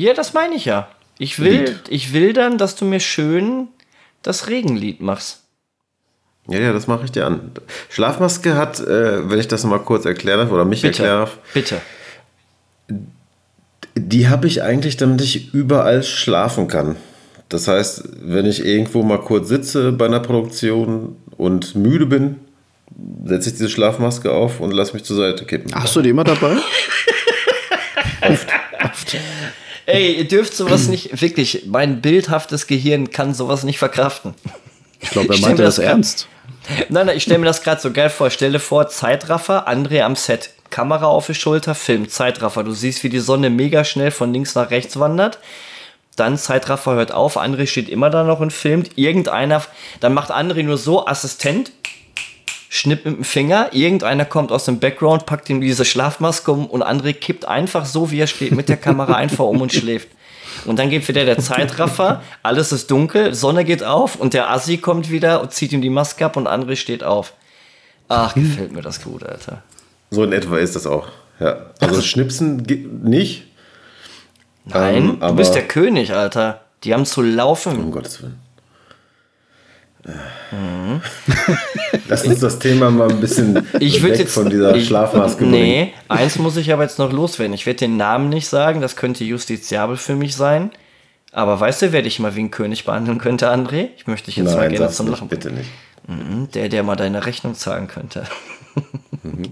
ja, 0.00 0.14
das 0.14 0.32
meine 0.32 0.54
ich 0.54 0.64
ja. 0.64 0.88
Ich 1.18 1.38
will, 1.38 1.78
ich 1.90 2.14
will 2.14 2.32
dann, 2.32 2.56
dass 2.56 2.76
du 2.76 2.86
mir 2.86 3.00
schön 3.00 3.68
das 4.22 4.48
Regenlied 4.48 5.00
machst. 5.00 5.42
Ja, 6.48 6.58
ja, 6.58 6.72
das 6.72 6.86
mache 6.86 7.04
ich 7.04 7.12
dir 7.12 7.26
an. 7.26 7.52
Schlafmaske 7.90 8.56
hat, 8.56 8.80
äh, 8.80 9.28
wenn 9.28 9.38
ich 9.38 9.46
das 9.46 9.62
nochmal 9.62 9.80
kurz 9.80 10.06
erklären 10.06 10.40
darf 10.40 10.50
oder 10.50 10.64
mich 10.64 10.80
bitte, 10.80 11.02
erklären 11.02 11.20
darf. 11.20 11.38
Bitte. 11.52 11.80
Die 13.94 14.28
habe 14.28 14.46
ich 14.46 14.62
eigentlich, 14.62 14.96
damit 14.96 15.20
ich 15.20 15.52
überall 15.52 16.02
schlafen 16.02 16.66
kann. 16.66 16.96
Das 17.50 17.68
heißt, 17.68 18.04
wenn 18.22 18.46
ich 18.46 18.64
irgendwo 18.64 19.02
mal 19.02 19.20
kurz 19.20 19.48
sitze 19.48 19.92
bei 19.92 20.06
einer 20.06 20.20
Produktion 20.20 21.16
und 21.36 21.74
müde 21.74 22.06
bin, 22.06 22.36
setze 23.26 23.50
ich 23.50 23.56
diese 23.56 23.68
Schlafmaske 23.68 24.32
auf 24.32 24.60
und 24.60 24.70
lasse 24.72 24.94
mich 24.94 25.04
zur 25.04 25.16
Seite 25.16 25.44
kippen. 25.44 25.74
Hast 25.74 25.94
du 25.94 26.00
die 26.00 26.10
immer 26.10 26.24
dabei? 26.24 26.56
Oft. 28.22 28.48
Oft. 28.82 29.16
Ey, 29.92 30.14
ihr 30.14 30.28
dürft 30.28 30.54
sowas 30.54 30.88
nicht, 30.88 31.20
wirklich, 31.20 31.64
mein 31.66 32.00
bildhaftes 32.00 32.66
Gehirn 32.66 33.10
kann 33.10 33.34
sowas 33.34 33.64
nicht 33.64 33.78
verkraften. 33.78 34.34
Ich 35.00 35.10
glaube, 35.10 35.34
er 35.34 35.40
meinte 35.40 35.62
das, 35.62 35.76
das 35.76 35.84
ernst. 35.84 36.28
Nein, 36.88 37.06
nein, 37.06 37.16
ich 37.16 37.22
stelle 37.22 37.38
mir 37.38 37.46
das 37.46 37.62
gerade 37.62 37.80
so 37.80 37.90
geil 37.90 38.10
vor. 38.10 38.30
Stelle 38.30 38.58
vor, 38.58 38.88
Zeitraffer, 38.88 39.68
André 39.68 40.02
am 40.02 40.16
Set. 40.16 40.50
Kamera 40.68 41.06
auf 41.06 41.26
die 41.26 41.34
Schulter, 41.34 41.74
Film, 41.74 42.08
Zeitraffer. 42.08 42.62
Du 42.62 42.72
siehst, 42.72 43.02
wie 43.02 43.08
die 43.08 43.18
Sonne 43.18 43.50
mega 43.50 43.84
schnell 43.84 44.10
von 44.10 44.32
links 44.32 44.54
nach 44.54 44.70
rechts 44.70 44.98
wandert. 44.98 45.38
Dann 46.16 46.36
Zeitraffer 46.36 46.94
hört 46.94 47.12
auf, 47.12 47.38
André 47.38 47.66
steht 47.66 47.88
immer 47.88 48.10
da 48.10 48.24
noch 48.24 48.40
und 48.40 48.52
filmt. 48.52 48.90
Irgendeiner, 48.96 49.64
dann 50.00 50.14
macht 50.14 50.30
André 50.30 50.62
nur 50.62 50.76
so, 50.76 51.06
Assistent, 51.06 51.72
schnippt 52.72 53.04
mit 53.04 53.16
dem 53.16 53.24
Finger, 53.24 53.68
irgendeiner 53.72 54.24
kommt 54.24 54.52
aus 54.52 54.64
dem 54.64 54.78
Background, 54.78 55.26
packt 55.26 55.50
ihm 55.50 55.60
diese 55.60 55.84
Schlafmaske 55.84 56.52
um 56.52 56.66
und 56.66 56.84
André 56.84 57.12
kippt 57.12 57.44
einfach 57.44 57.84
so, 57.84 58.12
wie 58.12 58.20
er 58.20 58.28
steht, 58.28 58.52
mit 58.52 58.68
der 58.68 58.76
Kamera 58.76 59.14
einfach 59.14 59.44
um 59.44 59.60
und 59.60 59.72
schläft. 59.72 60.08
Und 60.66 60.78
dann 60.78 60.88
geht 60.88 61.06
wieder 61.08 61.24
der 61.24 61.38
Zeitraffer, 61.38 62.22
alles 62.44 62.70
ist 62.70 62.88
dunkel, 62.90 63.34
Sonne 63.34 63.64
geht 63.64 63.82
auf 63.82 64.16
und 64.16 64.34
der 64.34 64.50
Assi 64.50 64.78
kommt 64.78 65.10
wieder 65.10 65.42
und 65.42 65.52
zieht 65.52 65.72
ihm 65.72 65.82
die 65.82 65.90
Maske 65.90 66.24
ab 66.24 66.36
und 66.36 66.46
André 66.46 66.76
steht 66.76 67.02
auf. 67.02 67.34
Ach, 68.08 68.34
gefällt 68.34 68.72
mir 68.72 68.82
das 68.82 69.02
gut, 69.02 69.24
Alter. 69.24 69.62
So 70.10 70.22
in 70.22 70.32
etwa 70.32 70.58
ist 70.58 70.76
das 70.76 70.86
auch. 70.86 71.08
Ja. 71.40 71.70
Also 71.80 72.02
Schnipsen 72.02 72.58
nicht. 73.02 73.46
Nein, 74.64 75.18
ähm, 75.20 75.20
du 75.20 75.34
bist 75.34 75.56
der 75.56 75.66
König, 75.66 76.14
Alter. 76.14 76.60
Die 76.84 76.94
haben 76.94 77.04
zu 77.04 77.22
laufen. 77.22 77.76
Um 77.76 77.90
Gottes 77.90 78.22
Willen. 78.22 78.38
Mhm. 80.04 81.02
Lass 82.08 82.24
uns 82.24 82.40
das 82.40 82.58
Thema 82.58 82.90
mal 82.90 83.10
ein 83.10 83.20
bisschen 83.20 83.66
ich 83.78 84.02
weg 84.02 84.18
jetzt, 84.18 84.32
von 84.32 84.48
dieser 84.48 84.74
ich, 84.74 84.86
Schlafmaske 84.86 85.44
bringen. 85.44 85.52
Nee, 85.52 85.92
eins 86.08 86.38
muss 86.38 86.56
ich 86.56 86.72
aber 86.72 86.82
jetzt 86.82 86.98
noch 86.98 87.12
loswerden. 87.12 87.54
Ich 87.54 87.66
werde 87.66 87.80
den 87.80 87.96
Namen 87.96 88.28
nicht 88.28 88.48
sagen, 88.48 88.80
das 88.80 88.96
könnte 88.96 89.24
justiziabel 89.24 89.96
für 89.96 90.16
mich 90.16 90.34
sein. 90.34 90.70
Aber 91.32 91.60
weißt 91.60 91.82
du, 91.82 91.92
wer 91.92 92.02
dich 92.02 92.18
mal 92.18 92.34
wie 92.34 92.40
ein 92.40 92.50
König 92.50 92.84
behandeln 92.84 93.18
könnte, 93.18 93.52
André? 93.52 93.90
Ich 93.96 94.06
möchte 94.06 94.26
dich 94.26 94.36
jetzt 94.36 94.46
Nein, 94.46 94.56
mal 94.56 94.68
gerne 94.68 94.90
zum 94.90 95.08
Lachen. 95.08 95.28
Bitte 95.28 95.52
nicht. 95.52 95.70
Mhm, 96.08 96.50
der, 96.52 96.68
der 96.68 96.82
mal 96.82 96.96
deine 96.96 97.26
Rechnung 97.26 97.54
zahlen 97.54 97.86
könnte. 97.86 98.24
Mhm. 99.22 99.50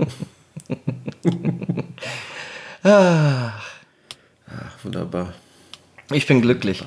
Ach. 2.82 3.52
Ach, 4.50 4.84
wunderbar. 4.84 5.34
Ich 6.10 6.26
bin 6.26 6.40
glücklich. 6.40 6.82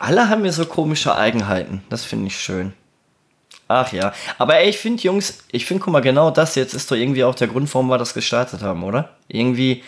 Alle 0.00 0.28
haben 0.28 0.42
mir 0.42 0.52
so 0.52 0.66
komische 0.66 1.16
Eigenheiten. 1.16 1.82
Das 1.90 2.04
finde 2.04 2.26
ich 2.26 2.38
schön. 2.38 2.72
Ach 3.68 3.92
ja. 3.92 4.12
Aber 4.38 4.56
ey, 4.56 4.70
ich 4.70 4.78
finde, 4.78 5.02
Jungs, 5.02 5.44
ich 5.52 5.66
finde, 5.66 5.84
guck 5.84 5.92
mal, 5.92 6.00
genau 6.00 6.30
das 6.30 6.54
jetzt 6.54 6.72
ist 6.72 6.90
doch 6.90 6.96
irgendwie 6.96 7.22
auch 7.24 7.34
der 7.34 7.48
Grund, 7.48 7.72
warum 7.74 7.88
wir 7.88 7.98
das 7.98 8.14
gestartet 8.14 8.62
haben, 8.62 8.82
oder? 8.82 9.10
Irgendwie, 9.28 9.84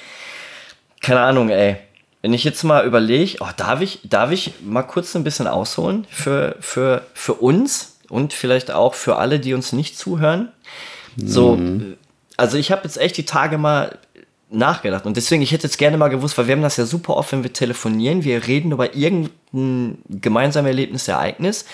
keine 1.00 1.20
Ahnung, 1.20 1.48
ey. 1.48 1.76
Wenn 2.22 2.34
ich 2.34 2.44
jetzt 2.44 2.62
mal 2.62 2.84
überlege, 2.84 3.38
oh, 3.40 3.48
darf 3.56 3.80
ich, 3.80 4.00
darf 4.04 4.30
ich 4.30 4.52
mal 4.62 4.82
kurz 4.82 5.16
ein 5.16 5.24
bisschen 5.24 5.46
ausholen 5.46 6.06
für, 6.10 6.56
für, 6.60 7.06
für 7.14 7.32
uns 7.32 7.96
und 8.10 8.34
vielleicht 8.34 8.70
auch 8.70 8.92
für 8.92 9.16
alle, 9.16 9.40
die 9.40 9.54
uns 9.54 9.72
nicht 9.72 9.96
zuhören? 9.96 10.52
So, 11.16 11.56
mhm. 11.56 11.96
also 12.36 12.58
ich 12.58 12.70
habe 12.70 12.82
jetzt 12.84 12.98
echt 12.98 13.16
die 13.16 13.24
Tage 13.24 13.56
mal 13.56 13.98
nachgedacht 14.50 15.06
und 15.06 15.16
deswegen, 15.16 15.42
ich 15.42 15.52
hätte 15.52 15.66
jetzt 15.66 15.78
gerne 15.78 15.96
mal 15.96 16.08
gewusst, 16.08 16.36
weil 16.36 16.46
wir 16.46 16.54
haben 16.54 16.62
das 16.62 16.76
ja 16.76 16.84
super 16.84 17.16
oft, 17.16 17.32
wenn 17.32 17.42
wir 17.42 17.52
telefonieren, 17.52 18.24
wir 18.24 18.46
reden 18.46 18.72
über 18.72 18.94
irgendein 18.94 19.98
gemeinsames 20.08 20.68
Erlebnis, 20.68 21.08
Ereignis 21.08 21.64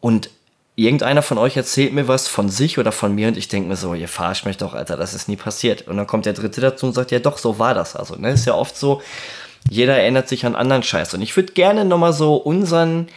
und 0.00 0.30
irgendeiner 0.76 1.22
von 1.22 1.38
euch 1.38 1.56
erzählt 1.56 1.94
mir 1.94 2.06
was 2.06 2.28
von 2.28 2.50
sich 2.50 2.78
oder 2.78 2.92
von 2.92 3.14
mir 3.14 3.28
und 3.28 3.38
ich 3.38 3.48
denke 3.48 3.68
mir 3.68 3.76
so, 3.76 3.94
ihr 3.94 4.08
verarscht 4.08 4.44
mich 4.44 4.58
doch, 4.58 4.74
Alter, 4.74 4.96
das 4.96 5.14
ist 5.14 5.28
nie 5.28 5.36
passiert. 5.36 5.88
Und 5.88 5.96
dann 5.96 6.06
kommt 6.06 6.26
der 6.26 6.34
Dritte 6.34 6.60
dazu 6.60 6.86
und 6.86 6.92
sagt, 6.92 7.10
ja 7.10 7.18
doch, 7.18 7.38
so 7.38 7.58
war 7.58 7.74
das. 7.74 7.96
Also, 7.96 8.14
ne, 8.16 8.32
ist 8.32 8.46
ja 8.46 8.54
oft 8.54 8.76
so, 8.76 9.02
jeder 9.70 9.96
erinnert 9.96 10.28
sich 10.28 10.44
an 10.44 10.54
anderen 10.54 10.82
Scheiß. 10.82 11.14
Und 11.14 11.22
ich 11.22 11.34
würde 11.34 11.54
gerne 11.54 11.86
nochmal 11.86 12.12
so 12.12 12.36
unseren, 12.36 13.08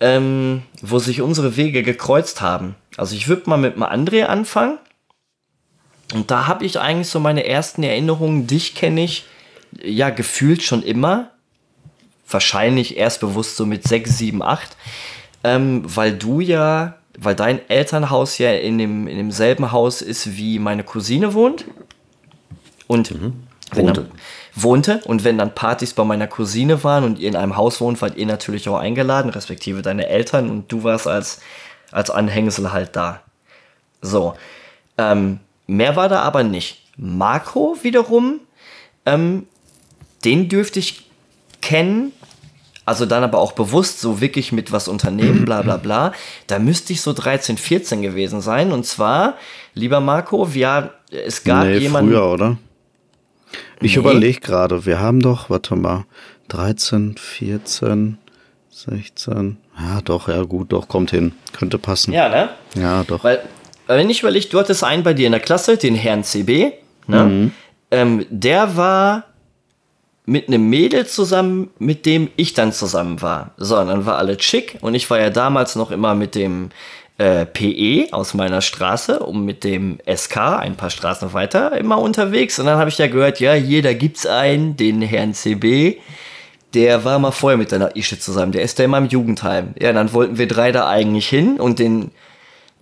ähm, 0.00 0.62
wo 0.82 0.98
sich 0.98 1.22
unsere 1.22 1.56
Wege 1.56 1.84
gekreuzt 1.84 2.40
haben. 2.40 2.74
Also 2.96 3.14
ich 3.14 3.28
würde 3.28 3.48
mal 3.48 3.56
mit 3.56 3.74
einem 3.74 3.84
André 3.84 4.24
anfangen. 4.24 4.78
Und 6.12 6.30
da 6.30 6.48
habe 6.48 6.66
ich 6.66 6.80
eigentlich 6.80 7.08
so 7.08 7.20
meine 7.20 7.46
ersten 7.46 7.82
Erinnerungen. 7.82 8.46
Dich 8.46 8.74
kenne 8.74 9.04
ich 9.04 9.24
ja 9.82 10.10
gefühlt 10.10 10.62
schon 10.62 10.82
immer. 10.82 11.30
Wahrscheinlich 12.28 12.96
erst 12.96 13.20
bewusst 13.20 13.56
so 13.56 13.64
mit 13.64 13.86
6, 13.86 14.18
7, 14.18 14.42
8 14.42 14.76
ähm, 15.44 15.82
weil 15.84 16.12
du 16.12 16.40
ja, 16.40 16.96
weil 17.18 17.34
dein 17.34 17.60
Elternhaus 17.68 18.38
ja 18.38 18.52
in, 18.52 18.78
dem, 18.78 19.06
in 19.06 19.16
demselben 19.16 19.70
Haus 19.70 20.02
ist, 20.02 20.36
wie 20.36 20.58
meine 20.58 20.82
Cousine 20.82 21.34
wohnt. 21.34 21.66
Und 22.86 23.12
mhm. 23.12 23.34
wenn 23.72 23.86
dann, 23.86 24.08
wohnte. 24.54 25.00
Und 25.04 25.22
wenn 25.22 25.38
dann 25.38 25.54
Partys 25.54 25.92
bei 25.92 26.04
meiner 26.04 26.26
Cousine 26.26 26.82
waren 26.82 27.04
und 27.04 27.18
ihr 27.18 27.28
in 27.28 27.36
einem 27.36 27.56
Haus 27.56 27.80
wohnt, 27.80 28.00
wart 28.02 28.16
ihr 28.16 28.26
natürlich 28.26 28.68
auch 28.68 28.78
eingeladen, 28.78 29.30
respektive 29.30 29.82
deine 29.82 30.08
Eltern 30.08 30.50
und 30.50 30.72
du 30.72 30.82
warst 30.82 31.06
als, 31.06 31.40
als 31.92 32.10
Anhängsel 32.10 32.72
halt 32.72 32.96
da. 32.96 33.20
So. 34.00 34.34
Ähm, 34.96 35.40
mehr 35.66 35.96
war 35.96 36.08
da 36.08 36.22
aber 36.22 36.42
nicht. 36.42 36.82
Marco 36.96 37.76
wiederum, 37.82 38.40
ähm, 39.06 39.46
den 40.24 40.48
dürfte 40.48 40.78
ich 40.78 41.06
kennen 41.60 42.12
also 42.84 43.06
dann 43.06 43.22
aber 43.24 43.38
auch 43.38 43.52
bewusst 43.52 44.00
so 44.00 44.20
wirklich 44.20 44.52
mit 44.52 44.72
was 44.72 44.88
unternehmen, 44.88 45.44
bla 45.44 45.62
bla 45.62 45.76
bla, 45.76 46.12
da 46.46 46.58
müsste 46.58 46.92
ich 46.92 47.00
so 47.00 47.12
13, 47.12 47.56
14 47.56 48.02
gewesen 48.02 48.40
sein. 48.40 48.72
Und 48.72 48.84
zwar, 48.84 49.34
lieber 49.74 50.00
Marco, 50.00 50.52
wir, 50.54 50.92
es 51.10 51.44
gab 51.44 51.64
nee, 51.64 51.78
jemanden. 51.78 52.10
früher, 52.10 52.30
oder? 52.30 52.56
Ich 53.80 53.96
nee. 53.96 54.00
überlege 54.00 54.40
gerade, 54.40 54.86
wir 54.86 55.00
haben 55.00 55.20
doch, 55.20 55.50
warte 55.50 55.76
mal, 55.76 56.04
13, 56.48 57.16
14, 57.16 58.18
16. 58.70 59.56
Ja, 59.78 60.00
doch, 60.02 60.28
ja, 60.28 60.42
gut, 60.42 60.72
doch, 60.72 60.88
kommt 60.88 61.10
hin. 61.10 61.32
Könnte 61.52 61.78
passen. 61.78 62.12
Ja, 62.12 62.28
ne? 62.28 62.50
Ja, 62.74 63.04
doch. 63.04 63.24
Weil, 63.24 63.40
wenn 63.86 64.10
ich 64.10 64.20
überlege, 64.20 64.48
du 64.48 64.58
hattest 64.58 64.84
einen 64.84 65.02
bei 65.02 65.14
dir 65.14 65.26
in 65.26 65.32
der 65.32 65.40
Klasse, 65.40 65.76
den 65.76 65.94
Herrn 65.94 66.24
CB, 66.24 66.72
ne? 67.06 67.24
Mhm. 67.24 67.52
Ähm, 67.90 68.26
der 68.28 68.76
war 68.76 69.24
mit 70.26 70.48
einem 70.48 70.68
Mädel 70.70 71.06
zusammen, 71.06 71.70
mit 71.78 72.06
dem 72.06 72.30
ich 72.36 72.54
dann 72.54 72.72
zusammen 72.72 73.20
war. 73.20 73.50
So, 73.56 73.78
und 73.78 73.88
dann 73.88 74.06
war 74.06 74.18
alle 74.18 74.40
schick 74.40 74.78
und 74.80 74.94
ich 74.94 75.08
war 75.10 75.20
ja 75.20 75.30
damals 75.30 75.76
noch 75.76 75.90
immer 75.90 76.14
mit 76.14 76.34
dem 76.34 76.70
äh, 77.18 77.46
PE 77.46 78.12
aus 78.12 78.34
meiner 78.34 78.60
Straße 78.60 79.20
und 79.20 79.44
mit 79.44 79.64
dem 79.64 79.98
SK 80.12 80.36
ein 80.38 80.76
paar 80.76 80.90
Straßen 80.90 81.32
weiter 81.32 81.76
immer 81.76 81.98
unterwegs. 81.98 82.58
Und 82.58 82.66
dann 82.66 82.78
habe 82.78 82.90
ich 82.90 82.98
ja 82.98 83.06
gehört, 83.06 83.38
ja, 83.38 83.52
hier, 83.52 83.82
da 83.82 83.92
gibt's 83.92 84.26
einen, 84.26 84.76
den 84.76 85.02
Herrn 85.02 85.34
CB. 85.34 85.98
Der 86.72 87.04
war 87.04 87.18
mal 87.18 87.30
vorher 87.30 87.56
mit 87.56 87.70
deiner 87.70 87.94
Ische 87.94 88.18
zusammen. 88.18 88.52
Der 88.52 88.62
ist 88.62 88.78
da 88.78 88.84
immer 88.84 88.98
im 88.98 89.06
Jugendheim. 89.06 89.74
Ja, 89.78 89.92
dann 89.92 90.12
wollten 90.12 90.38
wir 90.38 90.48
drei 90.48 90.72
da 90.72 90.88
eigentlich 90.88 91.28
hin 91.28 91.60
und 91.60 91.78
den 91.78 92.10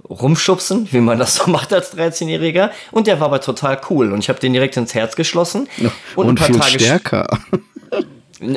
rumschubsen, 0.09 0.89
wie 0.93 1.01
man 1.01 1.19
das 1.19 1.35
so 1.35 1.47
macht 1.51 1.73
als 1.73 1.97
13-Jähriger. 1.97 2.71
Und 2.91 3.07
der 3.07 3.21
war 3.21 3.27
aber 3.27 3.41
total 3.41 3.81
cool. 3.91 4.13
Und 4.13 4.21
ich 4.21 4.29
habe 4.29 4.41
den 4.41 4.53
direkt 4.53 4.77
ins 4.77 4.95
Herz 4.95 5.17
geschlossen. 5.17 5.69
Und, 6.17 6.29
ein 6.29 6.35
paar 6.35 6.47
viel 6.47 6.59
Tage 6.59 6.81
stärker. 6.81 7.27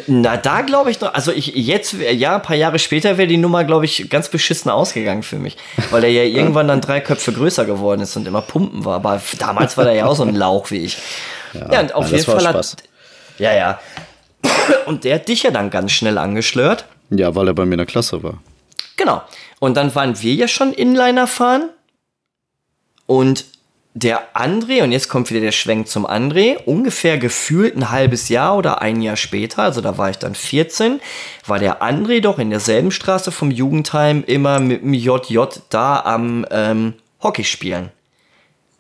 Na, 0.08 0.36
da 0.36 0.62
glaube 0.62 0.90
ich 0.90 1.00
noch, 1.00 1.14
also 1.14 1.32
ich 1.32 1.48
jetzt, 1.48 1.94
ja, 1.94 2.36
ein 2.36 2.42
paar 2.42 2.56
Jahre 2.56 2.80
später 2.80 3.20
wäre 3.20 3.28
die 3.28 3.38
Nummer, 3.38 3.64
glaube 3.64 3.86
ich, 3.86 4.10
ganz 4.10 4.30
beschissen 4.30 4.72
ausgegangen 4.72 5.22
für 5.22 5.38
mich. 5.38 5.58
Weil 5.92 6.06
er 6.06 6.10
ja 6.10 6.24
irgendwann 6.38 6.68
dann 6.68 6.82
drei 6.82 7.02
Köpfe 7.02 7.32
größer 7.32 7.66
geworden 7.66 8.02
ist 8.02 8.16
und 8.16 8.28
immer 8.28 8.42
pumpen 8.42 8.84
war. 8.84 8.96
Aber 8.96 9.22
damals 9.38 9.78
war 9.78 9.86
der 9.86 9.94
ja 9.94 10.06
auch 10.08 10.16
so 10.16 10.24
ein 10.24 10.36
Lauch 10.36 10.72
wie 10.72 10.80
ich. 10.80 10.98
Ja, 11.54 11.80
und 11.82 11.94
auf 11.94 12.10
ja, 12.10 12.18
jeden 12.18 12.26
Fall 12.26 12.42
Spaß. 12.42 12.72
hat. 12.74 12.84
Ja, 13.38 13.54
ja. 13.54 13.80
Und 14.86 15.04
der 15.04 15.16
hat 15.16 15.28
dich 15.28 15.44
ja 15.44 15.52
dann 15.52 15.70
ganz 15.70 15.92
schnell 15.92 16.18
angeschlört. 16.18 16.86
Ja, 17.12 17.36
weil 17.36 17.48
er 17.48 17.54
bei 17.54 17.66
mir 17.66 17.74
in 17.74 17.80
der 17.80 17.86
Klasse 17.86 18.24
war. 18.24 18.40
Genau. 19.06 19.22
Und 19.60 19.78
dann 19.78 19.94
waren 19.94 20.20
wir 20.22 20.34
ja 20.34 20.48
schon 20.48 20.74
Inliner 20.74 21.28
fahren. 21.28 21.70
Und 23.06 23.46
der 23.94 24.36
André, 24.36 24.84
und 24.84 24.92
jetzt 24.92 25.10
kommt 25.10 25.30
wieder 25.30 25.42
der 25.42 25.52
Schwenk 25.52 25.88
zum 25.88 26.08
André, 26.08 26.58
ungefähr 26.66 27.18
gefühlt 27.20 27.78
ein 27.78 27.92
halbes 27.92 28.30
Jahr 28.30 28.58
oder 28.58 28.82
ein 28.82 29.02
Jahr 29.02 29.16
später, 29.16 29.62
also 29.64 29.80
da 29.80 29.98
war 29.98 30.10
ich 30.10 30.18
dann 30.18 30.36
14, 30.36 31.00
war 31.46 31.60
der 31.60 31.82
André 31.82 32.20
doch 32.20 32.40
in 32.40 32.50
derselben 32.50 32.92
Straße 32.92 33.32
vom 33.32 33.52
Jugendheim 33.52 34.24
immer 34.26 34.60
mit 34.60 34.82
dem 34.82 34.94
JJ 34.94 35.40
da 35.70 36.02
am 36.02 36.46
ähm, 36.50 36.96
Hockey 37.22 37.44
spielen. 37.44 37.92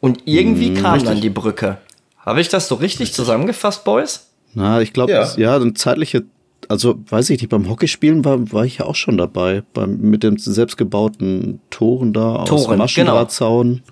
Und 0.01 0.23
irgendwie 0.25 0.73
kam 0.73 1.03
dann 1.03 1.21
die 1.21 1.29
Brücke. 1.29 1.77
Habe 2.17 2.41
ich 2.41 2.49
das 2.49 2.67
so 2.67 2.75
richtig, 2.75 3.13
zusammengefasst, 3.13 3.85
Boys? 3.85 4.31
Na, 4.53 4.81
ich 4.81 4.91
glaube, 4.91 5.11
Ja. 5.11 5.23
ja. 5.23 5.33
ja, 5.37 5.59
dann 5.59 5.75
zeitliche, 5.75 6.23
also 6.69 6.95
weiß 7.09 7.29
ich 7.29 7.41
nicht, 7.41 7.49
beim 7.49 7.69
Hockeyspielen 7.69 8.25
war, 8.25 8.51
war 8.51 8.65
ich 8.65 8.79
ja 8.79 8.85
auch 8.85 8.95
schon 8.95 9.17
dabei. 9.17 9.63
Beim, 9.73 9.97
mit 9.97 10.23
den 10.23 10.37
selbstgebauten 10.37 11.59
Toren 11.69 12.13
da 12.13 12.35
aus 12.37 12.49
Toren, 12.49 12.77
Maschendrahtzaun. 12.77 13.83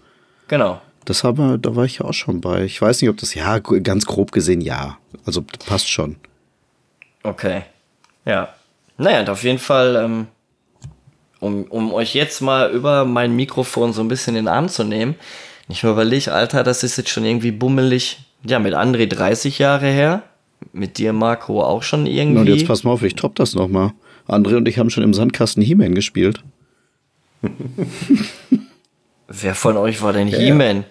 Genau. 0.48 0.82
Das 1.06 1.24
haben 1.24 1.38
wir, 1.38 1.58
da 1.58 1.76
war 1.76 1.86
ich 1.86 2.00
ja 2.00 2.06
auch 2.06 2.14
schon 2.14 2.42
bei. 2.42 2.64
Ich 2.64 2.82
weiß 2.82 3.02
nicht, 3.02 3.10
ob 3.10 3.18
das, 3.18 3.34
ja, 3.34 3.60
ganz 3.60 4.06
grob 4.06 4.32
gesehen, 4.32 4.62
ja. 4.62 4.98
Also 5.26 5.44
passt 5.66 5.90
schon. 5.90 6.16
Okay. 7.24 7.64
Ja. 8.26 8.50
Naja, 8.98 9.22
und 9.22 9.30
auf 9.30 9.44
jeden 9.44 9.60
Fall, 9.60 9.96
ähm, 9.96 10.28
um, 11.40 11.64
um 11.66 11.94
euch 11.94 12.14
jetzt 12.14 12.42
mal 12.42 12.72
über 12.72 13.06
mein 13.06 13.36
Mikrofon 13.36 13.92
so 13.92 14.02
ein 14.02 14.08
bisschen 14.08 14.36
in 14.36 14.46
den 14.46 14.54
Arm 14.54 14.70
zu 14.70 14.84
nehmen, 14.84 15.16
ich 15.68 15.84
mir 15.84 15.92
überlege, 15.92 16.34
Alter, 16.34 16.64
das 16.64 16.84
ist 16.84 16.98
jetzt 16.98 17.10
schon 17.10 17.26
irgendwie 17.26 17.52
bummelig. 17.52 18.20
Ja, 18.46 18.60
mit 18.60 18.74
André 18.74 19.08
30 19.08 19.60
Jahre 19.60 19.88
her. 19.88 20.24
Mit 20.72 20.98
dir, 20.98 21.14
Marco, 21.14 21.62
auch 21.62 21.84
schon 21.84 22.06
irgendwie. 22.06 22.40
Und 22.40 22.48
jetzt 22.48 22.68
pass 22.68 22.84
mal 22.84 22.92
auf, 22.92 23.04
ich 23.04 23.16
top 23.16 23.36
das 23.36 23.56
nochmal. 23.56 23.92
André 24.28 24.56
und 24.56 24.68
ich 24.68 24.78
haben 24.80 24.90
schon 24.90 25.04
im 25.04 25.14
Sandkasten 25.14 25.62
He-Man 25.62 25.96
gespielt. 25.96 26.44
Wer 29.28 29.56
von 29.56 29.78
euch 29.78 30.02
war 30.02 30.14
denn 30.14 30.28
ja. 30.28 30.38
He-Man? 30.38 30.86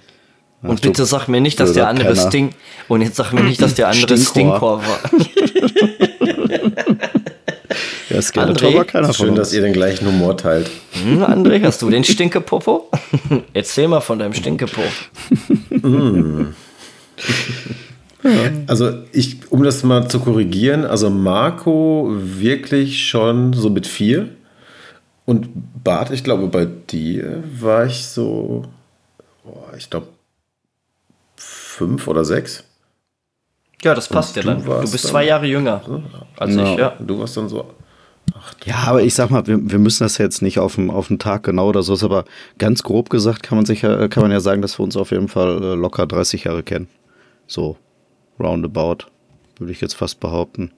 Und 0.62 0.76
Ach 0.76 0.80
du 0.80 0.88
bitte 0.88 1.04
sag 1.06 1.26
mir 1.28 1.40
nicht, 1.40 1.58
dass 1.58 1.72
der 1.72 1.88
andere 1.88 2.12
Penner. 2.12 2.28
Sting. 2.28 2.50
Und 2.88 3.02
jetzt 3.02 3.16
sag 3.16 3.32
mir 3.32 3.42
nicht, 3.42 3.60
dass 3.60 3.74
der 3.74 3.88
andere 3.88 4.16
Stinkor. 4.16 4.80
Stinkor 4.80 4.82
war. 4.86 5.00
Ja, 8.10 8.20
Skeletor 8.20 8.68
André? 8.68 8.76
war 8.76 8.84
keiner 8.84 9.06
von 9.06 9.14
Schön, 9.14 9.28
uns. 9.30 9.38
dass 9.38 9.52
ihr 9.54 9.62
den 9.62 9.72
gleichen 9.72 10.06
Humor 10.06 10.36
teilt. 10.36 10.68
Hm, 11.02 11.22
André, 11.24 11.62
hast 11.62 11.80
du 11.80 11.88
den 11.88 12.04
Stinkepopo? 12.04 12.90
Erzähl 13.54 13.88
mal 13.88 14.02
von 14.02 14.18
deinem 14.18 14.34
Stinkepo. 14.34 14.82
Also 18.66 18.92
ich, 19.12 19.50
um 19.50 19.62
das 19.62 19.82
mal 19.82 20.08
zu 20.08 20.20
korrigieren, 20.20 20.84
also 20.84 21.10
Marco 21.10 22.08
wirklich 22.12 23.06
schon 23.06 23.52
so 23.52 23.70
mit 23.70 23.86
vier. 23.86 24.28
Und 25.24 25.48
Bart, 25.82 26.10
ich 26.10 26.24
glaube, 26.24 26.48
bei 26.48 26.66
dir 26.66 27.42
war 27.60 27.86
ich 27.86 28.06
so, 28.06 28.64
boah, 29.44 29.74
ich 29.76 29.88
glaube, 29.90 30.08
fünf 31.36 32.06
oder 32.08 32.24
sechs. 32.24 32.64
Ja, 33.82 33.94
das 33.94 34.08
passt 34.08 34.36
ja 34.36 34.42
dann. 34.42 34.64
Du 34.64 34.80
bist 34.80 34.98
zwei 34.98 35.24
Jahre 35.24 35.46
jünger 35.46 35.82
als 36.36 36.54
ich, 36.54 36.78
ja. 36.78 36.96
Du 37.00 37.18
warst 37.18 37.36
dann 37.36 37.48
so. 37.48 37.66
Ja, 38.64 38.84
aber 38.86 39.02
ich 39.02 39.14
sag 39.14 39.30
mal, 39.30 39.46
wir, 39.46 39.58
wir 39.70 39.78
müssen 39.78 40.04
das 40.04 40.18
jetzt 40.18 40.42
nicht 40.42 40.58
auf 40.58 40.76
den, 40.76 40.90
auf 40.90 41.08
den 41.08 41.18
Tag 41.18 41.42
genau 41.42 41.68
oder 41.68 41.82
so, 41.82 41.94
aber 42.04 42.24
ganz 42.58 42.82
grob 42.82 43.10
gesagt 43.10 43.42
kann 43.42 43.58
man 43.58 43.66
sich 43.66 43.82
ja, 43.82 44.06
kann 44.08 44.22
man 44.22 44.30
ja 44.30 44.40
sagen, 44.40 44.62
dass 44.62 44.78
wir 44.78 44.84
uns 44.84 44.96
auf 44.96 45.10
jeden 45.10 45.28
Fall 45.28 45.62
äh, 45.62 45.74
locker 45.74 46.06
30 46.06 46.44
Jahre 46.44 46.62
kennen. 46.62 46.88
So, 47.46 47.76
roundabout, 48.38 49.06
würde 49.58 49.72
ich 49.72 49.80
jetzt 49.80 49.94
fast 49.94 50.20
behaupten. 50.20 50.72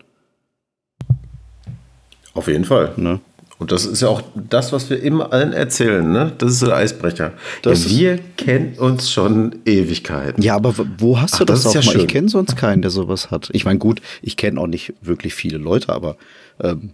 Auf 2.35 2.49
jeden 2.49 2.65
Fall. 2.65 2.93
Ne? 2.97 3.21
Und 3.59 3.71
das 3.71 3.87
ist 3.87 4.03
ja 4.03 4.09
auch 4.09 4.23
das, 4.35 4.73
was 4.73 4.91
wir 4.91 5.01
immer 5.01 5.33
allen 5.33 5.53
erzählen, 5.53 6.11
ne? 6.11 6.33
Das 6.39 6.53
ist 6.53 6.59
so 6.59 6.67
der 6.67 6.77
Eisbrecher. 6.77 7.33
Das 7.63 7.85
ja, 7.85 7.99
wir 7.99 8.19
kennen 8.37 8.75
uns 8.79 9.11
schon 9.11 9.55
Ewigkeiten. 9.65 10.43
Ja, 10.43 10.57
aber 10.57 10.75
wo 10.99 11.21
hast 11.21 11.35
du 11.39 11.45
Ach, 11.45 11.47
das 11.47 11.63
das, 11.63 11.67
ist 11.67 11.67
auch 11.71 11.75
ja 11.75 11.87
mal? 11.87 11.93
schön. 11.93 12.01
Ich 12.03 12.09
kenne 12.09 12.29
sonst 12.29 12.57
keinen, 12.57 12.83
der 12.83 12.91
sowas 12.91 13.31
hat. 13.31 13.51
Ich 13.53 13.65
meine, 13.65 13.79
gut, 13.79 14.03
ich 14.23 14.37
kenne 14.37 14.61
auch 14.61 14.67
nicht 14.67 14.93
wirklich 15.01 15.35
viele 15.35 15.59
Leute, 15.59 15.91
aber 15.93 16.17
ähm, 16.61 16.91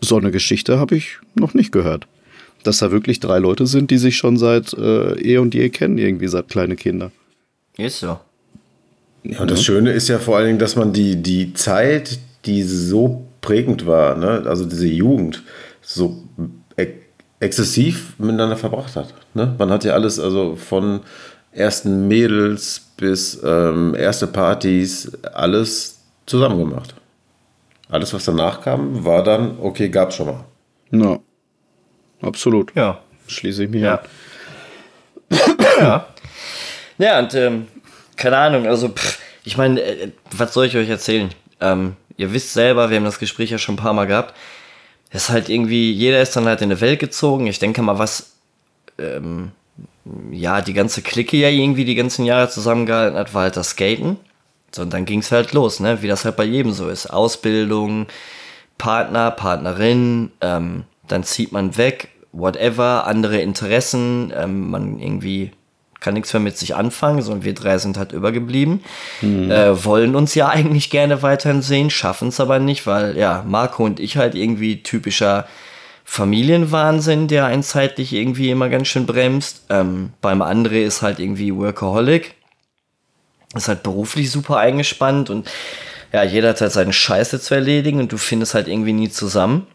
so 0.00 0.16
eine 0.16 0.30
Geschichte 0.30 0.78
habe 0.78 0.96
ich 0.96 1.18
noch 1.34 1.52
nicht 1.52 1.70
gehört. 1.70 2.06
Dass 2.64 2.78
da 2.78 2.90
wirklich 2.90 3.20
drei 3.20 3.38
Leute 3.38 3.66
sind, 3.66 3.90
die 3.90 3.98
sich 3.98 4.16
schon 4.16 4.36
seit 4.38 4.72
äh, 4.72 5.12
eh 5.20 5.38
und 5.38 5.54
je 5.54 5.68
kennen, 5.68 5.98
irgendwie 5.98 6.28
seit 6.28 6.48
kleine 6.48 6.76
Kinder. 6.76 7.12
Ist 7.76 8.00
so. 8.00 8.18
Ja, 9.28 9.40
und 9.40 9.50
das 9.50 9.62
Schöne 9.62 9.92
ist 9.92 10.08
ja 10.08 10.18
vor 10.18 10.36
allen 10.38 10.46
Dingen, 10.46 10.58
dass 10.58 10.74
man 10.74 10.92
die, 10.92 11.16
die 11.22 11.52
Zeit, 11.52 12.18
die 12.46 12.62
so 12.62 13.26
prägend 13.42 13.86
war, 13.86 14.16
ne? 14.16 14.42
also 14.46 14.64
diese 14.64 14.86
Jugend, 14.88 15.42
so 15.82 16.22
ex 16.76 16.92
exzessiv 17.40 18.14
miteinander 18.18 18.56
verbracht 18.56 18.96
hat. 18.96 19.14
Ne? 19.34 19.54
Man 19.58 19.70
hat 19.70 19.84
ja 19.84 19.92
alles, 19.92 20.18
also 20.18 20.56
von 20.56 21.00
ersten 21.52 22.08
Mädels 22.08 22.80
bis 22.96 23.40
ähm, 23.44 23.94
erste 23.94 24.26
Partys, 24.26 25.12
alles 25.34 26.00
zusammen 26.26 26.58
gemacht. 26.58 26.94
Alles, 27.90 28.12
was 28.12 28.24
danach 28.24 28.60
kam, 28.62 29.04
war 29.04 29.22
dann, 29.22 29.56
okay, 29.60 29.88
gab's 29.88 30.16
schon 30.16 30.26
mal. 30.26 30.44
Ja, 30.90 31.18
absolut. 32.22 32.74
Ja. 32.74 32.98
Schließe 33.28 33.64
ich 33.64 33.70
mich 33.70 33.82
Ja. 33.82 34.00
an. 35.30 35.38
ja. 35.80 36.06
Ja, 36.98 37.18
und 37.20 37.34
ähm, 37.34 37.66
keine 38.18 38.36
Ahnung, 38.36 38.66
also 38.66 38.90
pff, 38.90 39.18
ich 39.44 39.56
meine, 39.56 39.80
äh, 39.80 40.10
was 40.30 40.52
soll 40.52 40.66
ich 40.66 40.76
euch 40.76 40.88
erzählen? 40.90 41.30
Ähm, 41.60 41.96
ihr 42.18 42.32
wisst 42.32 42.52
selber, 42.52 42.90
wir 42.90 42.98
haben 42.98 43.04
das 43.04 43.18
Gespräch 43.18 43.50
ja 43.50 43.58
schon 43.58 43.76
ein 43.76 43.78
paar 43.78 43.94
Mal 43.94 44.06
gehabt. 44.06 44.34
Es 45.10 45.24
ist 45.24 45.30
halt 45.30 45.48
irgendwie, 45.48 45.90
jeder 45.92 46.20
ist 46.20 46.36
dann 46.36 46.44
halt 46.44 46.60
in 46.60 46.68
die 46.68 46.80
Welt 46.82 47.00
gezogen. 47.00 47.46
Ich 47.46 47.58
denke 47.58 47.80
mal, 47.80 47.98
was 47.98 48.34
ähm, 48.98 49.52
ja 50.30 50.60
die 50.60 50.74
ganze 50.74 51.00
Clique 51.00 51.38
ja 51.38 51.48
irgendwie 51.48 51.86
die 51.86 51.94
ganzen 51.94 52.26
Jahre 52.26 52.50
zusammengehalten 52.50 53.18
hat, 53.18 53.32
war 53.32 53.44
halt 53.44 53.56
das 53.56 53.70
Skaten. 53.70 54.18
So, 54.74 54.82
und 54.82 54.92
dann 54.92 55.06
ging 55.06 55.20
es 55.20 55.32
halt 55.32 55.54
los, 55.54 55.80
ne? 55.80 56.02
Wie 56.02 56.08
das 56.08 56.26
halt 56.26 56.36
bei 56.36 56.44
jedem 56.44 56.72
so 56.72 56.88
ist. 56.88 57.06
Ausbildung, 57.06 58.06
Partner, 58.76 59.30
Partnerin, 59.30 60.30
ähm, 60.42 60.84
dann 61.06 61.24
zieht 61.24 61.52
man 61.52 61.78
weg, 61.78 62.08
whatever, 62.32 63.06
andere 63.06 63.40
Interessen, 63.40 64.30
ähm, 64.36 64.70
man 64.70 64.98
irgendwie 64.98 65.52
kann 66.00 66.14
nichts 66.14 66.32
mehr 66.32 66.40
mit 66.40 66.56
sich 66.56 66.74
anfangen, 66.74 67.22
sondern 67.22 67.44
wir 67.44 67.54
drei 67.54 67.78
sind 67.78 67.98
halt 67.98 68.12
übergeblieben, 68.12 68.82
äh, 69.50 69.84
wollen 69.84 70.14
uns 70.14 70.34
ja 70.34 70.48
eigentlich 70.50 70.90
gerne 70.90 71.22
weiterhin 71.22 71.62
sehen, 71.62 71.90
schaffen 71.90 72.28
es 72.28 72.40
aber 72.40 72.58
nicht, 72.58 72.86
weil 72.86 73.16
ja, 73.16 73.44
Marco 73.46 73.84
und 73.84 74.00
ich 74.00 74.16
halt 74.16 74.34
irgendwie 74.34 74.82
typischer 74.82 75.46
Familienwahnsinn, 76.04 77.28
der 77.28 77.46
einen 77.46 77.62
zeitlich 77.62 78.14
irgendwie 78.14 78.50
immer 78.50 78.70
ganz 78.70 78.88
schön 78.88 79.04
bremst. 79.04 79.66
Ähm, 79.68 80.12
beim 80.22 80.40
André 80.40 80.82
ist 80.84 81.02
halt 81.02 81.18
irgendwie 81.18 81.54
Workaholic, 81.54 82.34
ist 83.54 83.68
halt 83.68 83.82
beruflich 83.82 84.30
super 84.30 84.56
eingespannt 84.56 85.30
und 85.30 85.50
ja, 86.12 86.22
jeder 86.22 86.50
hat 86.50 86.60
halt 86.60 86.72
seine 86.72 86.92
Scheiße 86.92 87.40
zu 87.40 87.54
erledigen 87.54 88.00
und 88.00 88.10
du 88.10 88.16
findest 88.16 88.54
halt 88.54 88.68
irgendwie 88.68 88.94
nie 88.94 89.10
zusammen. 89.10 89.66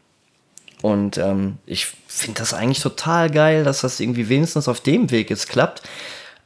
Und 0.83 1.17
ähm, 1.17 1.59
ich 1.65 1.87
finde 2.07 2.41
das 2.41 2.53
eigentlich 2.53 2.81
total 2.81 3.31
geil, 3.31 3.63
dass 3.63 3.79
das 3.79 4.01
irgendwie 4.01 4.27
wenigstens 4.27 4.67
auf 4.67 4.81
dem 4.81 5.11
Weg 5.11 5.29
jetzt 5.29 5.47
klappt. 5.47 5.81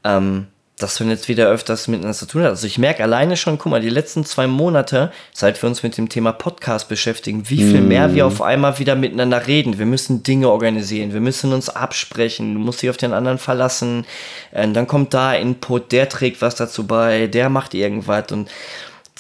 Ähm, 0.04 0.46
dass 0.78 1.00
man 1.00 1.10
jetzt 1.10 1.28
wieder 1.28 1.48
öfters 1.48 1.88
miteinander 1.88 2.16
zu 2.16 2.28
tun 2.28 2.44
hat. 2.44 2.52
Also 2.52 2.68
ich 2.68 2.78
merke 2.78 3.02
alleine 3.02 3.36
schon, 3.36 3.58
guck 3.58 3.72
mal, 3.72 3.82
die 3.82 3.90
letzten 3.90 4.26
zwei 4.26 4.46
Monate, 4.46 5.12
seit 5.34 5.60
wir 5.60 5.68
uns 5.68 5.82
mit 5.82 5.98
dem 5.98 6.08
Thema 6.08 6.34
Podcast 6.34 6.88
beschäftigen, 6.88 7.50
wie 7.50 7.64
viel 7.64 7.82
mehr 7.82 8.14
wir 8.14 8.28
auf 8.28 8.44
einmal 8.44 8.78
wieder 8.78 8.94
miteinander 8.94 9.48
reden. 9.48 9.80
Wir 9.80 9.88
müssen 9.88 10.22
Dinge 10.22 10.50
organisieren, 10.52 11.14
wir 11.14 11.20
müssen 11.20 11.52
uns 11.52 11.70
absprechen, 11.70 12.54
du 12.54 12.60
musst 12.60 12.84
dich 12.84 12.92
auf 12.92 12.98
den 12.98 13.14
anderen 13.14 13.40
verlassen. 13.40 14.06
Und 14.52 14.76
dann 14.76 14.86
kommt 14.86 15.16
da 15.16 15.34
Input, 15.34 15.92
der 15.92 16.10
trägt 16.10 16.44
was 16.44 16.54
dazu 16.54 16.86
bei, 16.86 17.26
der 17.26 17.50
macht 17.50 17.74
irgendwas 17.74 18.32
und 18.32 18.48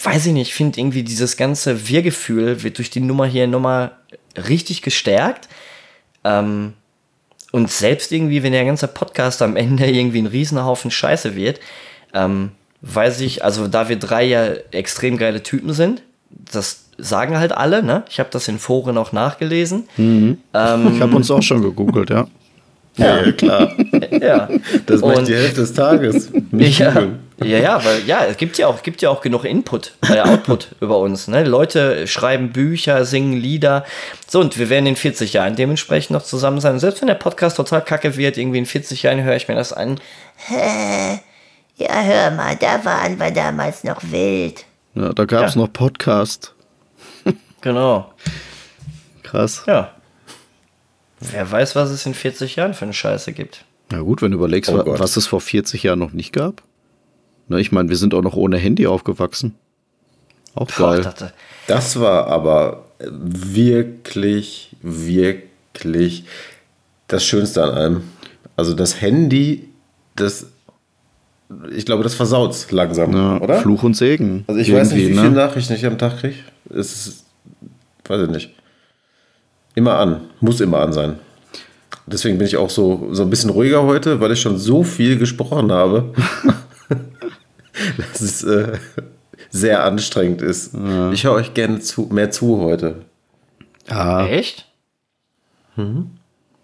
weiß 0.01 0.27
ich 0.27 0.33
nicht, 0.33 0.49
ich 0.49 0.53
finde 0.55 0.79
irgendwie 0.79 1.03
dieses 1.03 1.37
ganze 1.37 1.87
Wir-Gefühl 1.87 2.63
wird 2.63 2.77
durch 2.77 2.89
die 2.89 2.99
Nummer 2.99 3.25
hier 3.25 3.47
nochmal 3.47 3.91
richtig 4.35 4.81
gestärkt. 4.81 5.47
Ähm, 6.23 6.73
und 7.51 7.71
selbst 7.71 8.11
irgendwie, 8.11 8.43
wenn 8.43 8.51
der 8.51 8.65
ganze 8.65 8.87
Podcast 8.87 9.41
am 9.41 9.55
Ende 9.55 9.89
irgendwie 9.89 10.21
ein 10.21 10.27
Riesenhaufen 10.27 10.91
Scheiße 10.91 11.35
wird, 11.35 11.59
ähm, 12.13 12.51
weiß 12.81 13.21
ich, 13.21 13.43
also 13.43 13.67
da 13.67 13.89
wir 13.89 13.97
drei 13.97 14.23
ja 14.23 14.53
extrem 14.71 15.17
geile 15.17 15.41
Typen 15.41 15.73
sind, 15.73 16.03
das 16.29 16.85
sagen 16.97 17.37
halt 17.37 17.51
alle, 17.51 17.83
ne? 17.83 18.03
Ich 18.09 18.19
habe 18.19 18.29
das 18.31 18.47
in 18.47 18.59
Foren 18.59 18.97
auch 18.97 19.11
nachgelesen. 19.11 19.87
Mhm. 19.97 20.37
Ähm, 20.53 20.93
ich 20.95 21.01
habe 21.01 21.15
uns 21.15 21.31
auch 21.31 21.41
schon 21.41 21.61
gegoogelt, 21.61 22.09
ja. 22.09 22.27
Ja, 22.97 23.23
ja 23.23 23.31
klar. 23.31 23.73
ja. 24.11 24.49
Das 24.85 25.01
macht 25.01 25.27
die 25.27 25.35
Hälfte 25.35 25.61
des 25.61 25.73
Tages. 25.73 26.31
Nicht 26.51 26.79
ja, 26.79 27.09
ja, 27.39 27.59
ja, 27.59 27.85
weil 27.85 28.03
ja, 28.05 28.25
es 28.25 28.37
gibt 28.37 28.57
ja 28.57 28.67
auch, 28.67 28.81
gibt 28.81 29.01
ja 29.01 29.09
auch 29.09 29.21
genug 29.21 29.43
Input, 29.43 29.93
äh, 30.09 30.19
Output 30.21 30.75
über 30.81 30.97
uns. 30.97 31.27
Ne? 31.27 31.43
Leute 31.43 32.07
schreiben 32.07 32.51
Bücher, 32.51 33.05
singen 33.05 33.33
Lieder. 33.33 33.85
So, 34.27 34.39
und 34.39 34.57
wir 34.57 34.69
werden 34.69 34.87
in 34.87 34.95
40 34.95 35.33
Jahren 35.33 35.55
dementsprechend 35.55 36.11
noch 36.11 36.23
zusammen 36.23 36.59
sein. 36.59 36.73
Und 36.73 36.79
selbst 36.79 37.01
wenn 37.01 37.07
der 37.07 37.15
Podcast 37.15 37.57
total 37.57 37.83
kacke 37.83 38.17
wird, 38.17 38.37
irgendwie 38.37 38.57
in 38.57 38.65
40 38.65 39.03
Jahren 39.03 39.23
höre 39.23 39.35
ich 39.35 39.47
mir 39.47 39.55
das 39.55 39.71
an. 39.71 39.99
Ja, 41.77 42.01
hör 42.01 42.31
mal, 42.31 42.55
da 42.55 42.83
waren 42.83 43.19
wir 43.19 43.29
damals 43.29 43.83
noch 43.83 44.01
wild. 44.01 44.65
Ja, 44.95 45.13
da 45.13 45.25
gab 45.25 45.45
es 45.45 45.53
ja. 45.53 45.61
noch 45.61 45.71
Podcast. 45.71 46.55
genau. 47.61 48.11
Krass. 49.21 49.63
Ja. 49.67 49.91
Wer 51.19 51.51
weiß, 51.51 51.75
was 51.75 51.91
es 51.91 52.05
in 52.07 52.15
40 52.15 52.55
Jahren 52.55 52.73
für 52.73 52.85
eine 52.85 52.93
Scheiße 52.93 53.31
gibt. 53.31 53.63
Na 53.91 53.99
gut, 53.99 54.21
wenn 54.21 54.31
du 54.31 54.37
überlegst, 54.37 54.71
oh 54.71 54.83
was 54.85 55.17
es 55.17 55.27
vor 55.27 55.39
40 55.39 55.83
Jahren 55.83 55.99
noch 55.99 56.13
nicht 56.13 56.33
gab. 56.33 56.63
Ne, 57.47 57.61
ich 57.61 57.71
meine, 57.71 57.89
wir 57.89 57.97
sind 57.97 58.13
auch 58.13 58.21
noch 58.21 58.35
ohne 58.35 58.57
Handy 58.57 58.87
aufgewachsen. 58.87 59.55
Auch 60.53 60.67
geil. 60.67 61.01
Boah, 61.01 61.31
das 61.67 61.99
war 61.99 62.27
aber 62.27 62.85
wirklich, 62.99 64.75
wirklich 64.81 66.25
das 67.07 67.23
Schönste 67.23 67.63
an 67.63 67.69
allem. 67.69 68.01
Also 68.55 68.73
das 68.73 69.01
Handy, 69.01 69.69
das, 70.15 70.47
ich 71.75 71.85
glaube, 71.85 72.03
das 72.03 72.15
versaut 72.15 72.71
langsam, 72.71 73.13
ja, 73.13 73.39
oder? 73.39 73.61
Fluch 73.61 73.83
und 73.83 73.95
Segen. 73.95 74.43
Also 74.47 74.59
ich 74.59 74.73
weiß 74.73 74.91
nicht, 74.91 75.07
wie 75.07 75.13
ne? 75.13 75.21
viele 75.21 75.33
Nachrichten 75.33 75.73
ich 75.73 75.85
am 75.85 75.97
Tag 75.97 76.17
kriege. 76.19 76.35
Es 76.69 77.07
ist, 77.07 77.25
weiß 78.05 78.23
ich 78.23 78.29
nicht. 78.29 78.53
Immer 79.75 79.99
an, 79.99 80.21
muss 80.41 80.59
immer 80.59 80.79
an 80.79 80.91
sein. 80.91 81.19
Deswegen 82.07 82.37
bin 82.37 82.47
ich 82.47 82.57
auch 82.57 82.69
so, 82.69 83.09
so 83.11 83.21
ein 83.21 83.29
bisschen 83.29 83.51
ruhiger 83.51 83.83
heute, 83.83 84.19
weil 84.19 84.31
ich 84.31 84.41
schon 84.41 84.57
so 84.57 84.83
viel 84.83 85.17
gesprochen 85.17 85.71
habe. 85.71 86.13
dass 87.97 88.21
es 88.21 88.43
äh, 88.43 88.77
sehr 89.49 89.83
anstrengend 89.83 90.41
ist. 90.41 90.73
Ja. 90.73 91.11
Ich 91.11 91.23
höre 91.23 91.33
euch 91.33 91.53
gerne 91.53 91.79
zu, 91.79 92.07
mehr 92.11 92.31
zu 92.31 92.59
heute. 92.59 93.05
Ja. 93.89 94.27
Echt? 94.27 94.65
Mhm. 95.75 96.11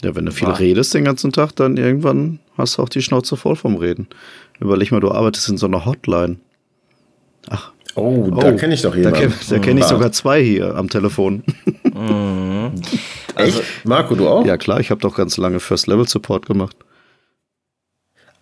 Ja, 0.04 0.16
wenn 0.16 0.26
du 0.26 0.32
viel 0.32 0.50
War. 0.50 0.60
redest 0.60 0.94
den 0.94 1.06
ganzen 1.06 1.32
Tag, 1.32 1.56
dann 1.56 1.78
irgendwann 1.78 2.40
hast 2.58 2.78
du 2.78 2.82
auch 2.82 2.90
die 2.90 3.02
Schnauze 3.02 3.38
voll 3.38 3.56
vom 3.56 3.78
Reden. 3.78 4.08
Überleg 4.60 4.92
mal, 4.92 5.00
du 5.00 5.12
arbeitest 5.12 5.50
in 5.50 5.58
so 5.58 5.66
einer 5.66 5.86
Hotline. 5.86 6.38
Ach. 7.50 7.72
Oh, 7.96 8.30
da 8.32 8.50
oh, 8.50 8.56
kenne 8.56 8.74
ich 8.74 8.82
doch 8.82 8.96
jemanden. 8.96 9.20
Da, 9.20 9.28
kenn, 9.28 9.34
da 9.50 9.60
kenne 9.60 9.80
ich 9.80 9.86
sogar 9.86 10.12
zwei 10.12 10.44
hier 10.44 10.76
am 10.76 10.90
Telefon. 10.90 11.44
Mhm. 11.94 12.72
Also, 13.36 13.60
Echt? 13.60 13.86
Marco, 13.86 14.16
du 14.16 14.28
auch? 14.28 14.44
Ja, 14.48 14.58
klar, 14.58 14.80
ich 14.80 14.90
habe 14.90 15.00
doch 15.00 15.16
ganz 15.16 15.38
lange 15.38 15.60
First 15.60 15.86
Level 15.86 16.08
Support 16.08 16.48
gemacht. 16.48 16.76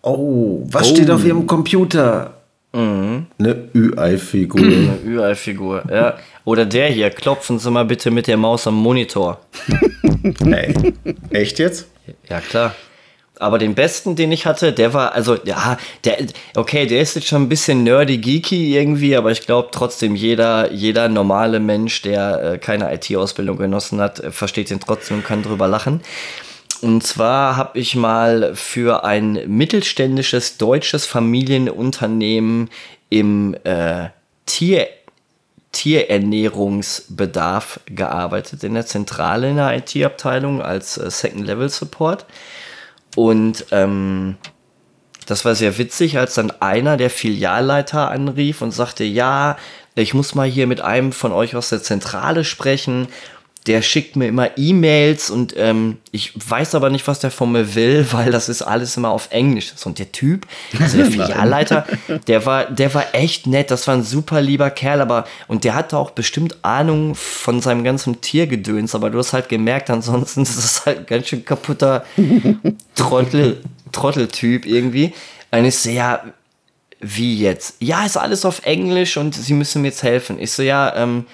Oh, 0.00 0.62
was 0.64 0.90
oh. 0.90 0.94
steht 0.94 1.10
auf 1.10 1.22
Ihrem 1.22 1.46
Computer? 1.46 2.41
Mhm. 2.72 3.26
Eine 3.38 3.68
Ü-Ei-Figur. 3.74 4.60
Eine 4.60 4.98
Ü-Ei-Figur, 5.04 5.84
ja. 5.90 6.16
Oder 6.44 6.64
der 6.64 6.88
hier, 6.88 7.10
klopfen 7.10 7.58
Sie 7.58 7.70
mal 7.70 7.84
bitte 7.84 8.10
mit 8.10 8.26
der 8.26 8.36
Maus 8.36 8.66
am 8.66 8.74
Monitor. 8.74 9.40
Ey, 10.44 10.74
echt 11.30 11.58
jetzt? 11.58 11.88
Ja, 12.28 12.40
klar. 12.40 12.74
Aber 13.38 13.58
den 13.58 13.74
besten, 13.74 14.14
den 14.14 14.30
ich 14.30 14.46
hatte, 14.46 14.72
der 14.72 14.94
war, 14.94 15.14
also, 15.14 15.36
ja, 15.44 15.76
der, 16.04 16.18
okay, 16.54 16.86
der 16.86 17.00
ist 17.00 17.16
jetzt 17.16 17.26
schon 17.26 17.42
ein 17.42 17.48
bisschen 17.48 17.82
nerdy, 17.82 18.18
geeky 18.18 18.76
irgendwie, 18.76 19.16
aber 19.16 19.32
ich 19.32 19.44
glaube 19.44 19.68
trotzdem, 19.72 20.14
jeder, 20.14 20.70
jeder 20.72 21.08
normale 21.08 21.58
Mensch, 21.58 22.02
der 22.02 22.52
äh, 22.54 22.58
keine 22.58 22.94
IT-Ausbildung 22.94 23.56
genossen 23.56 24.00
hat, 24.00 24.20
äh, 24.20 24.30
versteht 24.30 24.70
den 24.70 24.80
trotzdem 24.80 25.18
und 25.18 25.24
kann 25.24 25.42
drüber 25.42 25.66
lachen. 25.66 26.02
Und 26.82 27.02
zwar 27.04 27.56
habe 27.56 27.78
ich 27.78 27.94
mal 27.94 28.56
für 28.56 29.04
ein 29.04 29.40
mittelständisches 29.46 30.58
deutsches 30.58 31.06
Familienunternehmen 31.06 32.70
im 33.08 33.56
äh, 33.62 34.08
Tier, 34.46 34.88
Tierernährungsbedarf 35.70 37.78
gearbeitet, 37.86 38.64
in 38.64 38.74
der 38.74 38.86
Zentrale 38.86 39.50
in 39.50 39.56
der 39.56 39.76
IT-Abteilung 39.76 40.60
als 40.60 40.98
äh, 40.98 41.08
Second-Level-Support. 41.08 42.26
Und 43.14 43.66
ähm, 43.70 44.38
das 45.26 45.44
war 45.44 45.54
sehr 45.54 45.78
witzig, 45.78 46.18
als 46.18 46.34
dann 46.34 46.50
einer 46.60 46.96
der 46.96 47.10
Filialleiter 47.10 48.10
anrief 48.10 48.60
und 48.60 48.72
sagte, 48.72 49.04
ja, 49.04 49.56
ich 49.94 50.14
muss 50.14 50.34
mal 50.34 50.48
hier 50.48 50.66
mit 50.66 50.80
einem 50.80 51.12
von 51.12 51.30
euch 51.30 51.54
aus 51.54 51.68
der 51.68 51.82
Zentrale 51.82 52.44
sprechen 52.44 53.06
der 53.66 53.80
schickt 53.80 54.16
mir 54.16 54.26
immer 54.26 54.50
E-Mails 54.56 55.30
und 55.30 55.54
ähm, 55.56 55.98
ich 56.10 56.32
weiß 56.34 56.74
aber 56.74 56.90
nicht, 56.90 57.06
was 57.06 57.20
der 57.20 57.30
von 57.30 57.52
mir 57.52 57.74
will, 57.74 58.06
weil 58.12 58.32
das 58.32 58.48
ist 58.48 58.62
alles 58.62 58.96
immer 58.96 59.10
auf 59.10 59.28
Englisch. 59.30 59.72
Und 59.84 59.98
der 59.98 60.10
Typ, 60.10 60.46
also 60.80 60.96
der 60.96 61.06
Filialleiter, 61.10 61.86
der 62.26 62.44
war, 62.44 62.64
der 62.64 62.92
war 62.94 63.14
echt 63.14 63.46
nett, 63.46 63.70
das 63.70 63.86
war 63.86 63.94
ein 63.94 64.02
super 64.02 64.40
lieber 64.40 64.70
Kerl, 64.70 65.00
aber 65.00 65.26
und 65.46 65.64
der 65.64 65.74
hatte 65.74 65.96
auch 65.96 66.10
bestimmt 66.10 66.56
Ahnung 66.62 67.14
von 67.14 67.60
seinem 67.60 67.84
ganzen 67.84 68.20
Tiergedöns, 68.20 68.94
aber 68.94 69.10
du 69.10 69.18
hast 69.18 69.32
halt 69.32 69.48
gemerkt, 69.48 69.90
ansonsten 69.90 70.42
ist 70.42 70.56
es 70.56 70.84
halt 70.84 70.98
ein 70.98 71.06
ganz 71.06 71.28
schön 71.28 71.44
kaputter 71.44 72.04
Trottel, 72.96 73.62
Trotteltyp 73.92 74.66
irgendwie. 74.66 75.12
Und 75.50 75.64
ich 75.66 75.78
so, 75.78 75.90
ja, 75.90 76.24
wie 77.00 77.38
jetzt? 77.38 77.76
Ja, 77.80 78.04
ist 78.06 78.16
alles 78.16 78.44
auf 78.44 78.64
Englisch 78.64 79.16
und 79.16 79.34
sie 79.34 79.54
müssen 79.54 79.82
mir 79.82 79.88
jetzt 79.88 80.02
helfen. 80.02 80.38
Ich 80.38 80.52
so, 80.52 80.62
ja, 80.62 80.94
ähm, 80.96 81.26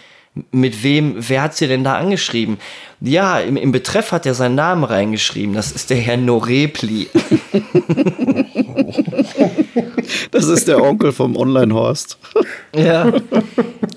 mit 0.50 0.82
wem, 0.82 1.14
wer 1.16 1.42
hat 1.42 1.56
sie 1.56 1.68
denn 1.68 1.84
da 1.84 1.96
angeschrieben? 1.96 2.58
Ja, 3.00 3.38
im, 3.38 3.56
im 3.56 3.72
Betreff 3.72 4.12
hat 4.12 4.26
er 4.26 4.34
seinen 4.34 4.56
Namen 4.56 4.84
reingeschrieben. 4.84 5.54
Das 5.54 5.70
ist 5.70 5.90
der 5.90 5.98
Herr 5.98 6.16
Norepli. 6.16 7.08
das 10.30 10.48
ist 10.48 10.68
der 10.68 10.82
Onkel 10.82 11.12
vom 11.12 11.36
Online-Horst. 11.36 12.18
ja. 12.74 13.12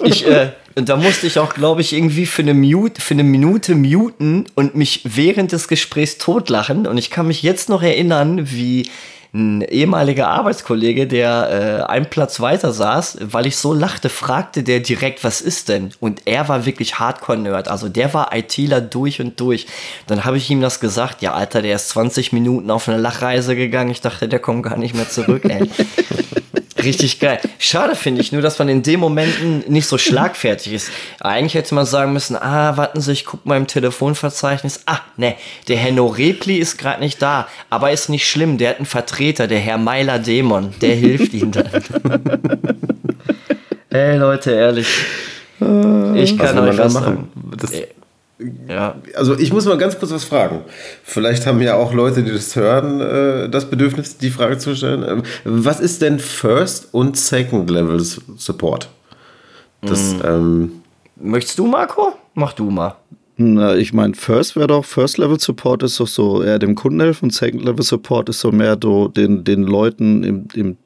Ich, 0.04 0.28
äh, 0.28 0.52
da 0.76 0.98
musste 0.98 1.28
ich 1.28 1.40
auch, 1.40 1.54
glaube 1.54 1.82
ich, 1.82 1.94
irgendwie 1.94 2.26
für 2.26 2.44
eine, 2.44 2.54
Mute, 2.54 3.02
für 3.02 3.14
eine 3.14 3.24
Minute 3.24 3.76
muten 3.76 4.46
und 4.56 4.76
mich 4.76 5.02
während 5.04 5.52
des 5.52 5.68
Gesprächs 5.68 6.18
totlachen. 6.18 6.88
Und 6.88 6.98
ich 6.98 7.10
kann 7.10 7.28
mich 7.28 7.44
jetzt 7.44 7.68
noch 7.70 7.84
erinnern, 7.84 8.52
wie 8.52 8.90
ein 9.34 9.62
ehemaliger 9.62 10.28
Arbeitskollege, 10.28 11.08
der 11.08 11.86
äh, 11.88 11.90
einen 11.90 12.10
Platz 12.10 12.42
weiter 12.42 12.74
saß, 12.74 13.20
weil 13.22 13.48
ich 13.48 13.56
so 13.56 13.74
lachte, 13.74 14.10
fragte 14.10 14.62
der 14.62 14.82
direkt, 14.82 15.24
was 15.24 15.40
ist 15.40 15.70
denn? 15.70 15.92
Und 16.02 16.24
er 16.26 16.50
war 16.50 16.66
wirklich 16.66 17.00
Hardcore-Nerd, 17.00 17.70
also 17.70 17.88
der 17.88 18.14
war 18.14 18.36
ITler 18.36 18.82
durch 18.82 19.22
und 19.22 19.40
durch. 19.40 19.68
Dann 20.08 20.26
habe 20.26 20.36
ich 20.36 20.50
ihm 20.50 20.60
das 20.60 20.82
gesagt, 20.82 21.22
ja 21.22 21.34
Alter, 21.34 21.62
der 21.62 21.78
ist 21.78 21.90
20 21.90 22.34
Minuten 22.34 22.70
auf 22.70 22.90
eine 22.90 22.98
Lachreise 22.98 23.56
gegangen, 23.56 23.92
ich 23.92 24.02
dachte, 24.02 24.28
der 24.28 24.40
kommt 24.40 24.64
gar 24.64 24.78
nicht 24.78 24.96
mehr 24.96 25.08
zurück, 25.08 25.46
ey. 25.46 25.70
Richtig 26.84 27.20
geil. 27.20 27.40
Schade 27.60 27.96
finde 27.96 28.22
ich 28.22 28.32
nur, 28.32 28.42
dass 28.42 28.60
man 28.60 28.70
in 28.70 28.84
den 28.84 29.00
Momenten 29.00 29.64
nicht 29.68 29.88
so 29.88 29.98
schlagfertig 29.98 30.74
ist. 30.74 30.92
Eigentlich 31.20 31.54
hätte 31.56 31.76
man 31.76 31.86
sagen 31.86 32.14
müssen, 32.14 32.36
ah, 32.36 32.78
warten 32.78 33.02
Sie, 33.02 33.12
ich 33.12 33.26
gucke 33.26 33.48
mal 33.48 33.58
im 33.58 33.68
Telefonverzeichnis. 33.68 34.82
Ah, 34.86 35.00
ne, 35.18 35.36
der 35.68 35.78
Herr 35.78 35.92
Norepli 35.92 36.58
ist 36.58 36.78
gerade 36.78 37.00
nicht 37.00 37.22
da. 37.22 37.48
Aber 37.70 37.92
ist 37.92 38.10
nicht 38.10 38.28
schlimm, 38.28 38.58
der 38.58 38.72
hat 38.72 38.78
einen 38.78 38.86
Vertreter, 38.86 39.48
der 39.48 39.60
Herr 39.60 39.78
Meiler 39.78 40.20
Dämon. 40.20 40.74
Der 40.82 40.96
hilft 40.96 41.34
Ihnen 41.34 41.52
dann. 41.52 41.70
Ey, 43.90 44.18
Leute, 44.18 44.52
ehrlich. 44.52 44.88
Ich 46.16 46.38
kann 46.38 46.58
euch 46.60 46.78
was 46.78 46.94
machen. 46.94 47.30
Das, 47.58 47.72
ja. 48.68 48.96
Also 49.16 49.38
ich 49.38 49.52
muss 49.54 49.66
mal 49.66 49.78
ganz 49.78 49.98
kurz 50.00 50.12
was 50.12 50.24
fragen. 50.24 50.62
Vielleicht 51.04 51.46
haben 51.46 51.62
ja 51.62 51.76
auch 51.76 51.94
Leute, 51.94 52.24
die 52.24 52.32
das 52.32 52.56
hören, 52.56 53.02
äh, 53.02 53.50
das 53.50 53.70
Bedürfnis, 53.70 54.18
die 54.18 54.30
Frage 54.30 54.58
zu 54.58 54.76
stellen. 54.76 55.04
Ähm, 55.08 55.24
was 55.44 55.80
ist 55.80 56.02
denn 56.02 56.20
First 56.20 56.90
und 56.92 57.18
Second 57.18 57.70
Level 57.70 58.00
Support? 58.00 58.90
Das, 59.82 60.14
mhm. 60.14 60.22
ähm 60.24 60.72
Möchtest 61.16 61.60
du, 61.60 61.68
Marco? 61.68 62.14
Mach 62.34 62.54
du 62.54 62.70
mal. 62.70 62.96
Na, 63.38 63.76
ich 63.76 63.94
meine, 63.94 64.14
First 64.14 64.56
wäre 64.56 64.68
doch, 64.68 64.86
First 64.86 65.18
Level 65.18 65.40
Support 65.40 65.84
ist 65.84 66.00
doch 66.00 66.08
so 66.08 66.44
eher 66.44 66.60
dem 66.60 66.76
Kunden 66.76 67.00
helfen 67.00 67.26
und 67.26 67.34
Second 67.34 67.64
Level 67.64 67.84
Support 67.84 68.30
ist 68.30 68.40
so 68.40 68.52
mehr 68.52 68.78
so 68.82 69.08
den, 69.08 69.44
den 69.44 69.64
Leuten 69.64 70.24
im, 70.24 70.48
im 70.54 70.78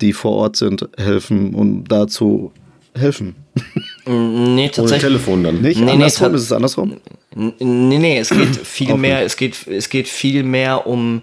die 0.00 0.12
vor 0.12 0.32
Ort 0.32 0.56
sind, 0.56 0.88
helfen, 0.96 1.54
um 1.54 1.84
da 1.84 2.06
zu 2.06 2.52
helfen. 2.94 3.36
Nee, 4.06 4.12
Ohne 4.12 4.70
tatsächlich. 4.70 5.02
Telefon 5.02 5.44
dann. 5.44 5.60
Nicht? 5.60 5.78
Nee, 5.78 5.84
nee, 5.86 5.92
andersrum? 5.92 6.28
ta- 6.30 6.34
ist 6.36 6.42
es 6.42 6.52
andersrum? 6.52 6.96
Nee, 7.34 7.98
nee, 7.98 8.18
es 8.18 8.30
geht 8.30 8.56
viel 8.66 8.94
mehr, 8.96 9.22
es 9.24 9.36
geht, 9.36 9.66
es 9.66 9.88
geht 9.88 10.08
viel 10.08 10.42
mehr 10.42 10.86
um, 10.86 11.22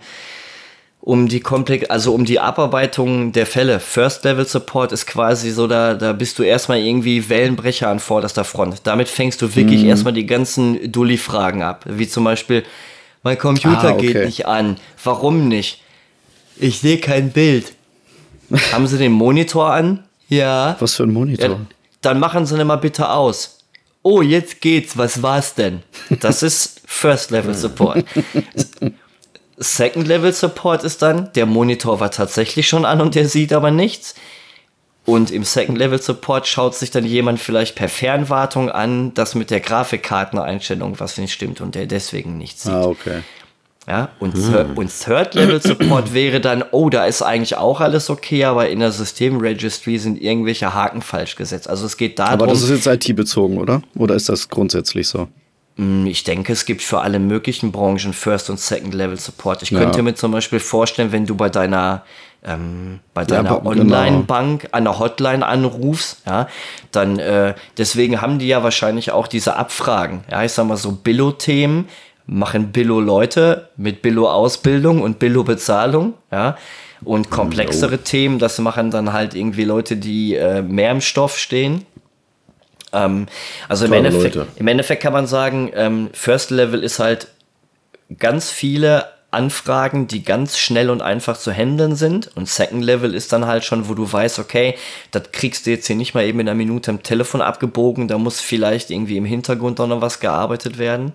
um 1.01 1.27
die 1.27 1.39
Komplex, 1.39 1.89
also 1.89 2.13
um 2.13 2.25
die 2.25 2.39
Abarbeitung 2.39 3.31
der 3.31 3.45
Fälle. 3.45 3.79
First 3.79 4.23
Level 4.25 4.45
Support 4.45 4.91
ist 4.91 5.07
quasi 5.07 5.51
so, 5.51 5.67
da, 5.67 5.93
da 5.95 6.13
bist 6.13 6.37
du 6.39 6.43
erstmal 6.43 6.79
irgendwie 6.79 7.29
Wellenbrecher 7.29 7.89
an 7.89 7.99
vorderster 7.99 8.43
Front. 8.43 8.81
Damit 8.83 9.07
fängst 9.09 9.41
du 9.41 9.55
wirklich 9.55 9.83
Mhm. 9.83 9.89
erstmal 9.89 10.13
die 10.13 10.25
ganzen 10.25 10.91
Dulli-Fragen 10.91 11.63
ab. 11.63 11.85
Wie 11.87 12.07
zum 12.07 12.23
Beispiel, 12.25 12.63
mein 13.23 13.37
Computer 13.37 13.85
Ah, 13.89 13.91
okay. 13.93 14.13
geht 14.13 14.25
nicht 14.25 14.45
an. 14.45 14.77
Warum 15.03 15.47
nicht? 15.47 15.81
Ich 16.59 16.79
sehe 16.79 16.97
kein 16.99 17.31
Bild. 17.31 17.73
Haben 18.71 18.87
Sie 18.87 18.97
den 18.97 19.11
Monitor 19.11 19.71
an? 19.73 20.03
Ja. 20.29 20.75
Was 20.79 20.95
für 20.95 21.03
ein 21.03 21.13
Monitor? 21.13 21.49
Ja, 21.49 21.59
dann 22.07 22.19
machen 22.19 22.45
Sie 22.45 22.63
mal 22.63 22.77
bitte 22.77 23.09
aus. 23.09 23.59
Oh, 24.01 24.21
jetzt 24.21 24.61
geht's. 24.61 24.97
Was 24.97 25.21
war's 25.21 25.55
denn? 25.55 25.83
Das 26.21 26.41
ist 26.41 26.81
First 26.85 27.31
Level 27.31 27.53
Support. 27.53 28.05
Second 29.57 30.07
Level 30.07 30.31
Support 30.31 30.85
ist 30.85 31.01
dann, 31.01 31.33
der 31.33 31.45
Monitor 31.45 31.99
war 31.99 32.09
tatsächlich 32.09 32.69
schon 32.69 32.85
an 32.85 33.01
und 33.01 33.15
der 33.15 33.27
sieht 33.27 33.51
aber 33.51 33.71
nichts. 33.71 34.15
Und 35.05 35.31
im 35.31 35.43
Second 35.43 35.77
Level 35.77 36.01
Support 36.01 36.47
schaut 36.47 36.75
sich 36.75 36.91
dann 36.91 37.05
jemand 37.05 37.41
vielleicht 37.41 37.75
per 37.75 37.89
Fernwartung 37.89 38.71
an, 38.71 39.13
dass 39.13 39.35
mit 39.35 39.51
der 39.51 39.59
Grafikkarteneinstellung 39.59 41.01
was 41.01 41.17
nicht 41.17 41.33
stimmt 41.33 41.59
und 41.59 41.75
der 41.75 41.87
deswegen 41.87 42.37
nichts 42.37 42.63
sieht. 42.63 42.71
Ah, 42.71 42.85
okay. 42.85 43.21
Ja, 43.89 44.09
und, 44.19 44.33
Thir 44.33 44.69
und 44.75 44.91
Third 44.91 45.33
Level 45.33 45.61
Support 45.61 46.13
wäre 46.13 46.41
dann, 46.41 46.63
oh, 46.71 46.89
da 46.89 47.05
ist 47.05 47.21
eigentlich 47.21 47.55
auch 47.55 47.79
alles 47.79 48.09
okay, 48.09 48.43
aber 48.43 48.67
in 48.67 48.81
der 48.81 48.91
Systemregistry 48.91 49.97
sind 49.97 50.21
irgendwelche 50.21 50.73
Haken 50.73 51.01
falsch 51.01 51.37
gesetzt. 51.37 51.69
Also 51.69 51.85
es 51.85 51.95
geht 51.95 52.19
darum, 52.19 52.33
Aber 52.33 52.47
das 52.47 52.63
ist 52.63 52.69
jetzt 52.85 52.85
IT-bezogen, 53.09 53.57
oder? 53.57 53.81
Oder 53.95 54.15
ist 54.15 54.27
das 54.29 54.49
grundsätzlich 54.49 55.07
so? 55.07 55.27
ich 56.05 56.23
denke, 56.23 56.53
es 56.53 56.65
gibt 56.65 56.81
für 56.81 57.01
alle 57.01 57.19
möglichen 57.19 57.71
Branchen 57.71 58.11
First 58.11 58.49
und 58.49 58.59
Second 58.59 58.95
Level 58.95 59.15
Support. 59.19 59.61
Ich 59.61 59.69
Ja. 59.69 59.77
könnte 59.77 60.01
mir 60.01 60.15
zum 60.15 60.31
Beispiel 60.31 60.59
vorstellen, 60.59 61.11
wenn 61.11 61.27
du 61.27 61.35
bei 61.35 61.49
deiner 61.49 62.03
ähm, 62.43 62.99
bei 63.13 63.25
deiner 63.25 63.51
aber- 63.51 63.71
genau. 63.75 63.81
Online-Bank 63.95 64.69
an 64.71 64.85
der 64.85 64.97
Hotline 64.97 65.45
anrufst, 65.45 66.21
ja, 66.25 66.47
dann 66.91 67.19
äh, 67.19 67.53
deswegen 67.77 68.21
haben 68.21 68.39
die 68.39 68.47
ja 68.47 68.63
wahrscheinlich 68.63 69.11
auch 69.11 69.27
diese 69.27 69.55
Abfragen. 69.55 70.23
Ja, 70.31 70.43
ich 70.43 70.51
sag 70.51 70.65
mal 70.65 70.77
so 70.77 70.91
Billo-Themen 70.93 71.87
machen 72.27 72.71
Billo-Leute 72.71 73.69
mit 73.77 74.01
Billo-Ausbildung 74.01 75.01
und 75.01 75.17
Billo-Bezahlung, 75.19 76.13
ja. 76.31 76.57
Und 77.03 77.29
komplexere 77.29 77.99
Themen, 77.99 78.39
das 78.39 78.57
machen 78.57 78.89
dann 78.89 79.13
halt 79.13 79.35
irgendwie 79.35 79.65
Leute, 79.65 79.97
die 79.97 80.35
äh, 80.35 80.63
mehr 80.63 80.91
im 80.91 80.99
Stoff 80.99 81.37
stehen. 81.37 81.85
Ähm, 82.91 83.27
also 83.69 83.85
im 83.85 83.93
Endeffekt, 83.93 84.35
Leute. 84.35 84.47
im 84.55 84.67
Endeffekt 84.67 85.03
kann 85.03 85.13
man 85.13 85.27
sagen, 85.27 85.71
ähm, 85.75 86.09
First 86.13 86.49
Level 86.49 86.83
ist 86.83 86.97
halt 86.99 87.27
ganz 88.17 88.49
viele 88.49 89.05
Anfragen, 89.29 90.07
die 90.07 90.23
ganz 90.23 90.57
schnell 90.57 90.89
und 90.89 91.01
einfach 91.01 91.37
zu 91.37 91.51
handeln 91.51 91.95
sind. 91.95 92.31
Und 92.35 92.47
Second 92.47 92.83
Level 92.83 93.13
ist 93.13 93.33
dann 93.33 93.45
halt 93.45 93.65
schon, 93.65 93.89
wo 93.89 93.93
du 93.93 94.11
weißt, 94.11 94.39
okay, 94.39 94.75
das 95.11 95.31
kriegst 95.33 95.65
du 95.65 95.71
jetzt 95.71 95.87
hier 95.87 95.97
nicht 95.97 96.13
mal 96.13 96.23
eben 96.23 96.39
in 96.39 96.47
einer 96.47 96.55
Minute 96.55 96.91
am 96.91 97.03
Telefon 97.03 97.41
abgebogen, 97.41 98.07
da 98.07 98.17
muss 98.17 98.39
vielleicht 98.39 98.89
irgendwie 98.89 99.17
im 99.17 99.25
Hintergrund 99.25 99.79
auch 99.81 99.87
noch 99.87 100.01
was 100.01 100.19
gearbeitet 100.21 100.77
werden. 100.77 101.11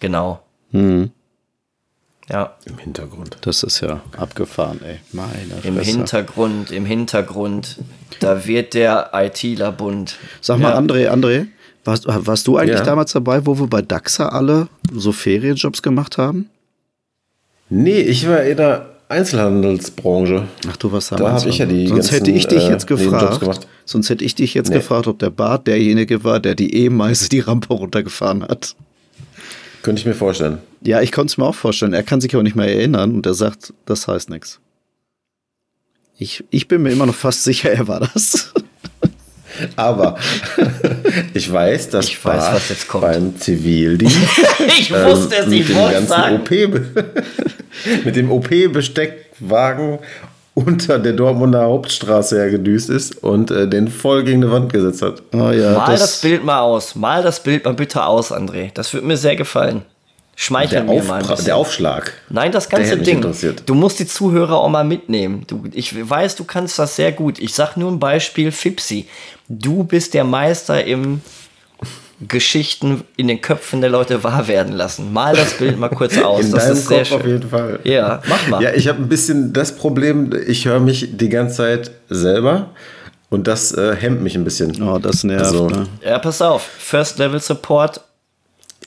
Genau. 0.00 0.40
Ja, 0.72 2.54
Im 2.64 2.78
Hintergrund. 2.78 3.38
Das 3.40 3.62
ist 3.64 3.80
ja 3.80 4.00
abgefahren, 4.16 4.80
ey. 4.84 4.98
Meine 5.12 5.34
im 5.64 5.74
Fresse. 5.76 5.90
Hintergrund, 5.90 6.70
im 6.70 6.84
Hintergrund, 6.86 7.78
da 8.20 8.46
wird 8.46 8.74
der 8.74 9.10
ITler 9.12 9.72
bunt. 9.72 10.16
Sag 10.40 10.58
mal, 10.60 10.70
Ja. 10.70 10.78
André, 10.78 11.08
André, 11.10 11.46
warst, 11.84 12.04
warst 12.06 12.46
du 12.46 12.56
eigentlich 12.56 12.78
Ja. 12.78 12.84
damals 12.84 13.12
dabei, 13.12 13.44
wo 13.46 13.58
wir 13.58 13.66
bei 13.66 13.82
DAXA 13.82 14.28
alle 14.28 14.68
so 14.94 15.10
Ferienjobs 15.10 15.82
gemacht 15.82 16.18
haben? 16.18 16.48
Nee, 17.68 18.00
ich 18.00 18.28
war 18.28 18.42
in 18.44 18.56
der 18.56 18.86
Einzelhandelsbranche. 19.08 20.46
Ach, 20.68 20.76
du 20.76 20.92
warst 20.92 21.10
Da 21.10 21.16
damals. 21.16 21.42
hab 21.42 21.48
ich 21.50 21.58
ja 21.58 21.66
die 21.66 21.88
Sonst 21.88 22.10
ganzen, 22.10 22.14
hätte 22.14 22.30
ich 22.30 22.46
dich 22.46 22.62
äh, 22.64 22.70
jetzt 22.70 22.88
Nebenjobs 22.88 23.40
gefragt. 23.40 23.66
Sonst 23.84 24.08
hätte 24.08 24.24
ich 24.24 24.36
dich 24.36 24.54
jetzt 24.54 24.68
Nee. 24.70 24.76
gefragt, 24.76 25.08
ob 25.08 25.18
der 25.18 25.30
Bart 25.30 25.66
derjenige 25.66 26.22
war, 26.22 26.38
der 26.38 26.54
die 26.54 26.84
E-Meise 26.84 27.28
die 27.28 27.40
Rampe 27.40 27.74
runtergefahren 27.74 28.42
hat. 28.44 28.76
Könnte 29.82 30.00
ich 30.00 30.06
mir 30.06 30.14
vorstellen. 30.14 30.58
Ja, 30.82 31.00
ich 31.00 31.12
konnte 31.12 31.32
es 31.32 31.38
mir 31.38 31.46
auch 31.46 31.54
vorstellen. 31.54 31.92
Er 31.92 32.02
kann 32.02 32.20
sich 32.20 32.34
auch 32.36 32.42
nicht 32.42 32.56
mehr 32.56 32.68
erinnern 32.68 33.14
und 33.14 33.26
er 33.26 33.34
sagt, 33.34 33.72
das 33.86 34.06
heißt 34.08 34.30
nichts. 34.30 34.60
Ich, 36.18 36.44
ich 36.50 36.68
bin 36.68 36.82
mir 36.82 36.90
immer 36.90 37.06
noch 37.06 37.14
fast 37.14 37.44
sicher, 37.44 37.70
er 37.70 37.88
war 37.88 38.00
das. 38.00 38.52
Aber 39.76 40.16
ich 41.34 41.50
weiß, 41.52 41.90
dass 41.90 42.06
Ich 42.06 42.24
weiß, 42.24 42.36
Bart 42.44 42.54
was 42.54 42.68
jetzt 42.68 42.88
kommt. 42.88 43.02
beim 43.04 43.38
Zivildienst 43.38 44.16
Ich 44.78 44.90
wusste 44.92 45.36
es, 45.36 45.46
ähm, 45.46 45.52
ich 45.52 45.60
mit 45.60 45.68
dem 45.70 45.76
wollte 45.76 45.94
ganzen 45.94 46.08
sagen. 46.08 46.40
OP 46.40 48.04
mit 48.04 48.16
dem 48.16 48.30
OP-Besteckwagen 48.30 49.98
unter 50.66 50.98
der 50.98 51.12
Dortmunder 51.12 51.62
Hauptstraße 51.62 52.38
hergedüst 52.38 52.90
ist 52.90 53.22
und 53.22 53.50
äh, 53.50 53.68
den 53.68 53.88
voll 53.88 54.24
gegen 54.24 54.40
die 54.42 54.50
Wand 54.50 54.72
gesetzt 54.72 55.02
hat. 55.02 55.22
Oh 55.32 55.50
ja, 55.50 55.74
Mal 55.74 55.96
das, 55.96 56.20
Bild 56.20 56.44
mal 56.44 56.60
aus. 56.60 56.94
Mal 56.94 57.22
das 57.22 57.42
Bild 57.42 57.64
mal 57.64 57.74
bitte 57.74 58.04
aus, 58.04 58.32
André. 58.32 58.70
Das 58.74 58.92
würde 58.92 59.06
mir 59.06 59.16
sehr 59.16 59.36
gefallen. 59.36 59.82
Schmeichel 60.36 60.76
Der, 60.76 60.84
mir 60.84 61.02
mal 61.02 61.20
ein 61.20 61.26
bisschen. 61.26 61.44
der 61.44 61.56
Aufschlag. 61.56 62.14
Nein, 62.30 62.50
das 62.50 62.68
ganze 62.70 62.96
Ding. 62.96 63.22
Du 63.66 63.74
musst 63.74 63.98
die 63.98 64.06
Zuhörer 64.06 64.54
auch 64.56 64.70
mal 64.70 64.84
mitnehmen. 64.84 65.44
Du, 65.46 65.64
ich 65.72 66.08
weiß, 66.08 66.36
du 66.36 66.44
kannst 66.44 66.78
das 66.78 66.96
sehr 66.96 67.12
gut. 67.12 67.38
Ich 67.38 67.52
sag 67.52 67.76
nur 67.76 67.90
ein 67.92 67.98
Beispiel 67.98 68.50
Fipsi. 68.50 69.06
Du 69.48 69.84
bist 69.84 70.14
der 70.14 70.24
Meister 70.24 70.82
im 70.84 71.20
Geschichten 72.28 73.02
in 73.16 73.28
den 73.28 73.40
Köpfen 73.40 73.80
der 73.80 73.90
Leute 73.90 74.22
wahr 74.24 74.46
werden 74.48 74.72
lassen. 74.74 75.12
Mal 75.12 75.34
das 75.34 75.54
Bild 75.54 75.78
mal 75.78 75.88
kurz 75.88 76.18
aus. 76.22 76.44
In 76.44 76.52
das 76.52 76.64
deinem 76.64 76.72
ist 76.76 76.88
sehr 76.88 76.98
Kopf 77.04 77.12
auf 77.12 77.22
schön. 77.22 77.30
jeden 77.30 77.48
Fall. 77.50 77.78
Ja, 77.84 78.22
mach 78.28 78.48
mal. 78.48 78.62
Ja, 78.62 78.72
ich 78.74 78.88
habe 78.88 78.98
ein 79.02 79.08
bisschen 79.08 79.52
das 79.52 79.74
Problem, 79.76 80.30
ich 80.46 80.66
höre 80.66 80.80
mich 80.80 81.16
die 81.16 81.28
ganze 81.28 81.56
Zeit 81.56 81.90
selber 82.08 82.70
und 83.30 83.46
das 83.46 83.72
äh, 83.72 83.96
hemmt 83.96 84.22
mich 84.22 84.34
ein 84.36 84.44
bisschen. 84.44 84.82
Oh, 84.82 84.98
das 84.98 85.24
nervt. 85.24 85.44
Also, 85.46 85.68
ne? 85.68 85.86
Ja, 86.04 86.18
pass 86.18 86.42
auf. 86.42 86.62
First 86.62 87.18
Level 87.18 87.40
Support, 87.40 88.00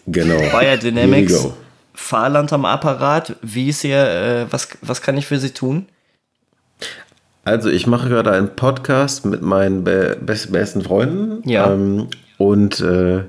Genau. 0.06 0.38
Bayer 0.52 0.76
Dynamics, 0.78 1.42
go. 1.44 1.54
Fahrland 1.94 2.52
am 2.52 2.66
Apparat. 2.66 3.36
Wie 3.42 3.70
ist 3.70 3.82
hier, 3.82 3.98
äh, 4.06 4.46
was, 4.52 4.68
was 4.82 5.02
kann 5.02 5.16
ich 5.18 5.26
für 5.26 5.40
Sie 5.40 5.52
tun? 5.52 5.86
Also 7.46 7.70
ich 7.70 7.88
mache 7.88 8.10
gerade 8.10 8.32
einen 8.32 8.56
Podcast 8.56 9.26
mit 9.26 9.42
meinen 9.42 9.84
be 9.84 10.18
best 10.22 10.52
besten 10.52 10.82
Freunden 10.82 11.48
Ja. 11.50 11.72
ähm, 11.74 12.08
und 12.38 12.80
äh, 12.82 13.24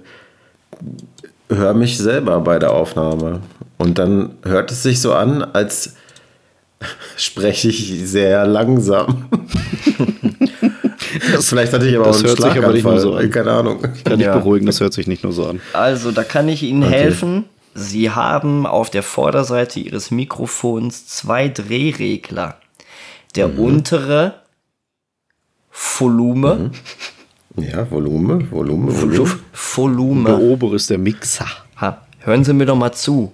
höre 1.50 1.74
mich 1.74 1.98
selber 1.98 2.40
bei 2.40 2.58
der 2.58 2.72
Aufnahme. 2.72 3.40
Und 3.78 3.98
dann 3.98 4.30
hört 4.44 4.70
es 4.70 4.82
sich 4.82 5.00
so 5.00 5.12
an, 5.12 5.42
als 5.42 5.94
spreche 7.16 7.68
ich 7.68 8.08
sehr 8.08 8.46
langsam. 8.46 9.28
Vielleicht 11.40 11.72
hatte 11.72 11.86
ich 11.88 11.94
aber 11.96 12.06
Das 12.06 12.16
auch 12.16 12.20
einen 12.20 12.28
hört 12.28 12.40
sich 12.42 12.62
aber 12.64 12.72
nicht 12.72 12.84
nur 12.84 12.98
so 13.00 13.14
an. 13.14 13.30
Keine 13.30 13.52
Ahnung. 13.52 13.82
Kann 14.04 14.18
ich 14.20 14.26
Ja. 14.26 14.36
beruhigen, 14.36 14.66
das 14.66 14.80
hört 14.80 14.92
sich 14.92 15.06
nicht 15.06 15.22
nur 15.22 15.32
so 15.32 15.46
an. 15.46 15.60
Also, 15.72 16.10
da 16.10 16.24
kann 16.24 16.48
ich 16.48 16.62
Ihnen 16.62 16.82
helfen. 16.82 17.44
Sie 17.74 18.10
haben 18.10 18.66
auf 18.66 18.90
der 18.90 19.02
Vorderseite 19.02 19.80
Ihres 19.80 20.10
Mikrofons 20.10 21.06
zwei 21.06 21.48
Drehregler. 21.48 22.56
Der 23.36 23.48
Mhm. 23.48 23.58
untere 23.58 24.34
Volume, 25.72 26.70
Ja, 27.56 27.88
Volume, 27.90 28.50
Volume, 28.50 28.90
Volu- 28.92 29.28
Volume. 29.52 30.24
Der 30.24 30.34
Volume. 30.34 30.38
obere 30.38 30.76
ist 30.76 30.90
der 30.90 30.98
Mixer. 30.98 31.46
Ha, 31.80 32.00
hören 32.20 32.44
Sie 32.44 32.52
mir 32.52 32.66
doch 32.66 32.76
mal 32.76 32.92
zu. 32.92 33.32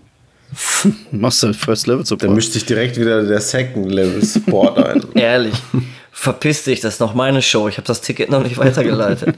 Machst 1.12 1.42
du 1.42 1.54
First 1.54 1.86
Level 1.86 2.00
Da 2.02 2.06
Support? 2.06 2.32
mischt 2.34 2.52
sich 2.52 2.66
direkt 2.66 2.98
wieder 2.98 3.22
der 3.22 3.40
Second 3.40 3.90
Level 3.90 4.24
Sport 4.24 4.78
ein. 4.78 5.04
Ehrlich. 5.14 5.54
Verpiss 6.12 6.64
dich, 6.64 6.80
das 6.80 6.94
ist 6.94 7.00
noch 7.00 7.14
meine 7.14 7.40
Show. 7.40 7.68
Ich 7.68 7.76
habe 7.78 7.86
das 7.86 8.00
Ticket 8.02 8.30
noch 8.30 8.42
nicht 8.42 8.58
weitergeleitet. 8.58 9.36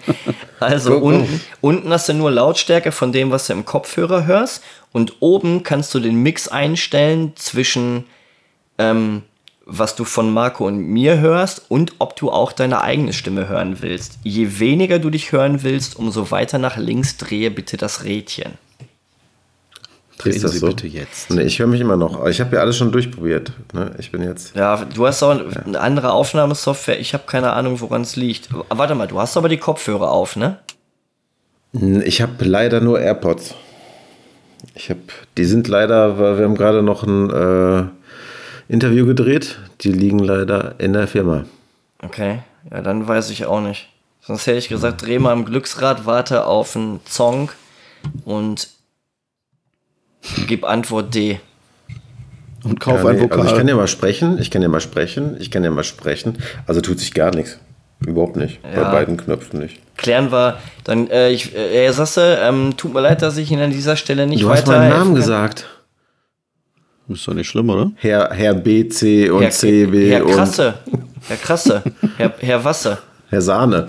Also 0.59 0.99
Go, 1.01 1.23
unten 1.61 1.91
hast 1.91 2.09
du 2.09 2.15
nur 2.15 2.31
Lautstärke 2.33 2.91
von 2.93 3.13
dem, 3.13 3.31
was 3.31 3.47
du 3.47 3.53
im 3.53 3.65
Kopfhörer 3.65 4.27
hörst. 4.27 4.63
Und 4.91 5.17
oben 5.21 5.63
kannst 5.63 5.95
du 5.95 6.01
den 6.01 6.17
Mix 6.23 6.49
einstellen 6.49 7.33
zwischen 7.37 8.05
ähm, 8.79 9.23
was 9.75 9.97
du 9.97 10.05
von 10.05 10.33
Marco 10.33 10.67
und 10.67 10.79
mir 10.79 11.19
hörst 11.21 11.63
und 11.69 11.95
ob 11.99 12.15
du 12.17 12.31
auch 12.31 12.53
deine 12.53 12.83
eigene 12.83 13.13
Stimme 13.15 13.49
hören 13.49 13.79
willst. 13.81 14.19
Je 14.23 14.59
weniger 14.59 14.99
du 14.99 15.09
dich 15.09 15.33
hören 15.33 15.63
willst, 15.63 15.97
umso 15.97 16.31
weiter 16.31 16.59
nach 16.59 16.77
links 16.77 17.17
drehe 17.17 17.51
bitte 17.51 17.79
das 17.79 18.05
Rädchen. 18.05 18.53
Drehen 20.19 20.35
Ist 20.35 20.45
das 20.45 20.53
Sie 20.53 20.59
so? 20.59 20.67
bitte 20.69 20.87
jetzt. 20.87 21.31
Nee, 21.31 21.43
ich 21.43 21.59
höre 21.59 21.67
mich 21.67 21.81
immer 21.81 21.97
noch. 21.97 22.27
Ich 22.27 22.41
habe 22.41 22.55
ja 22.55 22.61
alles 22.63 22.77
schon 22.77 22.93
durchprobiert. 22.93 23.53
Ne? 23.73 23.93
Ich 23.99 24.13
bin 24.13 24.23
jetzt. 24.23 24.55
Ja, 24.55 24.85
du 24.85 25.07
hast 25.07 25.23
auch 25.23 25.31
eine 25.31 25.81
andere 25.81 26.13
Aufnahmesoftware. 26.13 27.01
Ich 27.01 27.15
habe 27.15 27.25
keine 27.27 27.55
Ahnung, 27.55 27.81
woran 27.81 28.03
es 28.03 28.15
liegt. 28.15 28.51
Warte 28.69 28.95
mal, 28.95 29.09
du 29.09 29.19
hast 29.19 29.37
aber 29.39 29.49
die 29.49 29.57
Kopfhörer 29.57 30.11
auf, 30.11 30.37
ne? 30.37 30.59
Ich 31.73 32.21
habe 32.21 32.45
leider 32.45 32.81
nur 32.83 33.01
AirPods. 33.01 33.55
Ich 34.75 34.91
habe, 34.91 35.01
die 35.39 35.47
sind 35.47 35.67
leider, 35.67 36.19
weil 36.19 36.39
wir 36.39 36.45
haben 36.45 36.55
gerade 36.55 36.83
noch 36.83 37.03
ein 37.03 37.31
äh, 37.31 37.85
Interview 38.73 39.05
gedreht. 39.07 39.59
Die 39.83 39.93
liegen 39.93 40.19
leider 40.19 40.75
in 40.79 40.93
der 40.95 41.07
Firma. 41.07 41.45
Okay, 42.03 42.41
ja, 42.71 42.81
dann 42.81 43.07
weiß 43.07 43.31
ich 43.31 43.45
auch 43.47 43.61
nicht. 43.61 43.89
Sonst 44.21 44.47
hätte 44.47 44.59
ich 44.59 44.69
gesagt, 44.69 45.03
dreh 45.05 45.19
mal 45.19 45.33
am 45.33 45.45
Glücksrad, 45.45 46.07
warte 46.07 46.47
auf 46.47 46.75
einen 46.77 47.01
Song 47.09 47.51
und 48.25 48.69
gib 50.47 50.65
Antwort 50.65 51.15
D. 51.15 51.41
Und 52.65 52.79
kauf 52.81 53.03
Ja, 53.03 53.09
ein 53.11 53.17
nee, 53.17 53.23
Vokal. 53.23 53.41
also 53.41 53.51
ich 53.53 53.59
kann 53.59 53.69
ja 53.69 53.75
mal 53.75 53.89
sprechen, 53.89 54.39
ich 54.41 54.51
kann 54.51 54.63
ja 54.63 54.69
mal 54.69 54.81
sprechen, 54.81 55.37
ich 55.41 55.51
kann 55.51 55.65
ja 55.65 55.71
mal 55.71 55.83
sprechen. 55.85 56.39
Also 56.67 56.81
tut 56.81 57.01
sich 57.01 57.13
gar 57.13 57.35
nichts. 57.35 57.59
Überhaupt 58.07 58.37
nicht. 58.37 58.61
Ja. 58.65 58.85
Bei 58.85 58.91
beiden 58.93 59.17
Knöpfen 59.17 59.59
nicht. 59.61 59.81
Klären 59.97 60.33
wir, 60.33 60.59
dann, 60.85 61.09
äh, 61.11 61.31
ich, 61.31 61.55
äh, 61.57 61.91
Sasse, 61.91 62.39
ähm, 62.41 62.75
tut 62.77 62.95
mir 62.95 63.01
leid, 63.01 63.23
dass 63.23 63.37
ich 63.37 63.51
Ihnen 63.51 63.63
an 63.63 63.71
dieser 63.71 63.97
Stelle 63.97 64.27
nicht 64.27 64.43
Du 64.43 64.51
hast 64.51 64.67
weiter. 64.67 64.79
meinen 64.79 64.91
Namen 64.91 65.15
gesagt. 65.15 65.67
Ist 67.09 67.27
doch 67.29 67.35
nicht 67.35 67.49
schlimm, 67.49 67.69
oder? 67.71 67.91
Herr, 67.97 68.31
Herr 68.33 68.55
B, 68.55 68.89
C 68.89 69.29
und 69.31 69.43
Herr, 69.43 69.51
C, 69.51 69.87
B 69.87 70.11
Herr 70.11 70.25
und 70.25 70.33
Krasse, 70.33 70.75
Herr 71.29 71.37
Krasse, 71.37 71.83
Herr, 72.17 72.33
Herr 72.39 72.65
Wasser, 72.65 72.99
Herr 73.29 73.41
Sahne. 73.43 73.87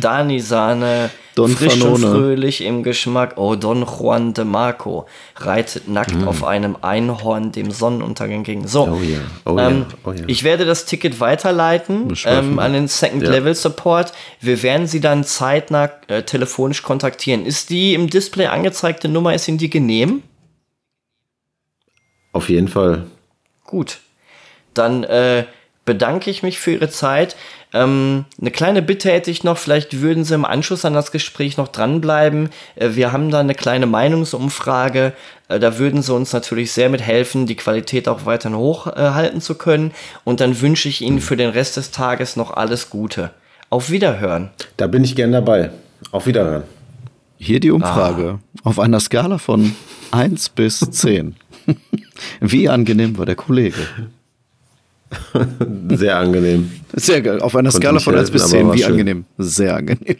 Dani 0.00 0.38
Sahne, 0.40 1.10
Don 1.34 1.50
frisch 1.50 1.78
Fanone. 1.78 1.92
und 1.94 2.12
fröhlich 2.12 2.60
im 2.64 2.82
Geschmack. 2.84 3.34
Oh, 3.36 3.56
Don 3.56 3.82
Juan 3.84 4.34
de 4.34 4.44
Marco 4.44 5.06
reitet 5.36 5.88
nackt 5.88 6.14
Mm. 6.14 6.28
auf 6.28 6.44
einem 6.44 6.76
Einhorn 6.80 7.50
dem 7.50 7.70
Sonnenuntergang 7.72 8.38
entgegen. 8.38 8.68
So, 8.68 8.82
Oh 8.88 9.00
ja, 9.02 9.18
oh 9.44 9.56
ja, 9.58 9.68
ähm, 9.70 9.86
oh 10.04 10.12
ja. 10.12 10.22
ich 10.28 10.44
werde 10.44 10.64
das 10.64 10.84
Ticket 10.86 11.18
weiterleiten 11.20 12.12
ähm, 12.26 12.58
an 12.60 12.72
den 12.72 12.86
Second 12.86 13.22
Ja. 13.24 13.30
Level 13.30 13.54
Support. 13.54 14.12
Wir 14.40 14.62
werden 14.62 14.86
Sie 14.86 15.00
dann 15.00 15.24
zeitnah 15.24 15.90
äh, 16.06 16.22
telefonisch 16.22 16.82
kontaktieren. 16.82 17.44
Ist 17.46 17.70
die 17.70 17.94
im 17.94 18.08
Display 18.08 18.46
angezeigte 18.46 19.08
Nummer, 19.08 19.34
ist 19.34 19.48
Ihnen 19.48 19.58
die 19.58 19.70
genehm? 19.70 20.22
Auf 22.34 22.50
jeden 22.50 22.68
Fall. 22.68 23.06
Gut. 23.64 24.00
Dann 24.74 25.04
äh, 25.04 25.44
bedanke 25.84 26.30
ich 26.30 26.42
mich 26.42 26.58
für 26.58 26.72
Ihre 26.72 26.90
Zeit. 26.90 27.36
Ähm, 27.72 28.24
eine 28.40 28.50
kleine 28.50 28.82
Bitte 28.82 29.10
hätte 29.10 29.30
ich 29.30 29.44
noch, 29.44 29.56
vielleicht 29.56 30.00
würden 30.00 30.24
Sie 30.24 30.34
im 30.34 30.44
Anschluss 30.44 30.84
an 30.84 30.94
das 30.94 31.12
Gespräch 31.12 31.56
noch 31.56 31.68
dranbleiben. 31.68 32.50
Äh, 32.74 32.90
wir 32.94 33.12
haben 33.12 33.30
da 33.30 33.38
eine 33.38 33.54
kleine 33.54 33.86
Meinungsumfrage. 33.86 35.12
Äh, 35.48 35.60
da 35.60 35.78
würden 35.78 36.02
Sie 36.02 36.12
uns 36.12 36.32
natürlich 36.32 36.72
sehr 36.72 36.88
mithelfen, 36.88 37.46
die 37.46 37.54
Qualität 37.54 38.08
auch 38.08 38.26
weiterhin 38.26 38.58
hochhalten 38.58 39.02
äh, 39.04 39.10
halten 39.10 39.40
zu 39.40 39.54
können. 39.54 39.92
Und 40.24 40.40
dann 40.40 40.60
wünsche 40.60 40.88
ich 40.88 41.02
Ihnen 41.02 41.20
für 41.20 41.36
den 41.36 41.50
Rest 41.50 41.76
des 41.76 41.92
Tages 41.92 42.34
noch 42.34 42.50
alles 42.50 42.90
Gute. 42.90 43.30
Auf 43.70 43.90
Wiederhören. 43.90 44.50
Da 44.76 44.88
bin 44.88 45.04
ich 45.04 45.14
gern 45.14 45.30
dabei. 45.30 45.70
Auf 46.10 46.26
Wiederhören. 46.26 46.64
Hier 47.38 47.60
die 47.60 47.70
Umfrage. 47.70 48.40
Auf 48.64 48.80
einer 48.80 48.98
Skala 48.98 49.38
von 49.38 49.76
1 50.10 50.48
bis 50.50 50.78
10. 50.78 51.36
Wie 52.40 52.68
angenehm 52.68 53.16
war 53.18 53.26
der 53.26 53.36
Kollege? 53.36 53.76
Sehr 55.90 56.16
angenehm. 56.18 56.70
Sehr 56.94 57.22
geil. 57.22 57.40
Auf 57.40 57.54
einer 57.54 57.70
Konnte 57.70 57.86
Skala 57.86 58.00
von 58.00 58.16
1 58.16 58.30
bis 58.30 58.42
helfen, 58.52 58.54
aber 58.54 58.60
10. 58.60 58.66
war 58.68 58.74
Wie 58.74 58.78
schön. 58.80 58.90
angenehm? 58.92 59.24
Sehr 59.38 59.76
angenehm. 59.76 60.16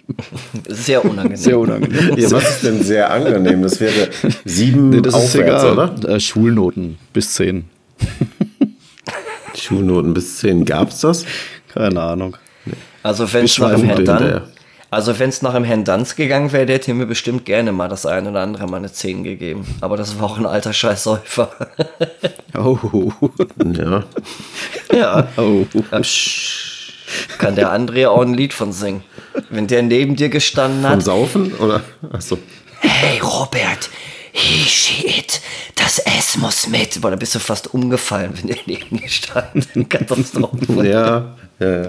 Sehr 0.68 1.04
unangenehm. 1.04 1.36
Sehr 1.36 1.58
unangenehm. 1.58 2.16
Ja, 2.18 2.30
was 2.30 2.48
ist 2.56 2.62
denn 2.64 2.82
sehr 2.82 3.10
angenehm? 3.10 3.62
Das 3.62 3.80
wäre 3.80 4.08
sieben 4.44 4.90
Nee, 4.90 5.00
das 5.00 5.14
aufwärts, 5.14 5.64
egal. 5.64 5.72
oder? 5.72 6.08
Äh, 6.14 6.20
Schulnoten 6.20 6.98
bis 7.12 7.34
10. 7.34 7.64
Schulnoten 9.56 10.14
bis 10.14 10.38
10. 10.38 10.64
Gab's 10.64 11.00
das? 11.00 11.24
Keine 11.72 12.00
Ahnung. 12.00 12.36
Also 13.02 13.30
wenn 13.32 13.44
es 13.46 13.58
nach 13.58 13.74
dem 13.74 13.84
Herrn. 13.84 14.04
Dann, 14.04 14.42
also 14.94 15.18
wenn 15.18 15.28
es 15.28 15.42
nach 15.42 15.54
dem 15.54 15.64
Herrn 15.64 15.84
Danz 15.84 16.16
gegangen 16.16 16.52
wäre, 16.52 16.66
der 16.66 16.76
hätte 16.76 16.94
mir 16.94 17.06
bestimmt 17.06 17.44
gerne 17.44 17.72
mal 17.72 17.88
das 17.88 18.06
eine 18.06 18.30
oder 18.30 18.40
andere 18.40 18.66
mal 18.66 18.78
eine 18.78 18.92
10 18.92 19.24
gegeben. 19.24 19.66
Aber 19.80 19.96
das 19.96 20.18
war 20.18 20.26
auch 20.26 20.38
ein 20.38 20.46
alter 20.46 20.72
Scheißsäufer. 20.72 21.50
Oh. 22.56 22.78
Ja. 23.64 24.04
ja. 24.94 25.26
oh. 25.36 25.66
Kann 27.38 27.56
der 27.56 27.72
André 27.72 28.06
auch 28.06 28.22
ein 28.22 28.34
Lied 28.34 28.52
von 28.52 28.72
singen. 28.72 29.02
Wenn 29.50 29.66
der 29.66 29.82
neben 29.82 30.14
dir 30.14 30.28
gestanden 30.28 30.82
Vom 30.82 30.90
hat. 30.90 31.02
Saufen? 31.02 31.52
Oder? 31.54 31.82
Achso. 32.12 32.38
Hey 32.80 33.18
Robert, 33.18 33.90
he, 34.30 34.64
she, 34.68 35.18
it, 35.18 35.40
das 35.76 35.98
S 35.98 36.36
muss 36.36 36.68
mit. 36.68 37.00
Boah, 37.00 37.10
da 37.10 37.16
bist 37.16 37.34
du 37.34 37.38
fast 37.40 37.72
umgefallen, 37.74 38.32
wenn 38.36 38.46
der 38.46 38.58
neben 38.66 38.98
dir 38.98 39.08
stand. 39.08 39.68
Katastrophe. 39.88 40.86
Ja, 40.86 41.34
ja, 41.58 41.82
ja. 41.82 41.88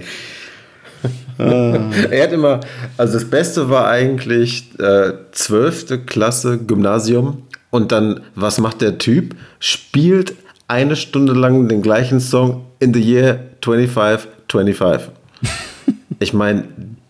er 1.37 2.23
hat 2.23 2.31
immer, 2.31 2.59
also 2.97 3.13
das 3.13 3.25
Beste 3.29 3.69
war 3.69 3.87
eigentlich 3.87 4.69
äh, 4.79 5.13
12. 5.31 6.05
Klasse 6.05 6.57
Gymnasium 6.57 7.43
und 7.69 7.91
dann, 7.91 8.21
was 8.35 8.59
macht 8.59 8.81
der 8.81 8.97
Typ? 8.97 9.35
Spielt 9.59 10.35
eine 10.67 10.95
Stunde 10.95 11.33
lang 11.33 11.67
den 11.67 11.81
gleichen 11.81 12.19
Song 12.19 12.65
in 12.79 12.93
the 12.93 13.01
year 13.01 13.39
25, 13.63 14.29
25. 14.49 15.09
Ich 16.19 16.33
meine, 16.33 16.63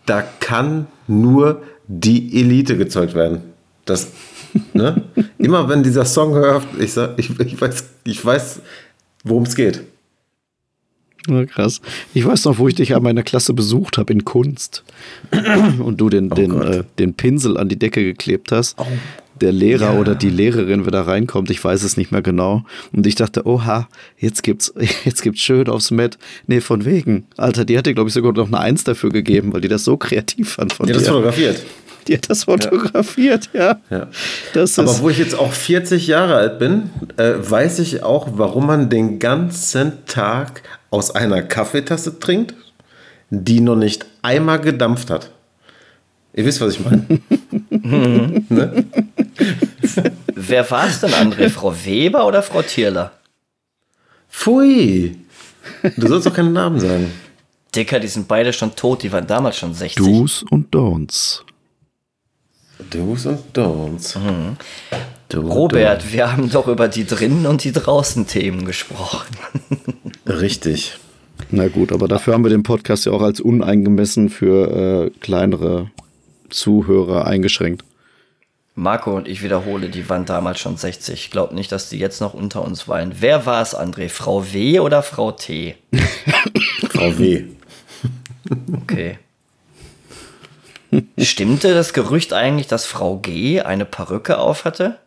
da 0.04 0.24
kann 0.40 0.88
nur 1.06 1.62
die 1.86 2.40
Elite 2.40 2.76
gezeugt 2.76 3.14
werden. 3.14 3.42
Das, 3.84 4.08
ne? 4.72 5.02
Immer 5.38 5.68
wenn 5.68 5.84
dieser 5.84 6.04
Song 6.04 6.34
hört, 6.34 6.64
ich, 6.78 6.92
sag, 6.92 7.16
ich, 7.16 7.38
ich 7.38 7.60
weiß, 7.60 7.84
ich 8.02 8.24
weiß 8.24 8.60
worum 9.26 9.42
es 9.42 9.54
geht. 9.54 9.82
Ja, 11.28 11.44
krass. 11.46 11.80
Ich 12.14 12.24
weiß 12.24 12.44
noch, 12.44 12.58
wo 12.58 12.68
ich 12.68 12.74
dich 12.74 12.94
an 12.94 13.02
meiner 13.02 13.22
Klasse 13.22 13.52
besucht 13.54 13.98
habe 13.98 14.12
in 14.12 14.24
Kunst 14.24 14.84
und 15.80 16.00
du 16.00 16.08
den, 16.08 16.30
den, 16.30 16.50
Gott. 16.50 16.66
äh, 16.66 16.84
den 16.98 17.14
Pinsel 17.14 17.56
an 17.58 17.68
die 17.68 17.78
Decke 17.78 18.02
geklebt 18.04 18.52
hast. 18.52 18.76
Der 19.40 19.52
Lehrer 19.52 19.98
oder 20.00 20.14
die 20.14 20.30
Lehrerin 20.30 20.86
wieder 20.86 21.02
reinkommt, 21.06 21.50
ich 21.50 21.62
weiß 21.62 21.82
es 21.82 21.98
nicht 21.98 22.10
mehr 22.10 22.22
genau. 22.22 22.64
Und 22.92 23.06
ich 23.06 23.16
dachte, 23.16 23.46
oha, 23.46 23.86
jetzt 24.18 24.42
gibt's, 24.42 24.72
jetzt 25.04 25.22
gibt's 25.22 25.42
schön 25.42 25.68
aufs 25.68 25.90
Met. 25.90 26.16
Nee, 26.46 26.62
von 26.62 26.86
wegen. 26.86 27.26
Alter, 27.36 27.66
die 27.66 27.76
hat 27.76 27.84
dir, 27.84 27.92
glaube 27.92 28.08
ich, 28.08 28.14
sogar 28.14 28.32
noch 28.32 28.46
eine 28.46 28.60
Eins 28.60 28.84
dafür 28.84 29.10
gegeben, 29.10 29.52
weil 29.52 29.60
die 29.60 29.68
das 29.68 29.84
so 29.84 29.98
kreativ 29.98 30.52
fand 30.54 30.72
von 30.72 30.88
Ja, 30.88 30.94
das 30.94 31.02
dir. 31.04 31.10
fotografiert. 31.10 31.62
Die 32.06 32.14
hat 32.14 32.30
das 32.30 32.44
fotografiert, 32.44 33.50
ja. 33.52 33.80
Ja. 33.90 34.08
Das 34.54 34.78
Aber 34.78 34.98
wo 35.00 35.10
ich 35.10 35.18
jetzt 35.18 35.34
auch 35.34 35.52
40 35.52 36.06
Jahre 36.06 36.36
alt 36.36 36.58
bin, 36.58 36.90
äh, 37.16 37.34
weiß 37.38 37.80
ich 37.80 38.02
auch, 38.02 38.28
warum 38.32 38.66
man 38.66 38.88
den 38.90 39.18
ganzen 39.18 40.04
Tag 40.06 40.62
aus 40.90 41.10
einer 41.10 41.42
Kaffeetasse 41.42 42.18
trinkt, 42.20 42.54
die 43.30 43.60
noch 43.60 43.76
nicht 43.76 44.06
einmal 44.22 44.60
gedampft 44.60 45.10
hat. 45.10 45.30
Ihr 46.32 46.44
wisst, 46.44 46.60
was 46.60 46.74
ich 46.74 46.84
meine. 46.84 47.06
ne? 48.48 48.84
Wer 50.34 50.70
war 50.70 50.86
es 50.86 51.00
denn, 51.00 51.10
André? 51.10 51.48
Frau 51.48 51.74
Weber 51.84 52.26
oder 52.26 52.42
Frau 52.42 52.62
Tierler? 52.62 53.12
Pfui. 54.28 55.16
Du 55.96 56.06
sollst 56.06 56.26
doch 56.26 56.34
keinen 56.34 56.52
Namen 56.52 56.78
sagen. 56.78 57.10
Dicker, 57.74 58.00
die 58.00 58.08
sind 58.08 58.28
beide 58.28 58.52
schon 58.52 58.74
tot, 58.76 59.02
die 59.02 59.12
waren 59.12 59.26
damals 59.26 59.56
schon 59.58 59.74
60. 59.74 60.04
Do's 60.04 60.44
und 60.50 60.74
Don'ts. 60.74 61.40
Do's 62.90 63.26
und 63.26 63.40
Don'ts. 63.54 64.18
Do, 65.28 65.40
Robert, 65.40 66.12
wir 66.12 66.32
haben 66.32 66.50
doch 66.50 66.68
über 66.68 66.88
die 66.88 67.04
drinnen 67.04 67.46
und 67.46 67.64
die 67.64 67.72
draußen 67.72 68.26
Themen 68.26 68.64
gesprochen. 68.64 69.36
Richtig. 70.26 70.98
Na 71.50 71.68
gut, 71.68 71.92
aber 71.92 72.08
dafür 72.08 72.34
haben 72.34 72.44
wir 72.44 72.50
den 72.50 72.62
Podcast 72.62 73.06
ja 73.06 73.12
auch 73.12 73.22
als 73.22 73.40
uneingemessen 73.40 74.28
für 74.30 75.06
äh, 75.06 75.10
kleinere 75.20 75.90
Zuhörer 76.48 77.26
eingeschränkt. 77.26 77.84
Marco 78.74 79.16
und 79.16 79.26
ich 79.26 79.42
wiederhole, 79.42 79.88
die 79.88 80.08
waren 80.08 80.26
damals 80.26 80.60
schon 80.60 80.76
60. 80.76 81.14
Ich 81.14 81.30
glaube 81.30 81.54
nicht, 81.54 81.72
dass 81.72 81.88
die 81.88 81.98
jetzt 81.98 82.20
noch 82.20 82.34
unter 82.34 82.62
uns 82.62 82.88
weinen. 82.88 83.14
Wer 83.20 83.46
war 83.46 83.62
es, 83.62 83.74
André? 83.74 84.10
Frau 84.10 84.52
W 84.52 84.80
oder 84.80 85.02
Frau 85.02 85.32
T? 85.32 85.76
Frau 86.90 87.18
W. 87.18 87.44
Okay. 88.82 89.18
Stimmte 91.18 91.74
das 91.74 91.92
Gerücht 91.92 92.32
eigentlich, 92.32 92.66
dass 92.66 92.86
Frau 92.86 93.16
G 93.18 93.60
eine 93.60 93.84
Perücke 93.84 94.38
aufhatte? 94.38 94.98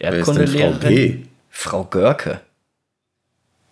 Denn 0.00 0.24
Frau 0.24 0.32
Erdkundelehrerin? 0.32 0.80
G? 0.94 1.22
Frau 1.50 1.84
Görke. 1.84 2.40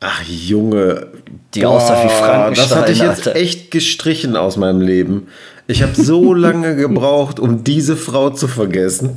Ach 0.00 0.22
Junge. 0.26 1.08
Die 1.54 1.64
aussah 1.66 2.04
wie 2.04 2.08
Frankenstein, 2.08 2.68
Das 2.68 2.76
hatte 2.76 2.92
ich 2.92 2.98
jetzt 2.98 3.26
Alter. 3.28 3.36
echt 3.36 3.70
gestrichen 3.70 4.36
aus 4.36 4.56
meinem 4.56 4.80
Leben. 4.80 5.28
Ich 5.68 5.82
habe 5.82 5.94
so 6.00 6.34
lange 6.34 6.74
gebraucht, 6.76 7.38
um 7.38 7.62
diese 7.64 7.96
Frau 7.96 8.30
zu 8.30 8.48
vergessen. 8.48 9.14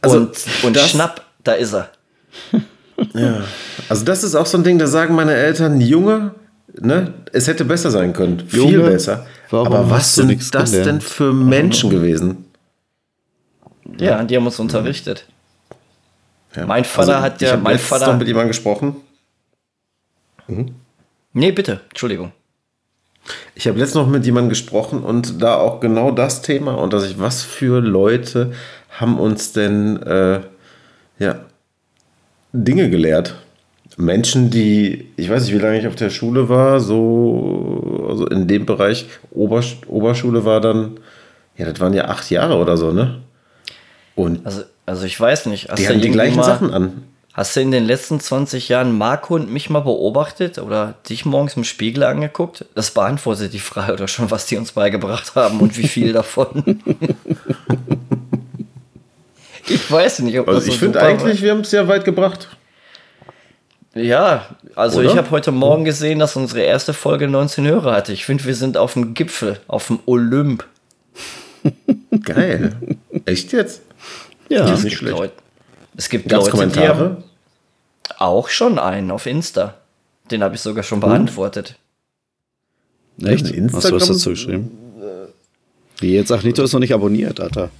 Also, 0.00 0.18
und 0.18 0.36
und 0.62 0.76
das- 0.76 0.90
schnapp, 0.90 1.24
da 1.44 1.52
ist 1.52 1.72
er. 1.74 1.90
Also 3.88 4.04
das 4.04 4.24
ist 4.24 4.34
auch 4.34 4.46
so 4.46 4.56
ein 4.58 4.64
Ding, 4.64 4.78
da 4.78 4.86
sagen 4.86 5.14
meine 5.14 5.34
Eltern, 5.34 5.80
Junge, 5.80 6.34
ne, 6.80 7.14
es 7.32 7.46
hätte 7.48 7.64
besser 7.64 7.90
sein 7.90 8.12
können. 8.12 8.40
Viel 8.40 8.72
Junge, 8.74 8.90
besser. 8.90 9.26
warum 9.50 9.66
Aber 9.68 9.90
was 9.90 10.14
sind 10.14 10.54
das 10.54 10.70
gelernt? 10.70 10.86
denn 10.86 11.00
für 11.00 11.32
Menschen 11.32 11.90
gewesen? 11.90 12.44
Ja, 13.98 14.22
die 14.24 14.36
haben 14.36 14.46
uns 14.46 14.58
unterrichtet. 14.58 15.26
Ja. 16.54 16.66
Mein 16.66 16.84
Vater 16.84 17.14
Also, 17.16 17.22
hat 17.22 17.42
ich 17.42 17.48
ja, 17.48 17.54
hab 17.54 17.62
mein 17.62 17.78
Vater. 17.78 18.12
noch 18.12 18.18
mit 18.18 18.26
jemandem 18.28 18.48
gesprochen. 18.48 18.96
Nee, 21.32 21.52
bitte, 21.52 21.80
Entschuldigung. 21.90 22.32
Ich 23.54 23.66
habe 23.66 23.78
letztens 23.78 23.96
noch 24.04 24.08
mit 24.08 24.24
jemandem 24.24 24.50
gesprochen 24.50 25.02
und 25.02 25.42
da 25.42 25.56
auch 25.56 25.80
genau 25.80 26.12
das 26.12 26.42
Thema 26.42 26.74
und 26.74 26.92
dass 26.92 27.04
ich, 27.04 27.18
was 27.18 27.42
für 27.42 27.80
Leute 27.80 28.52
haben 28.90 29.18
uns 29.18 29.52
denn 29.52 30.00
äh, 30.02 30.40
ja, 31.18 31.40
Dinge 32.52 32.88
gelehrt? 32.88 33.34
Menschen, 33.96 34.50
die, 34.50 35.08
ich 35.16 35.30
weiß 35.30 35.44
nicht, 35.44 35.54
wie 35.54 35.58
lange 35.58 35.78
ich 35.78 35.86
auf 35.86 35.96
der 35.96 36.10
Schule 36.10 36.48
war, 36.48 36.80
so, 36.80 38.06
also 38.08 38.26
in 38.26 38.46
dem 38.46 38.66
Bereich, 38.66 39.06
Obersch 39.30 39.78
Oberschule 39.86 40.44
war 40.44 40.60
dann, 40.60 41.00
ja, 41.56 41.64
das 41.64 41.80
waren 41.80 41.94
ja 41.94 42.06
acht 42.06 42.30
Jahre 42.30 42.56
oder 42.56 42.76
so, 42.76 42.92
ne? 42.92 43.22
Und 44.14 44.44
Also, 44.44 44.62
also 44.84 45.04
ich 45.04 45.18
weiß 45.18 45.46
nicht. 45.46 45.70
Hast 45.70 45.78
die 45.78 45.88
haben 45.88 46.00
die 46.00 46.10
gleichen 46.10 46.36
mal, 46.36 46.44
Sachen 46.44 46.72
an. 46.72 47.04
Hast 47.32 47.54
du 47.54 47.60
in 47.60 47.70
den 47.70 47.84
letzten 47.84 48.18
20 48.18 48.68
Jahren 48.70 48.96
Marco 48.96 49.34
und 49.34 49.52
mich 49.52 49.68
mal 49.68 49.80
beobachtet 49.80 50.58
oder 50.58 50.94
dich 51.08 51.26
morgens 51.26 51.54
im 51.56 51.64
Spiegel 51.64 52.02
angeguckt? 52.02 52.64
Das 52.74 52.92
beantwortet 52.92 53.52
die 53.52 53.58
Frage 53.58 53.92
oder 53.92 54.08
schon, 54.08 54.30
was 54.30 54.46
die 54.46 54.56
uns 54.56 54.72
beigebracht 54.72 55.34
haben 55.34 55.60
und 55.60 55.76
wie 55.76 55.86
viel 55.86 56.12
davon. 56.14 56.80
ich 59.68 59.90
weiß 59.90 60.20
nicht, 60.20 60.38
ob 60.38 60.46
das 60.46 60.54
Also 60.56 60.66
so 60.66 60.72
ich 60.72 60.78
finde 60.78 61.00
eigentlich, 61.00 61.42
wir 61.42 61.50
haben 61.50 61.60
es 61.60 61.70
sehr 61.70 61.88
weit 61.88 62.06
gebracht. 62.06 62.48
Ja, 63.96 64.46
also 64.74 65.00
Oder? 65.00 65.10
ich 65.10 65.16
habe 65.16 65.30
heute 65.30 65.52
Morgen 65.52 65.84
gesehen, 65.84 66.18
dass 66.18 66.36
unsere 66.36 66.60
erste 66.60 66.92
Folge 66.92 67.28
19 67.28 67.66
Hörer 67.66 67.92
hatte. 67.92 68.12
Ich 68.12 68.26
finde, 68.26 68.44
wir 68.44 68.54
sind 68.54 68.76
auf 68.76 68.92
dem 68.92 69.14
Gipfel, 69.14 69.58
auf 69.68 69.86
dem 69.86 70.00
Olymp. 70.06 70.66
Geil. 72.22 72.76
Echt 73.24 73.52
jetzt? 73.52 73.80
Ja, 74.50 74.60
Das 74.60 74.70
ist 74.72 74.78
es 74.78 74.84
nicht 74.84 74.90
gibt 74.98 75.00
schlecht. 75.00 75.18
Leute, 75.18 75.32
es 75.96 76.08
gibt 76.10 76.28
Gab 76.28 76.40
es 76.42 76.46
Leute, 76.46 76.56
Kommentare? 76.58 77.22
auch 78.18 78.48
schon 78.50 78.78
einen 78.78 79.10
auf 79.10 79.24
Insta. 79.26 79.74
Den 80.30 80.42
habe 80.42 80.54
ich 80.56 80.60
sogar 80.60 80.82
schon 80.84 81.00
beantwortet. 81.00 81.76
echt? 83.24 83.50
Instagram- 83.50 83.72
Hast 83.76 83.90
du 83.90 83.94
was 83.96 84.06
dazu 84.08 84.30
geschrieben? 84.30 84.70
Wie 85.98 86.12
jetzt 86.14 86.28
sag 86.28 86.44
nicht, 86.44 86.58
du 86.58 86.62
hast 86.62 86.72
noch 86.74 86.80
nicht 86.80 86.92
abonniert, 86.92 87.40
Alter. 87.40 87.70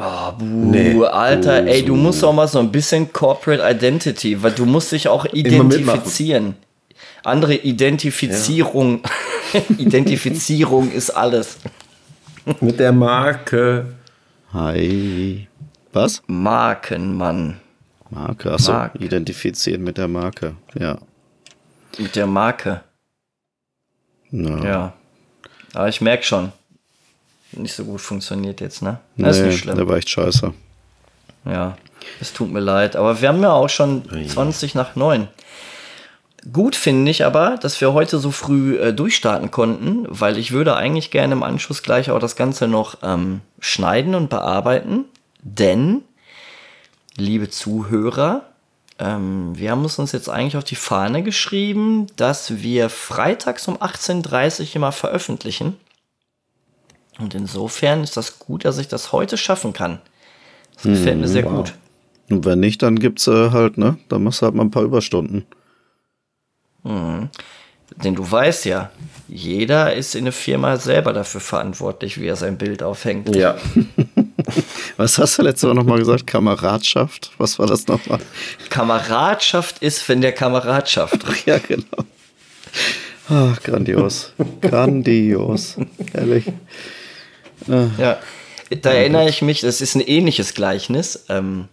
Oh, 0.00 0.30
buh, 0.32 0.44
Nee. 0.44 1.04
Alter, 1.04 1.66
ey, 1.66 1.82
du 1.84 1.96
so. 1.96 2.00
musst 2.00 2.22
auch 2.24 2.32
mal 2.32 2.46
so 2.46 2.60
ein 2.60 2.70
bisschen 2.70 3.12
Corporate 3.12 3.62
Identity, 3.68 4.40
weil 4.42 4.52
du 4.52 4.64
musst 4.64 4.92
dich 4.92 5.08
auch 5.08 5.24
identifizieren. 5.26 6.54
Andere 7.24 7.54
Identifizierung, 7.56 9.02
Identifizierung 9.78 10.92
ist 10.92 11.10
alles. 11.10 11.58
Mit 12.60 12.78
der 12.78 12.92
Marke. 12.92 13.86
Hi. 14.52 15.48
Was? 15.92 16.22
Markenmann. 16.28 17.60
Marke. 18.10 18.52
Achso, 18.52 18.72
Marke. 18.72 18.98
identifizieren 18.98 19.82
mit 19.82 19.98
der 19.98 20.06
Marke. 20.08 20.54
Ja. 20.78 20.98
Mit 21.98 22.14
der 22.14 22.26
Marke, 22.28 22.82
Ja. 24.30 24.64
ja. 24.64 24.92
Aber 25.74 25.88
ich 25.88 26.00
merke 26.00 26.22
schon, 26.22 26.52
nicht 27.52 27.74
so 27.74 27.84
gut 27.84 28.00
funktioniert 28.00 28.60
jetzt, 28.60 28.82
ne? 28.82 28.98
Das 29.16 29.36
ist 29.36 29.42
Nee, 29.42 29.48
nicht 29.48 29.58
schlimm. 29.60 29.76
der 29.76 29.88
war 29.88 29.96
echt 29.96 30.10
scheiße. 30.10 30.52
Ja, 31.44 31.76
es 32.20 32.32
tut 32.32 32.52
mir 32.52 32.60
leid. 32.60 32.96
Aber 32.96 33.20
wir 33.20 33.28
haben 33.28 33.42
ja 33.42 33.52
auch 33.52 33.68
schon 33.68 34.02
20 34.28 34.74
nach 34.74 34.96
9. 34.96 35.28
Gut 36.52 36.76
finde 36.76 37.10
ich 37.10 37.24
aber, 37.24 37.56
dass 37.60 37.80
wir 37.80 37.92
heute 37.92 38.18
so 38.18 38.30
früh 38.30 38.78
äh, 38.78 38.92
durchstarten 38.92 39.50
konnten, 39.50 40.06
weil 40.08 40.38
ich 40.38 40.52
würde 40.52 40.76
eigentlich 40.76 41.10
gerne 41.10 41.32
im 41.34 41.42
Anschluss 41.42 41.82
gleich 41.82 42.10
auch 42.10 42.20
das 42.20 42.36
Ganze 42.36 42.68
noch 42.68 42.98
ähm, 43.02 43.40
schneiden 43.60 44.14
und 44.14 44.30
bearbeiten. 44.30 45.04
Denn, 45.42 46.02
liebe 47.16 47.50
Zuhörer, 47.50 48.42
ähm, 49.00 49.52
wir 49.58 49.70
haben 49.72 49.84
es 49.84 49.98
uns 49.98 50.12
jetzt 50.12 50.28
eigentlich 50.28 50.56
auf 50.56 50.64
die 50.64 50.76
Fahne 50.76 51.22
geschrieben, 51.22 52.06
dass 52.16 52.62
wir 52.62 52.88
freitags 52.88 53.66
um 53.68 53.76
18.30 53.78 54.60
Uhr 54.70 54.76
immer 54.76 54.92
veröffentlichen. 54.92 55.76
Und 57.18 57.34
insofern 57.34 58.02
ist 58.02 58.16
das 58.16 58.38
gut, 58.38 58.64
dass 58.64 58.78
ich 58.78 58.88
das 58.88 59.12
heute 59.12 59.36
schaffen 59.36 59.72
kann. 59.72 60.00
Das 60.74 60.84
gefällt 60.84 61.18
mir 61.18 61.28
sehr 61.28 61.42
gut. 61.42 61.74
Und 62.30 62.44
wenn 62.44 62.60
nicht, 62.60 62.82
dann 62.82 62.98
gibt's 62.98 63.26
äh, 63.26 63.50
halt, 63.50 63.78
ne? 63.78 63.98
Dann 64.08 64.22
machst 64.22 64.42
du 64.42 64.46
halt 64.46 64.54
mal 64.54 64.64
ein 64.64 64.70
paar 64.70 64.84
Überstunden. 64.84 65.46
Denn 68.04 68.14
du 68.14 68.30
weißt 68.30 68.64
ja, 68.66 68.90
jeder 69.26 69.94
ist 69.94 70.14
in 70.14 70.24
der 70.24 70.32
Firma 70.32 70.76
selber 70.76 71.12
dafür 71.12 71.40
verantwortlich, 71.40 72.20
wie 72.20 72.26
er 72.26 72.36
sein 72.36 72.56
Bild 72.56 72.82
aufhängt. 72.82 73.34
Ja. 73.34 73.56
Was 74.96 75.18
hast 75.18 75.38
du 75.38 75.42
letztes 75.42 75.66
Mal 75.66 75.74
nochmal 75.74 75.98
gesagt? 75.98 76.26
Kameradschaft? 76.26 77.32
Was 77.38 77.58
war 77.58 77.66
das 77.66 77.86
nochmal? 77.86 78.20
Kameradschaft 78.70 79.82
ist, 79.82 80.08
wenn 80.08 80.20
der 80.20 80.32
Kameradschaft. 80.32 81.18
Ja, 81.46 81.58
genau. 81.58 82.04
Ach, 83.28 83.62
grandios. 83.62 84.32
Grandios. 84.60 85.76
Ehrlich. 86.14 86.44
Ja. 87.66 88.18
Da 88.82 88.90
erinnere 88.90 89.28
ich 89.28 89.42
mich, 89.42 89.60
das 89.60 89.80
ist 89.80 89.94
ein 89.94 90.02
ähnliches 90.02 90.54
Gleichnis. 90.54 91.24
Ähm, 91.28 91.68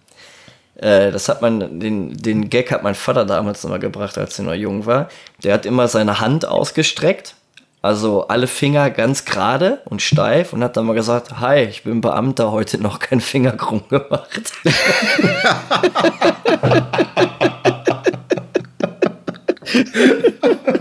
äh, 0.76 1.12
das 1.12 1.30
hat 1.30 1.42
man, 1.42 1.80
den, 1.80 2.16
den 2.16 2.50
Gag 2.50 2.72
hat 2.72 2.84
mein 2.84 2.96
Vater 2.96 3.26
damals 3.26 3.64
immer 3.66 3.80
gebracht, 3.80 4.18
als 4.18 4.40
er 4.40 4.46
noch 4.46 4.54
jung 4.54 4.86
war. 4.86 5.10
Der 5.44 5.54
hat 5.54 5.66
immer 5.66 5.88
seine 5.88 6.20
Hand 6.20 6.48
ausgestreckt, 6.48 7.36
also 7.82 8.28
alle 8.28 8.48
Finger 8.48 8.90
ganz 8.90 9.26
gerade 9.26 9.82
und 9.86 10.02
steif 10.02 10.54
und 10.54 10.64
hat 10.64 10.78
dann 10.78 10.86
mal 10.86 10.94
gesagt, 10.94 11.40
hi, 11.40 11.64
ich 11.64 11.84
bin 11.84 12.02
Beamter, 12.02 12.52
heute 12.52 12.82
noch 12.82 13.00
kein 13.00 13.22
Finger 13.22 13.52
krumm 13.52 13.84
gemacht. 13.90 14.54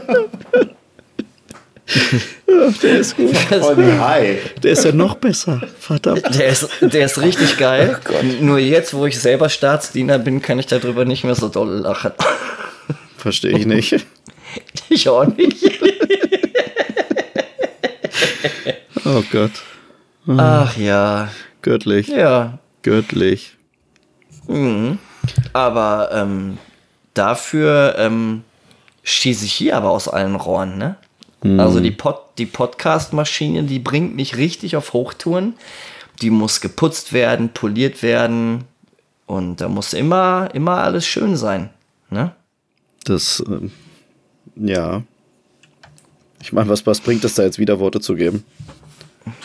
Der 2.82 2.98
ist 2.98 3.16
gut. 3.16 3.34
Hi. 3.50 4.38
Der 4.62 4.72
ist 4.72 4.84
ja 4.84 4.92
noch 4.92 5.16
besser. 5.16 5.60
Verdammt. 5.78 6.34
Der 6.38 6.48
ist, 6.48 6.68
der 6.80 7.06
ist 7.06 7.20
richtig 7.20 7.56
geil. 7.58 7.98
Nur 8.40 8.58
jetzt, 8.58 8.94
wo 8.94 9.06
ich 9.06 9.18
selber 9.18 9.48
Staatsdiener 9.48 10.18
bin, 10.18 10.40
kann 10.40 10.58
ich 10.58 10.66
darüber 10.66 11.04
nicht 11.04 11.24
mehr 11.24 11.34
so 11.34 11.48
doll 11.48 11.80
lachen. 11.80 12.12
Verstehe 13.16 13.56
ich 13.58 13.66
nicht. 13.66 14.06
Ich 14.88 15.08
auch 15.08 15.26
nicht. 15.26 15.64
Oh 19.04 19.22
Gott. 19.32 19.50
Ach 20.28 20.76
ja. 20.76 21.28
Göttlich. 21.60 22.06
Ja. 22.06 22.58
Göttlich. 22.82 23.56
Aber 25.52 26.10
ähm, 26.12 26.58
dafür 27.14 27.96
ähm, 27.98 28.44
schieße 29.02 29.44
ich 29.44 29.52
hier 29.52 29.76
aber 29.76 29.90
aus 29.90 30.06
allen 30.08 30.36
Rohren, 30.36 30.78
ne? 30.78 30.96
Also 31.44 31.80
die, 31.80 31.90
Pod, 31.90 32.16
die 32.38 32.46
Podcast-Maschine, 32.46 33.64
die 33.64 33.78
bringt 33.78 34.16
mich 34.16 34.36
richtig 34.36 34.76
auf 34.76 34.94
Hochtouren. 34.94 35.54
Die 36.22 36.30
muss 36.30 36.60
geputzt 36.60 37.12
werden, 37.12 37.50
poliert 37.50 38.02
werden. 38.02 38.64
Und 39.26 39.60
da 39.60 39.68
muss 39.68 39.92
immer, 39.92 40.48
immer 40.54 40.78
alles 40.78 41.06
schön 41.06 41.36
sein. 41.36 41.70
Ne? 42.08 42.32
Das, 43.04 43.44
ähm, 43.46 43.72
ja. 44.56 45.02
Ich 46.40 46.52
meine, 46.52 46.68
was, 46.68 46.86
was 46.86 47.00
bringt 47.00 47.24
es 47.24 47.34
da 47.34 47.42
jetzt 47.42 47.58
wieder 47.58 47.78
Worte 47.78 48.00
zu 48.00 48.14
geben? 48.14 48.44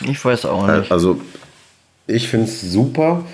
Ich 0.06 0.24
weiß 0.24 0.44
auch 0.46 0.66
nicht. 0.66 0.90
Also, 0.90 1.20
ich 2.06 2.28
finde 2.28 2.46
es 2.46 2.60
super. 2.60 3.24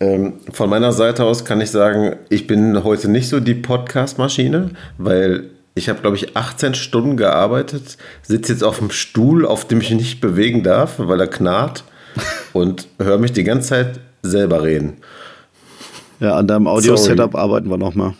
Ähm, 0.00 0.34
von 0.52 0.70
meiner 0.70 0.92
Seite 0.92 1.24
aus 1.24 1.44
kann 1.44 1.60
ich 1.60 1.70
sagen, 1.70 2.16
ich 2.30 2.46
bin 2.46 2.82
heute 2.84 3.08
nicht 3.08 3.28
so 3.28 3.40
die 3.40 3.54
Podcast-Maschine, 3.54 4.70
weil 4.96 5.50
ich 5.80 5.88
habe, 5.88 6.00
glaube 6.00 6.16
ich, 6.16 6.36
18 6.36 6.74
Stunden 6.74 7.16
gearbeitet, 7.16 7.96
sitze 8.22 8.52
jetzt 8.52 8.62
auf 8.62 8.78
dem 8.78 8.90
Stuhl, 8.90 9.46
auf 9.46 9.66
dem 9.66 9.80
ich 9.80 9.90
nicht 9.90 10.20
bewegen 10.20 10.62
darf, 10.62 10.94
weil 10.98 11.20
er 11.20 11.26
knarrt 11.26 11.84
und 12.52 12.86
höre 12.98 13.18
mich 13.18 13.32
die 13.32 13.44
ganze 13.44 13.68
Zeit 13.70 14.00
selber 14.22 14.62
reden. 14.62 14.98
Ja, 16.20 16.36
an 16.36 16.46
deinem 16.46 16.66
Audio-Setup 16.66 17.34
arbeiten 17.34 17.70
wir 17.70 17.78
nochmal. 17.78 18.12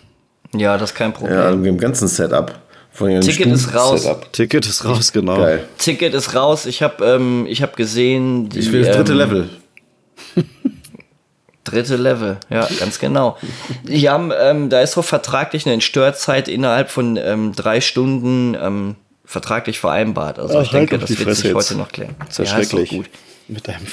Ja, 0.56 0.78
das 0.78 0.90
ist 0.90 0.96
kein 0.96 1.12
Problem. 1.12 1.38
Ja, 1.38 1.50
im 1.50 1.78
ganzen 1.78 2.08
Setup. 2.08 2.54
Ticket 2.96 3.46
ist 3.46 3.74
raus. 3.74 4.00
Stuhl-Setup. 4.00 4.32
Ticket 4.32 4.66
ist 4.66 4.84
raus, 4.84 5.12
genau. 5.12 5.36
Geil. 5.36 5.64
Ticket 5.78 6.14
ist 6.14 6.34
raus. 6.34 6.66
Ich 6.66 6.82
habe 6.82 7.04
ähm, 7.04 7.46
ich 7.48 7.62
hab 7.62 7.76
gesehen. 7.76 8.48
Die, 8.48 8.58
Ich 8.58 8.72
will 8.72 8.84
das 8.84 8.96
dritte 8.96 9.12
ähm, 9.12 9.18
Level. 9.18 9.50
Dritte 11.64 11.96
Level, 11.96 12.38
ja, 12.48 12.66
ganz 12.80 12.98
genau. 12.98 13.36
Die 13.84 14.08
haben, 14.08 14.32
ähm, 14.38 14.70
da 14.70 14.80
ist 14.80 14.92
so 14.92 15.02
vertraglich 15.02 15.66
eine 15.66 15.80
Störzeit 15.80 16.48
innerhalb 16.48 16.90
von 16.90 17.16
ähm, 17.16 17.52
drei 17.54 17.80
Stunden 17.80 18.56
ähm, 18.61 18.96
vertraglich 19.24 19.78
vereinbart. 19.78 20.38
Also 20.38 20.58
Ach, 20.58 20.62
ich 20.62 20.70
denke, 20.70 20.92
halt 20.92 21.02
doch 21.02 21.08
das 21.08 21.18
wird 21.18 21.36
sich 21.36 21.44
jetzt. 21.46 21.54
heute 21.54 21.76
noch 21.76 21.92
klären. 21.92 22.16
Ist 22.28 22.38
ja, 22.38 22.46
schrecklich. 22.46 22.90
gut. 22.90 23.06
Mit 23.48 23.66
deinem 23.66 23.86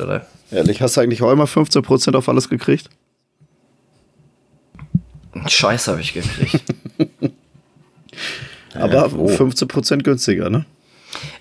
oder? 0.00 0.26
Ehrlich, 0.50 0.82
hast 0.82 0.96
du 0.96 1.00
eigentlich 1.00 1.22
auch 1.22 1.32
immer 1.32 1.46
15% 1.46 2.14
auf 2.16 2.28
alles 2.28 2.48
gekriegt? 2.48 2.90
Scheiß 5.46 5.88
habe 5.88 6.00
ich 6.00 6.12
gekriegt. 6.12 6.62
Aber 8.74 9.12
wo? 9.12 9.28
15% 9.28 10.02
günstiger, 10.02 10.50
ne? 10.50 10.64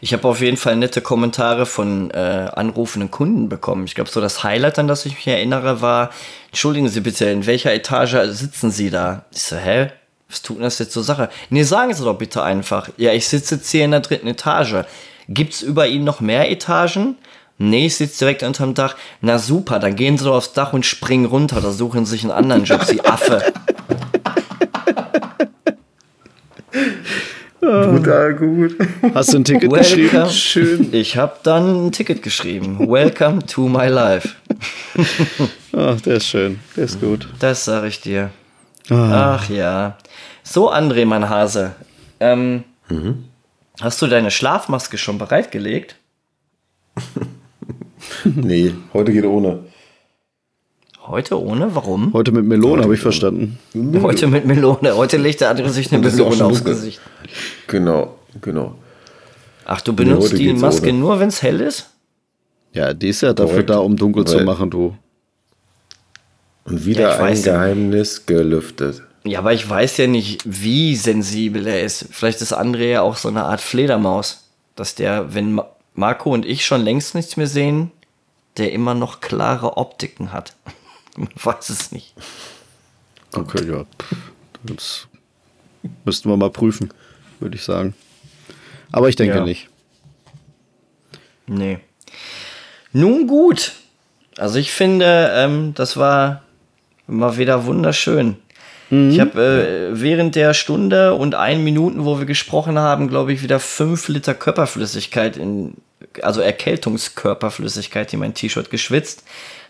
Ich 0.01 0.13
habe 0.13 0.27
auf 0.27 0.41
jeden 0.41 0.57
Fall 0.57 0.75
nette 0.75 1.01
Kommentare 1.01 1.65
von 1.65 2.11
äh, 2.11 2.49
anrufenden 2.53 3.11
Kunden 3.11 3.49
bekommen. 3.49 3.85
Ich 3.85 3.95
glaube, 3.95 4.09
so 4.09 4.21
das 4.21 4.43
Highlight, 4.43 4.79
an 4.79 4.87
das 4.87 5.05
ich 5.05 5.15
mich 5.15 5.27
erinnere, 5.27 5.81
war, 5.81 6.09
entschuldigen 6.47 6.89
Sie 6.89 7.01
bitte, 7.01 7.25
in 7.25 7.45
welcher 7.45 7.73
Etage 7.73 8.17
sitzen 8.29 8.71
Sie 8.71 8.89
da? 8.89 9.25
Ich 9.31 9.43
so, 9.43 9.55
hä? 9.57 9.91
Was 10.29 10.41
tut 10.43 10.57
denn 10.57 10.63
das 10.63 10.77
jetzt 10.79 10.91
zur 10.93 11.03
Sache? 11.03 11.29
Nee, 11.49 11.63
sagen 11.63 11.93
Sie 11.93 12.03
doch 12.03 12.17
bitte 12.17 12.43
einfach. 12.43 12.89
Ja, 12.97 13.13
ich 13.13 13.27
sitze 13.27 13.55
jetzt 13.55 13.69
hier 13.69 13.85
in 13.85 13.91
der 13.91 14.01
dritten 14.01 14.27
Etage. 14.27 14.85
Gibt's 15.27 15.61
über 15.61 15.87
Ihnen 15.87 16.05
noch 16.05 16.19
mehr 16.21 16.51
Etagen? 16.51 17.17
Nee, 17.57 17.87
ich 17.87 17.95
sitze 17.95 18.19
direkt 18.19 18.43
unterm 18.43 18.73
Dach. 18.73 18.95
Na 19.21 19.37
super, 19.37 19.79
dann 19.79 19.95
gehen 19.95 20.17
Sie 20.17 20.23
doch 20.23 20.35
aufs 20.35 20.53
Dach 20.53 20.71
und 20.71 20.85
springen 20.85 21.25
runter 21.25 21.57
oder 21.57 21.71
suchen 21.71 22.05
sich 22.05 22.23
einen 22.23 22.31
anderen 22.31 22.63
Job, 22.63 22.85
Sie 22.85 23.03
Affe. 23.03 23.53
Brutal 27.59 28.35
gut. 28.35 28.75
Hast 29.13 29.33
du 29.33 29.37
ein 29.39 29.43
Ticket 29.43 29.71
Welcome. 29.71 29.79
geschrieben? 29.79 30.29
Schön. 30.29 30.93
Ich 30.93 31.17
habe 31.17 31.33
dann 31.43 31.87
ein 31.87 31.91
Ticket 31.91 32.23
geschrieben. 32.23 32.79
Welcome 32.89 33.45
to 33.45 33.67
my 33.67 33.87
life. 33.87 34.29
Ach, 35.75 35.99
der 36.01 36.15
ist 36.17 36.27
schön. 36.27 36.59
Der 36.75 36.85
ist 36.85 36.99
gut. 37.01 37.27
Das 37.39 37.65
sage 37.65 37.87
ich 37.87 37.99
dir. 38.01 38.29
Ah. 38.89 39.35
Ach 39.35 39.49
ja. 39.49 39.97
So, 40.43 40.71
André, 40.71 41.05
mein 41.05 41.29
Hase. 41.29 41.75
Ähm, 42.19 42.63
Hast 43.81 44.01
du 44.01 44.07
deine 44.07 44.31
Schlafmaske 44.31 44.97
schon 44.97 45.17
bereitgelegt? 45.17 45.95
Nee, 48.23 48.73
heute 48.93 49.11
geht 49.11 49.25
ohne. 49.25 49.59
Heute 51.09 51.41
ohne? 51.41 51.73
Warum? 51.75 52.13
Heute 52.13 52.31
mit 52.31 52.45
Melone, 52.45 52.83
habe 52.83 52.93
ich 52.93 52.99
verstanden. 53.01 53.57
Heute 54.01 54.27
mit 54.27 54.45
Melone. 54.45 54.95
Heute 54.95 55.17
legt 55.17 55.41
der 55.41 55.49
andere 55.49 55.69
sich 55.71 55.91
eine 55.91 56.07
Melone 56.07 56.45
aufs. 56.45 56.63
Gesicht. 56.63 57.01
Genau, 57.67 58.15
genau. 58.41 58.75
Ach, 59.65 59.81
du 59.81 59.93
benutzt 59.93 60.37
die 60.37 60.53
Maske 60.53 60.89
ohne. 60.89 60.99
nur, 60.99 61.19
wenn 61.19 61.29
es 61.29 61.41
hell 61.41 61.61
ist? 61.61 61.89
Ja, 62.73 62.93
die 62.93 63.09
ist 63.09 63.21
ja 63.21 63.33
dafür 63.33 63.53
Korrekt. 63.53 63.69
da, 63.71 63.79
um 63.79 63.95
dunkel 63.97 64.25
zu 64.25 64.37
Weil- 64.37 64.45
machen, 64.45 64.69
du. 64.69 64.95
Und 66.65 66.85
wieder 66.85 67.01
Ja, 67.01 67.13
ich 67.15 67.19
ein 67.19 67.25
weiß. 67.31 67.43
Geheimnis 67.43 68.25
gelüftet. 68.27 69.01
Ja, 69.23 69.39
aber 69.39 69.53
ich 69.53 69.67
weiß 69.67 69.97
ja 69.97 70.05
nicht, 70.07 70.41
wie 70.45 70.95
sensibel 70.95 71.65
er 71.65 71.81
ist. 71.83 72.05
Vielleicht 72.11 72.41
ist 72.41 72.55
André 72.55 72.85
ja 72.91 73.01
auch 73.01 73.15
so 73.17 73.27
eine 73.29 73.43
Art 73.45 73.61
Fledermaus. 73.61 74.45
Dass 74.75 74.93
der, 74.93 75.33
wenn 75.33 75.53
Ma- 75.53 75.67
Marco 75.95 76.31
und 76.31 76.45
ich 76.45 76.63
schon 76.65 76.81
längst 76.81 77.15
nichts 77.15 77.35
mehr 77.35 77.47
sehen, 77.47 77.91
der 78.57 78.71
immer 78.71 78.93
noch 78.93 79.19
klare 79.19 79.77
Optiken 79.77 80.31
hat. 80.31 80.53
Man 81.19 81.29
weiß 81.43 81.69
es 81.69 81.91
nicht. 81.91 82.13
Okay, 83.33 83.69
ja. 83.69 83.85
Das 84.63 85.07
müssten 86.05 86.29
wir 86.29 86.37
mal 86.37 86.49
prüfen, 86.49 86.91
würde 87.39 87.55
ich 87.55 87.63
sagen. 87.63 87.93
Aber 88.91 89.09
ich 89.09 89.15
denke 89.15 89.37
Ja. 89.37 89.43
nicht. 89.43 89.67
Nee. 91.45 91.79
Nun 92.91 93.27
gut. 93.27 93.73
Also 94.37 94.57
ich 94.59 94.71
finde, 94.71 95.31
ähm, 95.35 95.73
das 95.75 95.97
war 95.97 96.43
mal 97.07 97.37
wieder 97.37 97.65
wunderschön. 97.65 98.37
Ich 98.91 99.19
habe 99.19 99.91
äh, 99.93 100.01
während 100.01 100.35
der 100.35 100.55
Stunde 100.55 101.13
und 101.13 101.35
ein 101.35 101.63
Minuten, 101.63 102.05
wo 102.05 102.17
wir 102.17 102.25
gesprochen 102.25 102.79
haben, 102.79 103.07
glaube 103.07 103.31
ich, 103.33 103.43
wieder 103.43 103.59
fünf 103.59 104.07
Liter 104.07 104.33
Körperflüssigkeit 104.33 105.37
in, 105.37 105.75
also 106.23 106.41
Erkältungskörperflüssigkeit 106.41 108.11
in 108.13 108.19
mein 108.19 108.33
T-Shirt 108.33 108.71
geschwitzt, 108.71 109.23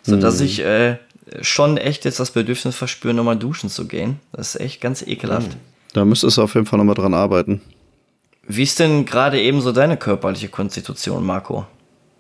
sodass 0.04 0.40
ich 0.40 0.62
äh, 0.64 0.96
schon 1.42 1.78
echt 1.78 2.06
jetzt 2.06 2.20
das 2.20 2.32
Bedürfnis 2.32 2.76
verspüre, 2.76 3.14
nochmal 3.14 3.38
duschen 3.38 3.70
zu 3.70 3.88
gehen. 3.88 4.20
Das 4.32 4.56
ist 4.56 4.62
echt 4.62 4.82
ganz 4.82 5.02
ekelhaft. 5.02 5.58
Da 5.94 6.06
müsstest 6.06 6.38
du 6.38 6.44
auf 6.44 6.54
jeden 6.54 6.66
Fall 6.66 6.78
nochmal 6.78 6.96
dran 6.96 7.14
arbeiten. 7.14 7.62
Wie 8.48 8.64
ist 8.64 8.80
denn 8.80 9.06
gerade 9.06 9.40
eben 9.40 9.62
so 9.62 9.72
deine 9.72 9.98
körperliche 9.98 10.50
Konstitution, 10.50 11.26
Marco? 11.26 11.66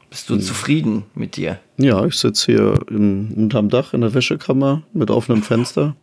Bist 0.09 0.29
du 0.29 0.37
zufrieden 0.37 1.05
mit 1.13 1.35
dir? 1.35 1.59
Ja, 1.77 2.03
ich 2.05 2.15
sitze 2.15 2.45
hier 2.51 2.79
im, 2.89 3.31
unterm 3.35 3.69
Dach 3.69 3.93
in 3.93 4.01
der 4.01 4.13
Wäschekammer 4.13 4.81
mit 4.91 5.11
offenem 5.11 5.43
Fenster. 5.43 5.95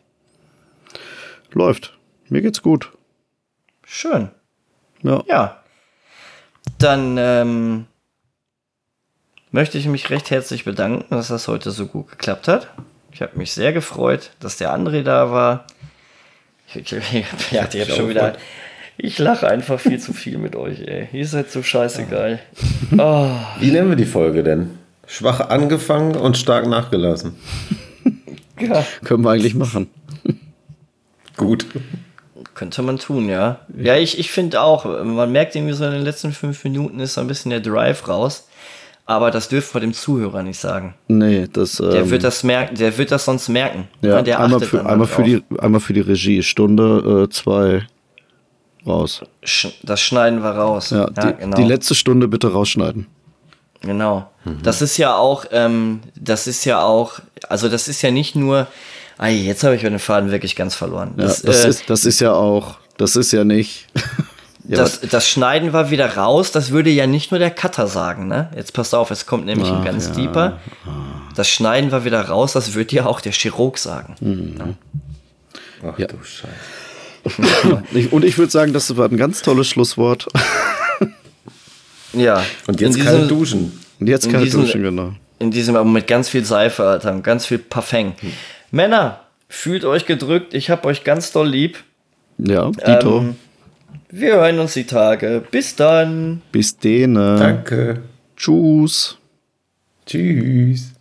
Läuft. 1.52 1.96
Mir 2.28 2.42
geht's 2.42 2.62
gut. 2.62 2.92
Schön. 3.84 4.30
Ja. 5.02 5.24
Ja. 5.26 5.62
Dann 6.78 7.16
ähm, 7.18 7.86
möchte 9.50 9.78
ich 9.78 9.86
mich 9.86 10.10
recht 10.10 10.30
herzlich 10.30 10.64
bedanken, 10.64 11.06
dass 11.10 11.28
das 11.28 11.48
heute 11.48 11.70
so 11.70 11.86
gut 11.86 12.08
geklappt 12.08 12.48
hat. 12.48 12.72
Ich 13.16 13.22
habe 13.22 13.38
mich 13.38 13.52
sehr 13.52 13.72
gefreut, 13.72 14.32
dass 14.40 14.58
der 14.58 14.76
André 14.76 15.02
da 15.02 15.30
war. 15.30 15.66
Ich, 16.68 16.76
ich, 16.76 17.24
ja, 17.50 17.66
ich, 17.72 17.94
schon 17.94 18.10
wieder. 18.10 18.36
Ich 18.98 19.18
lache 19.18 19.48
einfach 19.48 19.80
viel 19.80 19.98
zu 19.98 20.12
viel 20.12 20.36
mit 20.36 20.54
euch, 20.54 20.80
ey. 20.80 21.08
Ihr 21.14 21.26
seid 21.26 21.50
so 21.50 21.62
scheiße 21.62 22.04
geil. 22.04 22.40
Oh, 22.98 23.30
Wie 23.58 23.70
nennen 23.70 23.88
wir 23.88 23.96
die 23.96 24.04
Folge 24.04 24.42
denn? 24.42 24.78
Schwach 25.06 25.40
angefangen 25.48 26.14
und 26.14 26.36
stark 26.36 26.66
nachgelassen. 26.66 27.36
ja. 28.60 28.84
Können 29.02 29.24
wir 29.24 29.30
eigentlich 29.30 29.54
machen. 29.54 29.88
Gut. 31.38 31.64
Könnte 32.52 32.82
man 32.82 32.98
tun, 32.98 33.30
ja. 33.30 33.60
Ja, 33.78 33.96
ich, 33.96 34.18
ich 34.18 34.30
finde 34.30 34.60
auch, 34.60 34.84
man 34.84 35.32
merkt 35.32 35.56
irgendwie 35.56 35.72
so 35.72 35.86
in 35.86 35.92
den 35.92 36.02
letzten 36.02 36.32
fünf 36.32 36.62
Minuten 36.64 37.00
ist 37.00 37.14
so 37.14 37.22
ein 37.22 37.28
bisschen 37.28 37.48
der 37.48 37.60
Drive 37.60 38.08
raus. 38.08 38.46
Aber 39.08 39.30
das 39.30 39.48
dürfen 39.48 39.74
wir 39.74 39.80
dem 39.80 39.94
Zuhörer 39.94 40.42
nicht 40.42 40.58
sagen. 40.58 40.94
Nee, 41.06 41.46
das. 41.52 41.76
Der 41.76 41.94
ähm, 41.94 42.10
wird 42.10 42.24
das 42.24 42.42
merken, 42.42 42.74
der 42.74 42.98
wird 42.98 43.12
das 43.12 43.24
sonst 43.24 43.48
merken. 43.48 43.86
ja, 44.02 44.20
der 44.20 44.40
einmal, 44.40 44.60
für, 44.60 44.84
einmal, 44.84 45.06
für 45.06 45.22
die, 45.22 45.44
einmal 45.58 45.80
für 45.80 45.92
die 45.92 46.00
Regie. 46.00 46.42
Stunde 46.42 47.24
äh, 47.24 47.32
zwei 47.32 47.86
raus. 48.84 49.22
Sch 49.44 49.68
das 49.84 50.00
schneiden 50.00 50.42
wir 50.42 50.50
raus. 50.50 50.90
Ja, 50.90 51.06
die, 51.06 51.34
genau. 51.38 51.56
die 51.56 51.64
letzte 51.64 51.94
Stunde 51.94 52.26
bitte 52.26 52.52
rausschneiden. 52.52 53.06
Genau. 53.82 54.28
Das 54.62 54.82
ist 54.82 54.96
ja 54.96 55.14
auch, 55.16 55.44
ähm, 55.50 56.00
das 56.18 56.46
ist 56.46 56.64
ja 56.64 56.82
auch, 56.82 57.20
also 57.48 57.68
das 57.68 57.88
ist 57.88 58.02
ja 58.02 58.10
nicht 58.10 58.34
nur, 58.34 58.66
ah, 59.18 59.28
jetzt 59.28 59.62
habe 59.64 59.76
ich 59.76 59.82
den 59.82 59.98
Faden 59.98 60.30
wirklich 60.30 60.56
ganz 60.56 60.74
verloren. 60.74 61.14
Ja, 61.16 61.24
Das, 61.24 61.42
das, 61.42 61.64
äh, 61.64 61.68
ist, 61.68 61.90
das 61.90 62.04
ist 62.04 62.20
ja 62.20 62.32
auch. 62.32 62.78
Das 62.96 63.14
ist 63.16 63.32
ja 63.32 63.44
nicht. 63.44 63.86
ja, 64.68 64.76
das, 64.78 65.00
das 65.00 65.28
schneiden 65.28 65.72
wir 65.72 65.90
wieder 65.90 66.16
raus, 66.16 66.50
das 66.52 66.70
würde 66.70 66.90
ja 66.90 67.06
nicht 67.06 67.30
nur 67.30 67.38
der 67.38 67.50
Cutter 67.50 67.86
sagen, 67.86 68.26
ne? 68.28 68.50
Jetzt 68.56 68.72
passt 68.72 68.94
auf, 68.94 69.10
es 69.10 69.26
kommt 69.26 69.46
nämlich 69.46 69.68
ein 69.68 69.78
Ach, 69.80 69.84
ganz 69.84 70.08
ja. 70.08 70.14
deeper. 70.14 70.60
Das 71.34 71.48
schneiden 71.48 71.92
wir 71.92 72.04
wieder 72.04 72.22
raus, 72.22 72.52
das 72.54 72.74
würde 72.74 72.94
ja 72.96 73.06
auch 73.06 73.20
der 73.20 73.32
Chirurg 73.32 73.78
sagen. 73.78 74.14
Mhm. 74.20 74.76
Ach 75.86 75.98
Ja. 75.98 76.06
du 76.06 76.16
Scheiße. 76.22 77.82
ich, 77.92 78.12
und 78.12 78.24
ich 78.24 78.38
würde 78.38 78.50
sagen, 78.52 78.72
das 78.72 78.96
war 78.96 79.08
ein 79.08 79.16
ganz 79.16 79.42
tolles 79.42 79.68
Schlusswort. 79.68 80.26
Ja. 82.12 82.42
Und 82.66 82.80
jetzt 82.80 82.96
diesem, 82.96 83.28
duschen. 83.28 83.78
Und 84.00 84.06
jetzt 84.06 84.26
In 84.26 84.32
kalt 84.32 84.44
diesem- 84.46 84.62
duschen, 84.62 84.82
genau. 84.82 85.12
in 85.38 85.50
diesem 85.50 85.74
Moment 85.74 86.06
ganz 86.06 86.28
viel 86.30 86.44
Seife, 86.44 86.84
Alter, 86.84 87.12
und 87.12 87.22
ganz 87.22 87.44
viel 87.46 87.58
Parfum. 87.58 88.14
Männer, 88.70 89.20
fühlt 89.48 89.84
euch 89.84 90.06
gedrückt, 90.06 90.54
ich 90.54 90.70
hab 90.70 90.86
euch 90.86 91.04
ganz 91.04 91.32
doll 91.32 91.48
lieb. 91.48 91.78
Ja, 92.38 92.70
Dito. 92.70 93.18
Ähm, 93.18 93.36
wir 94.20 94.36
hören 94.36 94.58
uns 94.58 94.74
die 94.74 94.84
Tage. 94.84 95.42
Bis 95.50 95.76
dann. 95.76 96.42
Bis 96.52 96.76
dene. 96.76 97.36
Danke. 97.38 98.02
Tschüss. 98.36 99.18
Tschüss. 100.06 100.92